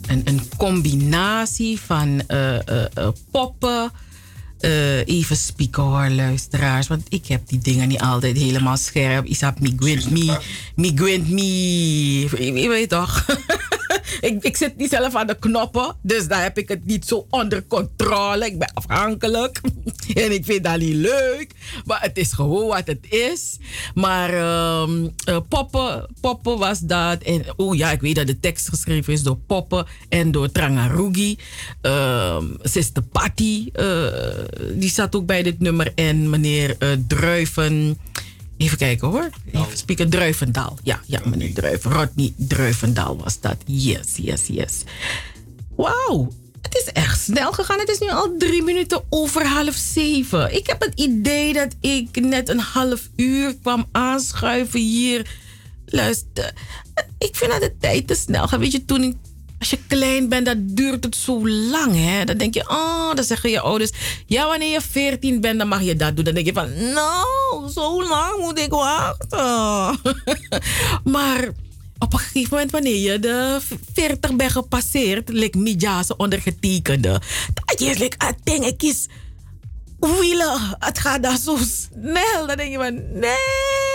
[0.07, 3.91] een, een, combinatie van eh, eh, poppen.
[5.05, 6.87] Even spieken hoor, luisteraars.
[6.87, 9.25] Want ik heb die dingen niet altijd helemaal scherp.
[9.25, 10.37] Isab mi me,
[10.75, 12.61] me, me, me.
[12.61, 13.25] Je weet toch?
[14.41, 15.95] ik, zit niet zelf aan de knoppen.
[16.01, 18.45] Dus daar heb ik het niet zo onder controle.
[18.45, 19.61] Ik ben afhankelijk.
[20.23, 21.51] en ik vind dat niet leuk.
[21.85, 23.57] Maar het is gewoon wat het is.
[23.93, 25.37] Maar ehm, eh,
[26.19, 27.21] poppen, was dat.
[27.21, 31.37] En oh ja, ik weet dat de tekst geschreven is door Poppen en door Trangarugi.
[31.81, 34.07] Ehm Sister Patty, eh,
[34.73, 35.91] die zat ook bij dit nummer.
[35.95, 37.97] En meneer eh, Druiven.
[38.57, 39.29] Even kijken hoor.
[39.51, 40.09] Even spieken.
[40.09, 40.77] Druivendaal.
[40.83, 41.91] Ja, ja, meneer Druiven.
[41.91, 43.57] Rodney Druivendaal was dat.
[43.65, 44.83] Yes, yes, yes.
[45.75, 46.31] Wauw.
[46.61, 47.79] Het is echt snel gegaan.
[47.79, 50.55] Het is nu al drie minuten over half zeven.
[50.55, 55.27] Ik heb het idee dat ik net een half uur kwam aanschuiven hier.
[55.85, 56.53] Luister,
[57.17, 58.59] ik vind dat de tijd te snel gaat.
[58.59, 59.15] Weet je, toen ik
[59.63, 61.95] als je klein bent, dat duurt het zo lang.
[61.95, 62.25] Hè?
[62.25, 63.91] Dan denk je, oh, dan zeggen je ouders,
[64.25, 66.25] ja, wanneer je 14 bent, dan mag je dat doen.
[66.25, 69.99] Dan denk je van, nou, zo lang moet ik wachten.
[71.13, 71.49] maar
[71.97, 73.59] op een gegeven moment, wanneer je de
[73.93, 77.21] 40 bent gepasseerd, lijkt Mijase ondergetekende.
[77.65, 79.07] Dat je like, ah, ding, ik kies
[79.99, 80.59] wielen.
[80.79, 82.47] Het gaat daar zo snel.
[82.47, 83.92] Dan denk je van, nee.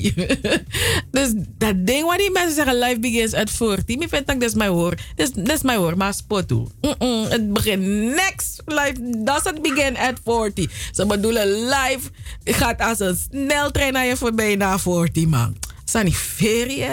[1.10, 4.00] dus dat ding wat die mensen zeggen, life begins at 14.
[4.00, 4.94] Ik vind dat dat is mijn hoor.
[5.16, 6.66] Dat is- mijn hoor, maar spot toe.
[6.80, 7.82] Mm-mm, Het begint
[8.14, 8.62] next.
[8.66, 10.88] Life doesn't begin at 40.
[10.92, 12.10] Ze bedoelen life
[12.44, 15.56] gaat als een sneltrein naar je voorbij na 40, man.
[15.92, 16.12] Dat is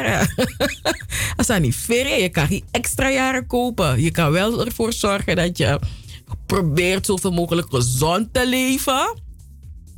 [0.06, 0.24] hè?
[1.36, 2.22] Dat is?
[2.22, 4.02] Je kan geen extra jaren kopen.
[4.02, 5.80] Je kan wel ervoor zorgen dat je
[6.46, 9.14] probeert zoveel mogelijk gezond te leven.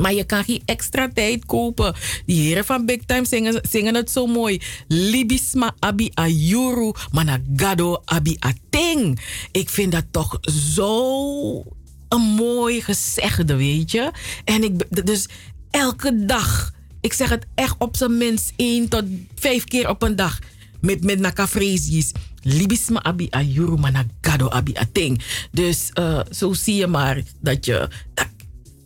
[0.02, 1.96] Maar je kan geen extra tijd kopen.
[2.26, 4.62] Die heren van Big Time zingen, zingen het zo mooi.
[4.88, 9.20] Libisma abi ayuru, managado abi ating.
[9.52, 10.38] Ik vind dat toch
[10.76, 11.64] zo
[12.10, 14.12] een mooi gezegde, weet je.
[14.46, 15.26] En ik, dus
[15.72, 19.04] elke dag, ik zeg het echt op zijn minst één tot
[19.36, 20.40] vijf keer op een dag.
[20.80, 22.12] Met, met nakafrezies.
[22.44, 25.22] Libisma abi ayuru, managado abi ating.
[25.52, 27.90] Dus eh, zo zie je maar dat je...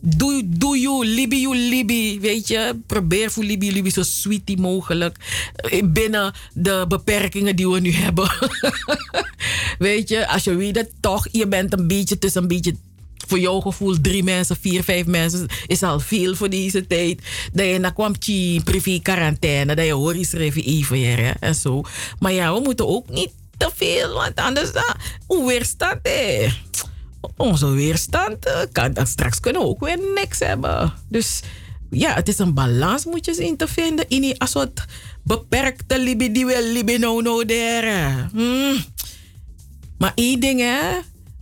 [0.08, 2.20] Doe, doe you, libi you, libi.
[2.20, 5.16] Weet je, probeer voor libi, libi zo sweetie mogelijk.
[5.56, 8.30] eh, Binnen de beperkingen die we nu hebben.
[9.78, 12.74] weet je, als je weet dat toch, je bent een beetje tussen een beetje
[13.26, 17.20] voor jouw gevoel drie mensen, vier, vijf mensen is al veel voor deze tijd.
[17.52, 21.82] Dat je naar kwam chi privé quarantaine, dat je hoor is even hier, en zo.
[22.18, 24.94] Maar ja, we moeten ook niet te veel, want anders dan,
[25.26, 26.46] hoe weerstand hè.
[27.36, 30.92] Onze weerstand eh, kan dan straks kunnen we ook weer niks hebben.
[31.08, 31.40] Dus
[31.90, 34.84] ja, het is een balans moet je zien te vinden in een soort
[35.24, 38.28] beperkte libi die we there.
[38.32, 38.84] Hmm.
[39.98, 40.60] Maar één ding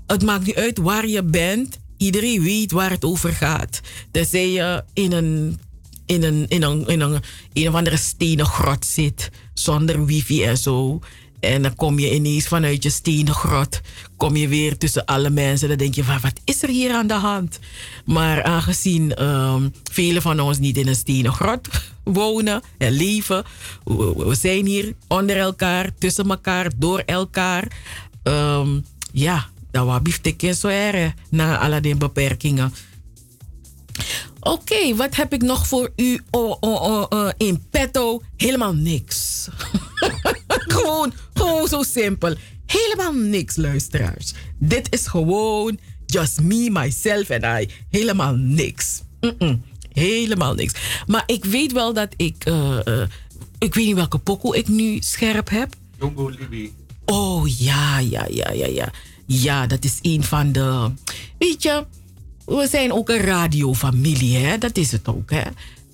[0.06, 1.78] het maakt niet uit waar je bent.
[1.96, 3.80] Iedereen weet waar het over gaat.
[4.10, 5.60] Tenzij je in een,
[6.06, 7.20] in een, in een, in een,
[7.52, 9.30] een of andere stenen grot zit.
[9.54, 11.00] Zonder wifi en zo.
[11.44, 13.81] En dan kom je ineens vanuit je stenen grot.
[14.16, 15.68] Kom je weer tussen alle mensen.
[15.68, 17.58] Dan denk je van, wat is er hier aan de hand?
[18.05, 21.68] Maar aangezien um, velen van ons niet in een stenen grot
[22.05, 23.44] wonen en leven.
[23.84, 27.68] We, zijn hier onder elkaar, tussen elkaar, door elkaar.
[28.23, 28.81] Ehm,
[29.12, 32.73] ja, dat was biefstuk zo erg na alle die beperkingen.
[34.40, 38.23] Oké, wat heb ik nog voor u oh, oh, oh, eh, in petto?
[38.36, 39.48] Helemaal niks.
[40.76, 42.34] gewoon, gewoon zo simpel.
[42.66, 44.33] Helemaal niks, luisteraars.
[44.58, 47.68] Dit is gewoon just me, myself and I.
[47.91, 49.02] Helemaal niks.
[49.92, 50.73] Helemaal niks.
[51.07, 52.44] Maar ik weet wel dat ik...
[52.44, 53.08] eh, eh,
[53.58, 55.74] ik weet niet welke pokoe ik nu scherp heb.
[55.99, 56.73] Jongo Libi.
[57.05, 58.92] Oh ja, ja, ja, ja, ja.
[59.26, 60.91] Ja, dat is een van de.
[61.39, 61.84] Weet je,
[62.44, 64.58] we zijn ook een radiofamilie, hè?
[64.58, 65.42] Dat is het ook, hè?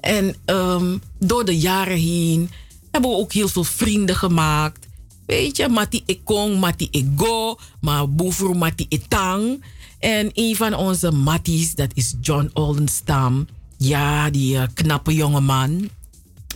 [0.01, 2.51] En ehm, door de jaren heen
[2.91, 4.87] hebben we ook heel veel vrienden gemaakt.
[5.27, 9.65] Weet je, Mati Ekong, Mati Ego, maar Boevro Mati Etang.
[9.99, 13.49] En een van onze Matties, dat is John Oldenstam.
[13.77, 15.91] Ja, die eh, knappe jongeman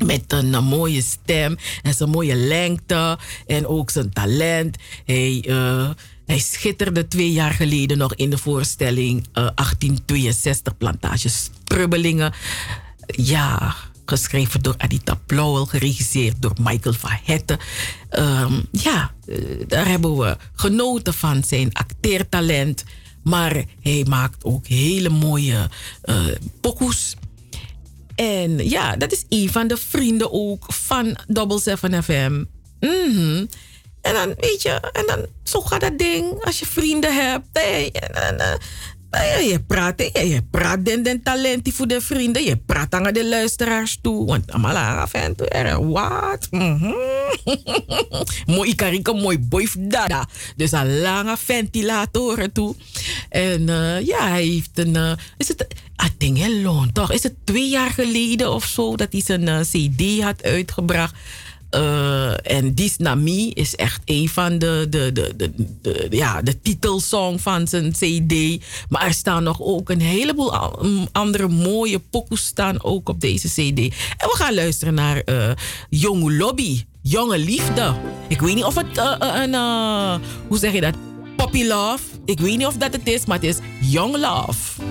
[0.02, 4.76] met een, eh, mooie stem en zijn mooie lengte en ook zijn talent.
[5.04, 5.90] Hij, eh,
[6.26, 12.32] hij schitterde twee jaar geleden nog in de voorstelling eh, 1862 Plantage Strubbelingen.
[13.06, 13.74] Ja,
[14.04, 17.58] geschreven door Anita Plauwel, geregisseerd door Michael van Hetten.
[18.08, 22.84] Ehm, ja, eh, daar hebben we genoten van zijn acteertalent.
[23.22, 25.70] Maar hij maakt ook hele mooie
[26.02, 26.26] eh
[26.60, 27.16] pokoes.
[28.14, 32.44] En ja, dat is een van de vrienden ook van Double 7 FM.
[32.80, 33.46] Mhm.
[34.00, 36.44] En dan, weet je, en dan, zo gaat dat ding.
[36.44, 37.46] Als je vrienden hebt.
[37.52, 38.58] En, ja,
[39.22, 41.22] je praat, hè, je praat den, den
[41.72, 42.44] voor de vrienden.
[42.44, 44.26] Je praat aan de luisteraars toe.
[44.26, 45.46] Want allemaal af en toe
[45.92, 46.48] wat.
[46.50, 46.92] Mhm.
[48.56, 50.28] mooi karika, mooi boy dada.
[50.56, 52.74] Dus een lange ventilatoren toe.
[53.28, 54.96] En eh, ja, hij heeft een...
[54.96, 55.66] eh, is het...
[56.18, 57.12] Denk heel long toch?
[57.12, 61.14] Is het twee jaar geleden of zo dat hij zijn eh, cd had uitgebracht?
[61.74, 67.40] Eh, en Dis Nami is echt een van de, de, de, de, ja, de titelsong
[67.40, 68.64] van zijn CD.
[68.88, 70.54] Maar er staan nog ook een heleboel
[71.12, 73.78] andere mooie pokoes staan ook op deze CD.
[74.16, 75.50] En we gaan luisteren naar eh
[75.90, 77.94] Jonge Lobby, Jonge Liefde.
[78.28, 79.54] Ik weet niet of het eh, een,
[80.48, 80.94] hoe zeg je dat?
[81.36, 82.02] Poppy Love.
[82.24, 84.82] Ik weet niet of dat het is, maar het is Young Love.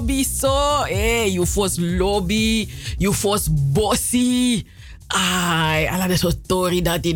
[0.00, 0.84] Lobby so.
[0.88, 2.68] Eh, you fos lobby.
[2.98, 4.64] You fos bossy.
[5.12, 7.04] Ai, ala de so story dat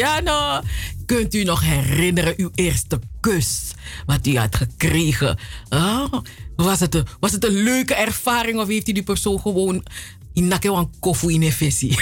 [0.00, 0.60] ja no.
[1.06, 3.72] Kunt u nog herinneren uw eerste kus?
[4.06, 5.38] Wat u had gekregen?
[5.68, 6.12] Ah,
[6.56, 9.84] was, het een, was het een leuke ervaring of heeft u die persoon gewoon
[10.32, 11.52] in nakewan kofu in een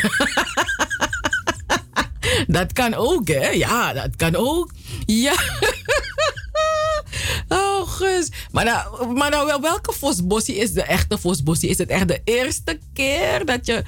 [2.47, 3.49] dat kan ook, hè?
[3.49, 4.71] Ja, dat kan ook.
[5.07, 5.35] Ja.
[7.49, 8.29] Oh, gus.
[8.53, 11.69] Maar, nou, maar nou, wel, welke Vosbossie is de echte Vosbossie?
[11.69, 13.85] Is het echt de eerste keer dat je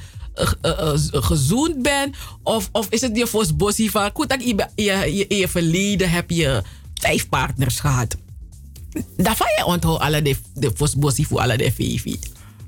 [0.63, 2.17] eh, gezoend bent?
[2.43, 4.11] Of, of is het die Vosbossie van...
[4.15, 6.63] Goed, dat je, je, je, je verleden heb je
[6.95, 8.17] vijf partners gehad.
[9.17, 12.05] Daarvan je onthoudt alle de, de Vosbossie voor alle de vijf.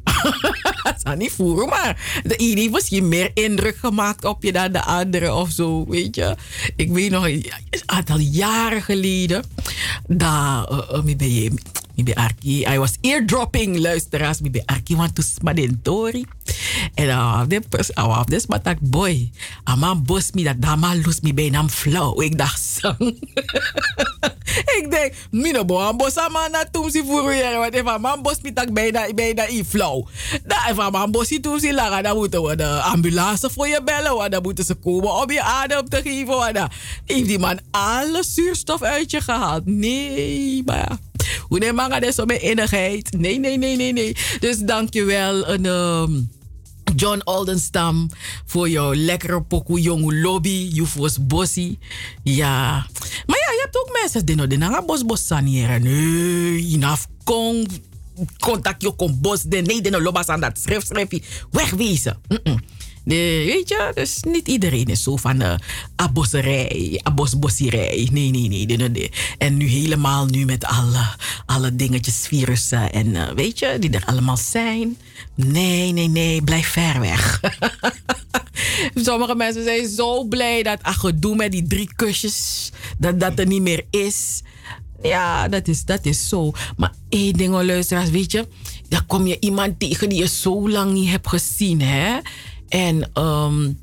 [0.83, 4.73] Dat zou niet voeren, maar de ene heeft misschien meer indruk gemaakt op je dan
[4.73, 6.37] de andere of zo, weet je.
[6.77, 7.47] Ik weet nog, een
[7.87, 9.45] aantal jaren geleden,
[10.09, 11.53] uh, uh, ben je,
[12.05, 16.25] ben Arki, I was eardropping luisteraars, ben Arki want to smadentori.
[16.95, 19.31] En uh, de pers, uh, de smatak boy,
[19.65, 22.21] aman bos mi dat dama lus mi bijna flauw.
[22.21, 22.95] Ik dacht zo.
[24.79, 28.23] ik denk, mino bo an bos ama na tum si furu yere, want if man
[28.23, 30.09] bos mi tak bijna, bijna i flauw.
[30.45, 33.81] Da if man bos si tum si laga, dan moeten we de ambulance voor je
[33.85, 36.37] bellen, want dan moeten ze komen om je adem te geven.
[36.37, 36.71] Want dan
[37.05, 39.67] heeft die man alle zuurstof uit je gehaald.
[39.67, 40.99] Nee, maar
[41.41, 41.89] Hoe neem maar
[42.27, 43.17] met innigheid?
[43.19, 44.17] Nee, nee, nee, nee, nee.
[44.41, 45.49] Dus dankjewel.
[45.49, 46.31] Een, um,
[46.97, 48.11] John Oldenstam
[48.45, 50.69] voor jouw lekkere pokoe jonge lobby.
[50.73, 51.79] Jufos Bossie.
[52.23, 52.71] Ja.
[53.27, 55.83] Maar ja, je hebt ook mensen die nog de bos bos saneren.
[55.83, 57.67] Nee, inaf kon.
[58.39, 59.45] Contact je kon bos.
[59.45, 61.23] Nee, de lobas aan dat schrift schrijfje.
[61.51, 62.19] Wegwezen.
[62.29, 62.59] -mm.
[63.07, 65.55] De, weet je, dus niet iedereen is zo van uh,
[65.97, 68.09] abosserij, abosbossierij.
[68.13, 69.11] Nee, nee, nee, nee.
[69.39, 71.07] En nu helemaal nu met alle,
[71.47, 74.97] alle dingetjes, virussen en uh, weet je, die er allemaal zijn.
[75.35, 77.41] Nee, nee, nee, blijf ver weg.
[79.07, 83.47] Sommige mensen zijn zo blij dat ach, gedoe met die drie kusjes, dat dat er
[83.47, 84.43] niet meer is.
[85.03, 86.53] Ja, dat is, dat is zo.
[86.77, 88.49] Maar één ding, luisteraars, weet je,
[88.89, 92.19] dan kom je iemand tegen die je zo lang niet hebt gezien, hè?
[92.69, 93.81] En, um,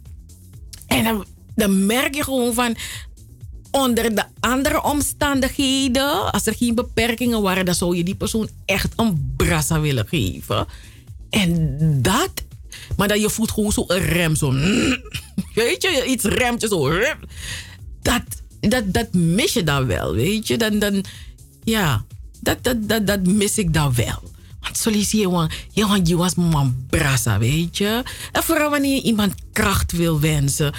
[0.88, 2.76] en dan, merk je gewoon van
[3.72, 8.94] onder de andere omstandigheden, als er geen beperkingen waren, dan zou je die persoon echt
[8.96, 10.68] een brassa willen geven.
[11.30, 12.32] En dat,
[12.98, 14.52] maar dat je voelt gewoon zo een rem, zo.
[15.56, 16.90] Weet je, iets remt zo.
[18.02, 18.22] Dat,
[18.60, 20.58] dat, dat mis je dan wel, weet je.
[20.58, 21.04] Dan, dan,
[21.64, 22.06] ja,
[22.42, 24.33] dat, dat, dat, dat mis ik dan wel.
[24.64, 25.50] Want zo lees je gewoon,
[26.04, 26.76] je was man
[27.40, 28.04] weet je.
[28.32, 30.74] En vooral wanneer je iemand kracht wil wensen.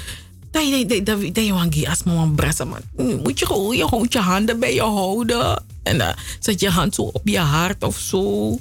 [0.51, 4.59] Dan je dat je want als man brassa, maar moet je gewoon je, je handen
[4.59, 5.63] bij je houden.
[5.83, 8.59] En dan zet je hand zo op je hart of zo.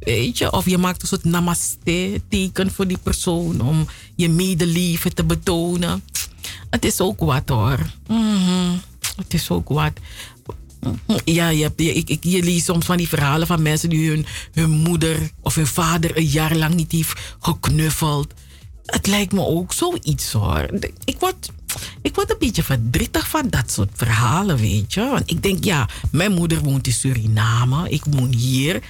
[0.00, 5.14] Weet je, of je maakt een soort namaste teken voor die persoon om je medeleven
[5.14, 6.02] te betonen.
[6.70, 7.78] Het is ook wat hoor.
[8.08, 8.80] Mm.
[9.16, 9.92] Het is ook wat.
[11.24, 15.30] Ja, je, hebt, je, ik, soms van die verhalen van mensen die hun, hun moeder
[15.40, 18.34] of hun vader een jaar lang niet heeft geknuffeld.
[18.84, 20.68] Het lijkt me ook zoiets hoor.
[21.04, 21.50] Ik word,
[22.02, 25.00] ik word een beetje verdrietig van dat soort verhalen, weet je.
[25.00, 28.82] Want ik denk, ja, mijn moeder woont in Suriname, ik woon hier.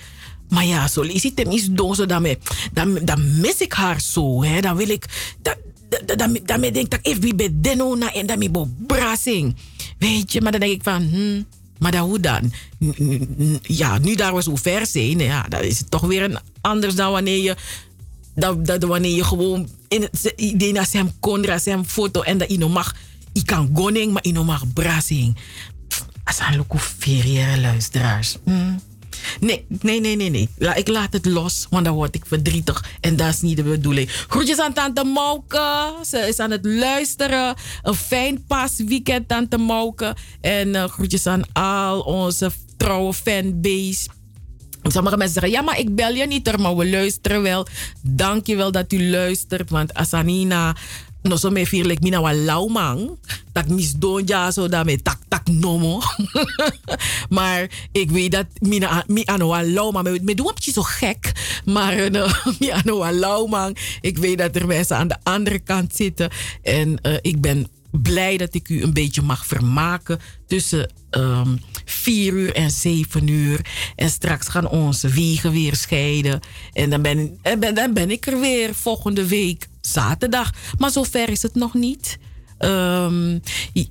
[0.48, 2.26] Maar ja, zo lees ik tenminste dozen, dan,
[2.72, 4.44] dan, dan mis ik haar zo.
[4.44, 4.60] Hè.
[4.60, 5.04] Dan wil ik,
[6.16, 8.50] dan, denk ik dat ik bij Denona en ben ik
[8.86, 9.56] brassing.
[9.98, 11.46] Weet je, maar dan denk ik van, hmm,
[11.80, 12.52] maar dan hoe dan?
[13.62, 16.94] Ja, nu daar we zo ver zijn, ja, dan is het toch weer een anders
[16.94, 17.56] dan wanneer je,
[18.34, 22.50] dat, dat wanneer je gewoon in het idee naar hem kondra, hem foto en dat
[22.50, 22.94] je mag,
[23.32, 25.36] je kan goning, maar je mag brassing.
[26.24, 26.76] Als een loco
[27.60, 28.36] luisteraars.
[28.44, 28.80] Hmm.
[29.40, 30.48] Nee, nee, nee, nee, nee.
[30.74, 32.84] Ik laat het los, want dan word ik verdrietig.
[33.00, 34.10] En dat is niet de bedoeling.
[34.10, 35.94] Groetjes aan Tante Mauke.
[36.06, 37.54] Ze is aan het luisteren.
[37.82, 40.16] Een fijn paasweekend, Tante Mauke.
[40.40, 44.08] En uh, groetjes aan al onze trouwe fanbase.
[44.82, 47.66] Sommige mensen zeggen, ja, maar ik bel je niet, maar we luisteren wel.
[48.02, 50.76] Dank je wel dat u luistert, want Asanina
[51.22, 53.18] no so me feel like mina wa laumang.
[53.52, 56.00] Tak mis donja zo daarmee tak tak nomo.
[57.36, 60.04] maar ik weet dat mina mi ano wa laumang.
[60.04, 61.32] Me, me doe zo gek.
[61.64, 62.98] Maar uh, mi ano
[63.48, 63.72] wa.
[64.00, 66.30] Ik weet dat er mensen aan de andere kant zitten.
[66.62, 72.32] En uh, ik ben blij dat ik u een beetje mag vermaken tussen um, 4
[72.32, 73.60] uur en 7 uur.
[73.96, 76.40] En straks gaan onze wegen weer scheiden.
[76.72, 80.50] En dan ben, ben, dan ben ik er weer volgende week zaterdag.
[80.78, 82.18] Maar zover is het nog niet.
[82.58, 83.40] Um,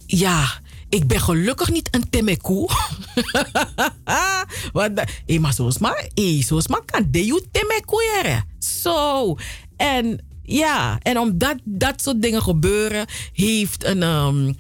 [0.06, 2.70] ja, Ik ben gelukkig niet een temekoe.
[4.74, 8.44] Want, da- eh, maar zoals maar, eh, zoals maar kan de you temekoe.
[8.60, 9.36] Zo.
[9.78, 14.54] En ja, en omdat dat soort dingen gebeuren, heeft een, ehm,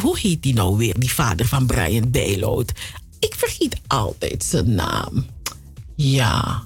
[0.00, 2.72] hoe heet die nou weer, die vader van Brian Bijloot?
[3.18, 5.26] Ik vergeet altijd zijn naam.
[5.96, 6.62] Ja,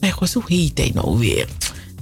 [0.00, 1.48] nee, hoe heet hij nou weer?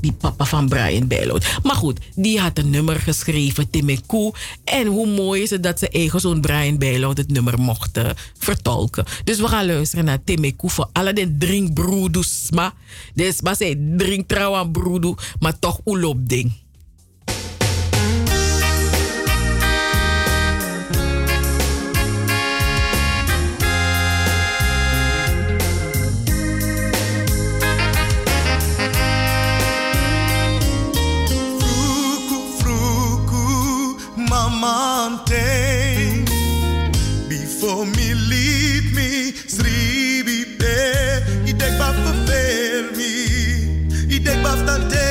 [0.05, 1.47] Die papa van Brian Bijloot.
[1.63, 4.35] Maar goed, die had een nummer geschreven, Timekoe.
[4.65, 8.11] En hoe mooi is het dat zijn eigen zoon Brian Bijloot het nummer mocht eh,
[8.39, 9.05] vertolken.
[9.25, 12.51] Dus we gaan luisteren naar Timekoe voor alle den drinkbroeders.
[12.51, 12.73] Maar,
[13.15, 16.64] dus maar zij drink trouw aan broedu, maar toch oelop ding.
[44.55, 45.04] love the day.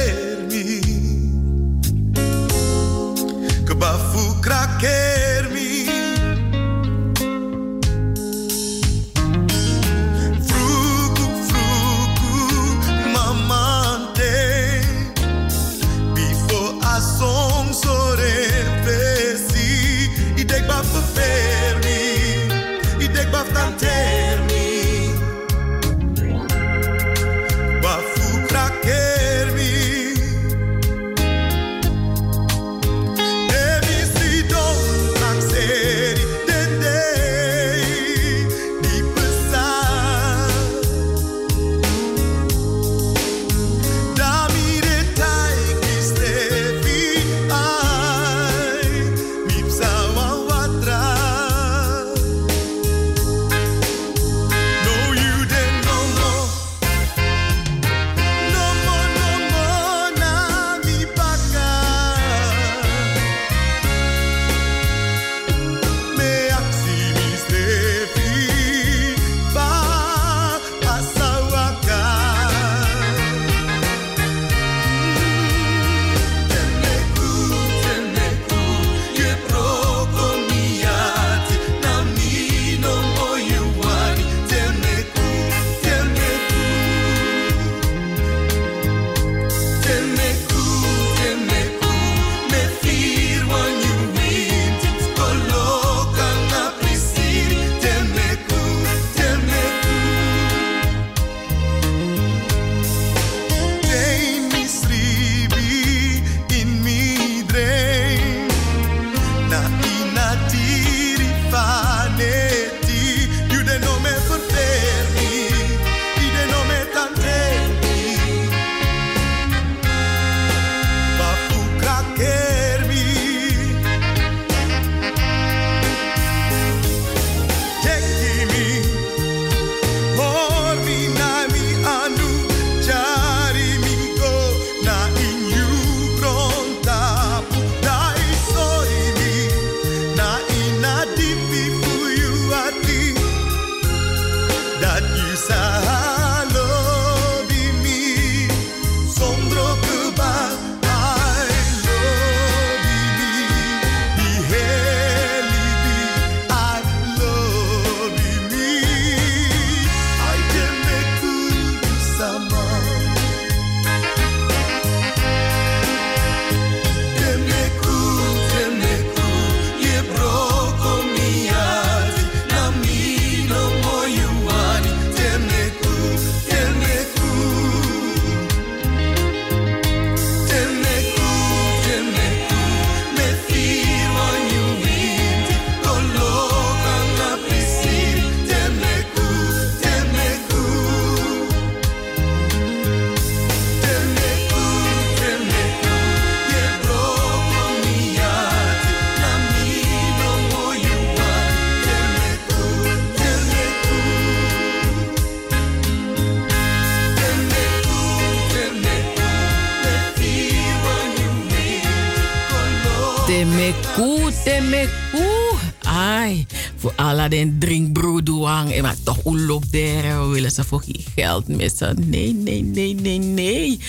[220.54, 222.10] Ze voor geen geld missen.
[222.10, 223.80] Nee, nee, nee, nee, nee.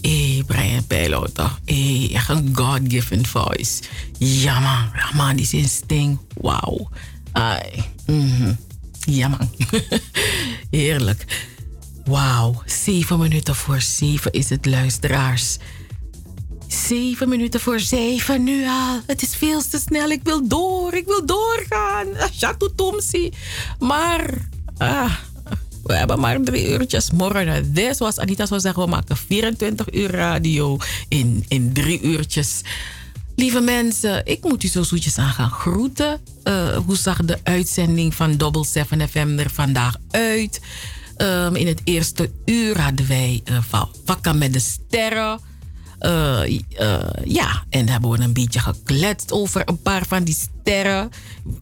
[0.00, 1.60] Hey, Brian Pijlo, toch?
[1.64, 3.82] Hey, echt een God-given voice.
[4.18, 4.90] Ja, man.
[4.94, 6.18] Ja, man, die zijn sting.
[6.40, 6.88] Wauw.
[7.32, 7.84] Ai.
[8.06, 8.52] mhm.
[9.00, 9.50] Ja, man.
[10.70, 11.46] Heerlijk.
[12.04, 12.62] Wauw.
[12.66, 15.58] Zeven minuten voor zeven is het, luisteraars.
[16.66, 19.00] Zeven minuten voor zeven nu al.
[19.06, 20.10] Het is veel te snel.
[20.10, 20.94] Ik wil door.
[20.94, 22.06] Ik wil doorgaan.
[22.36, 23.32] Chateau Tomsi.
[23.78, 24.48] Maar...
[24.76, 25.12] Ah,
[26.16, 27.74] maar drie uurtjes morgen.
[27.74, 30.76] Dit zoals Anita zou zeggen, we maken 24 uur radio
[31.08, 32.60] in, in drie uurtjes.
[33.36, 36.20] Lieve mensen, ik moet u zo zoetjes aan gaan groeten.
[36.42, 40.60] Eh, hoe zag de uitzending van Double 7 FM er vandaag uit?
[41.16, 45.40] Ehm, in het eerste uur hadden wij uh, Wakker met de Sterren.
[45.98, 51.10] Eh, eh, ja, en hebben we een beetje gekletst over een paar van die sterren.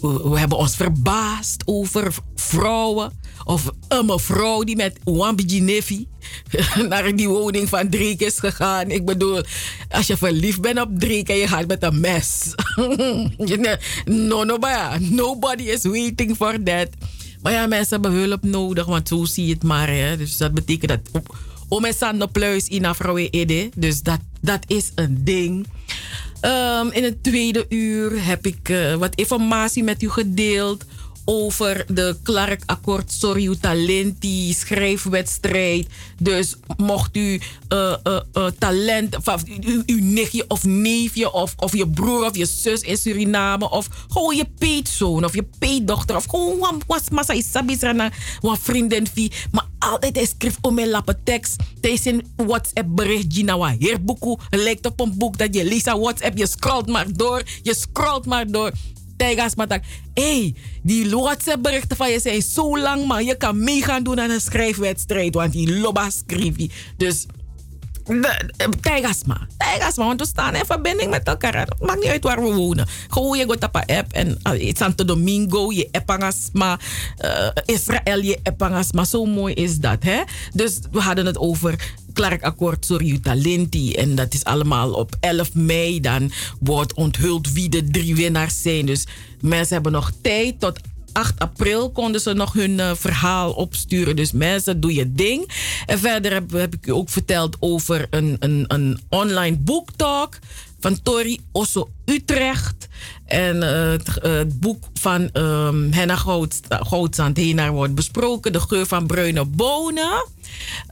[0.00, 3.12] We hebben ons verbaasd over vrouwen.
[3.46, 6.06] Of een mevrouw die met Wambiji Nefi
[6.88, 8.90] naar die woning van Drake is gegaan.
[8.90, 9.42] Ik bedoel,
[9.88, 12.54] als je verliefd bent op Drake en je gaat met een mes.
[14.04, 16.88] no, nobody, nobody is waiting for that.
[17.42, 19.88] Maar ja, mensen hebben hulp nodig, want zo zie je het maar.
[19.88, 20.16] Hè.
[20.16, 21.36] Dus dat betekent dat op,
[21.68, 23.68] om een sande pluis in vrouwen ede.
[23.76, 25.66] Dus dat, dat is een ding.
[26.40, 30.84] Ehm, in het tweede uur heb ik eh, wat informatie met u gedeeld
[31.28, 35.86] over de Clark Akkoord Sorry Talenti schrijfwedstrijd.
[36.18, 39.44] Dus mocht u eh, eh, eh, talent, of
[39.86, 44.36] uw, nichtje of neefje of, of je broer of je zus in Suriname of gewoon
[44.36, 49.32] je peetzoon of je peetdochter of gewoon wat was massa isabis rana wat vriendin vie,
[49.50, 51.56] maar altijd hij schrijft om een lappe tekst.
[51.80, 56.38] Tijdens een WhatsApp bericht Gina wa herboeku lijkt op een boek dat je leest WhatsApp.
[56.38, 58.72] Je scrolt maar door, je scrolt maar door.
[59.16, 59.82] Tijgas matak.
[60.14, 64.20] hey, die WhatsApp berichten van je zijn zo lang, maar je kan mee gaan doen
[64.20, 66.70] aan een schrijfwedstrijd, want die lobba je.
[66.96, 67.26] Dus
[68.80, 69.46] Tijgas maar.
[69.56, 71.58] Tijgas maar, want we staan in verbinding met elkaar.
[71.58, 72.86] Het maakt niet uit waar we wonen.
[73.08, 76.78] Gewoon je gaat op een app en uh, Santo Domingo, je appangasma,
[77.24, 79.04] uh, Israël, je appangasma.
[79.04, 80.22] Zo mooi is dat, hè?
[80.52, 83.94] Dus we hadden het over Clark Akkoord Sorry Talenti.
[83.94, 86.00] En dat is allemaal op 11 mei.
[86.00, 86.30] Dan
[86.60, 88.86] wordt onthuld wie de drie winnaars zijn.
[88.86, 89.06] Dus
[89.40, 90.80] mensen hebben nog tijd tot
[91.12, 94.16] 8 april konden ze nog hun uh, verhaal opsturen.
[94.16, 95.50] Dus mensen, doe je ding.
[95.86, 100.38] En verder heb, ik u ook verteld over een, een, een online boektalk
[100.80, 102.88] van Tori Osso Utrecht.
[103.24, 106.16] En het, uh, het, boek van um, Henna
[106.68, 108.52] Goudsand Henaar wordt besproken.
[108.52, 110.24] De geur van bruine bonen.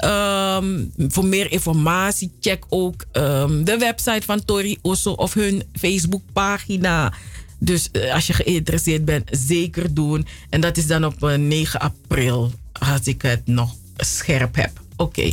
[0.05, 7.13] Um, voor meer informatie check ook um, de website van Tori Osso of hun Facebookpagina.
[7.59, 10.27] Dus uh, als je geïnteresseerd bent, zeker doen.
[10.51, 14.81] En dat is dan op uh, 9 april, als ik het nog scherp heb.
[14.97, 15.33] Oké.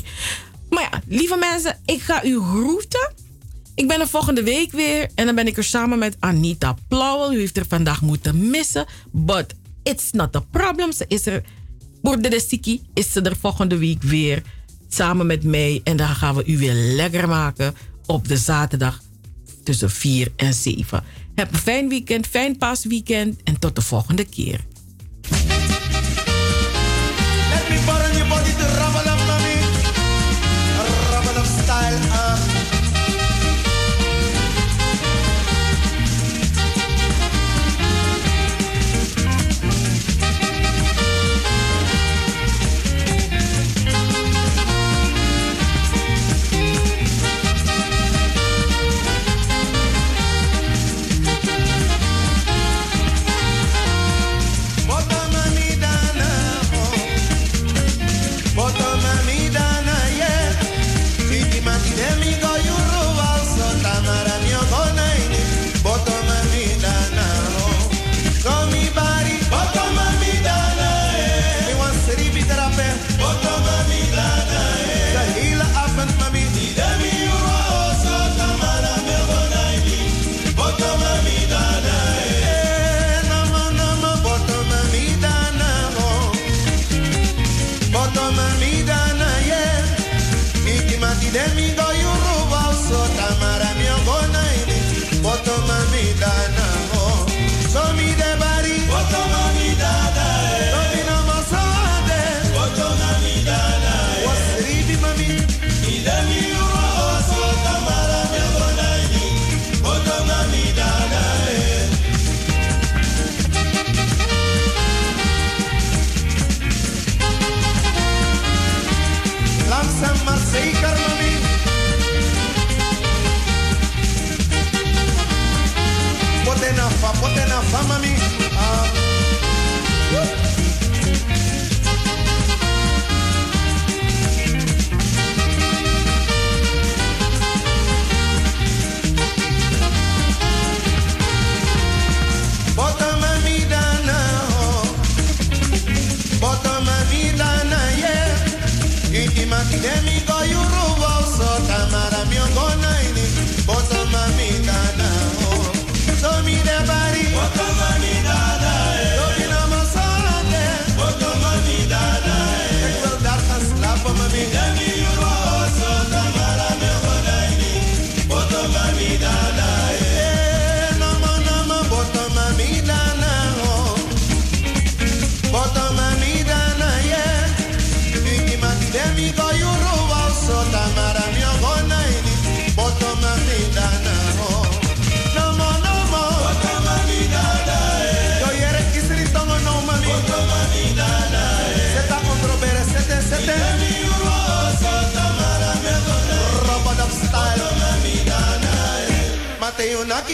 [0.69, 3.13] Maar ja, lieve mensen, ik ga u groeten.
[3.75, 5.09] Ik ben er volgende week weer.
[5.15, 7.33] En dan ben ik er samen met Anita Plauwel.
[7.33, 8.85] U heeft er vandaag moeten missen.
[9.11, 9.53] But
[9.83, 10.91] it's not a problem.
[10.91, 11.43] Ze is er.
[12.01, 14.41] Borde de Siki is ze er volgende week weer.
[14.89, 15.81] Samen met mij.
[15.83, 17.73] En dan gaan we u weer lekker maken.
[18.05, 19.01] Op de zaterdag
[19.63, 21.03] tussen 4 en 7.
[21.35, 24.59] Heb een fijn weekend, fijn paasweekend en tot de volgende keer.
[25.29, 25.47] Let
[27.69, 29.10] me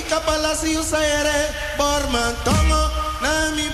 [0.10, 2.04] kapala si usayere bor
[3.22, 3.68] nami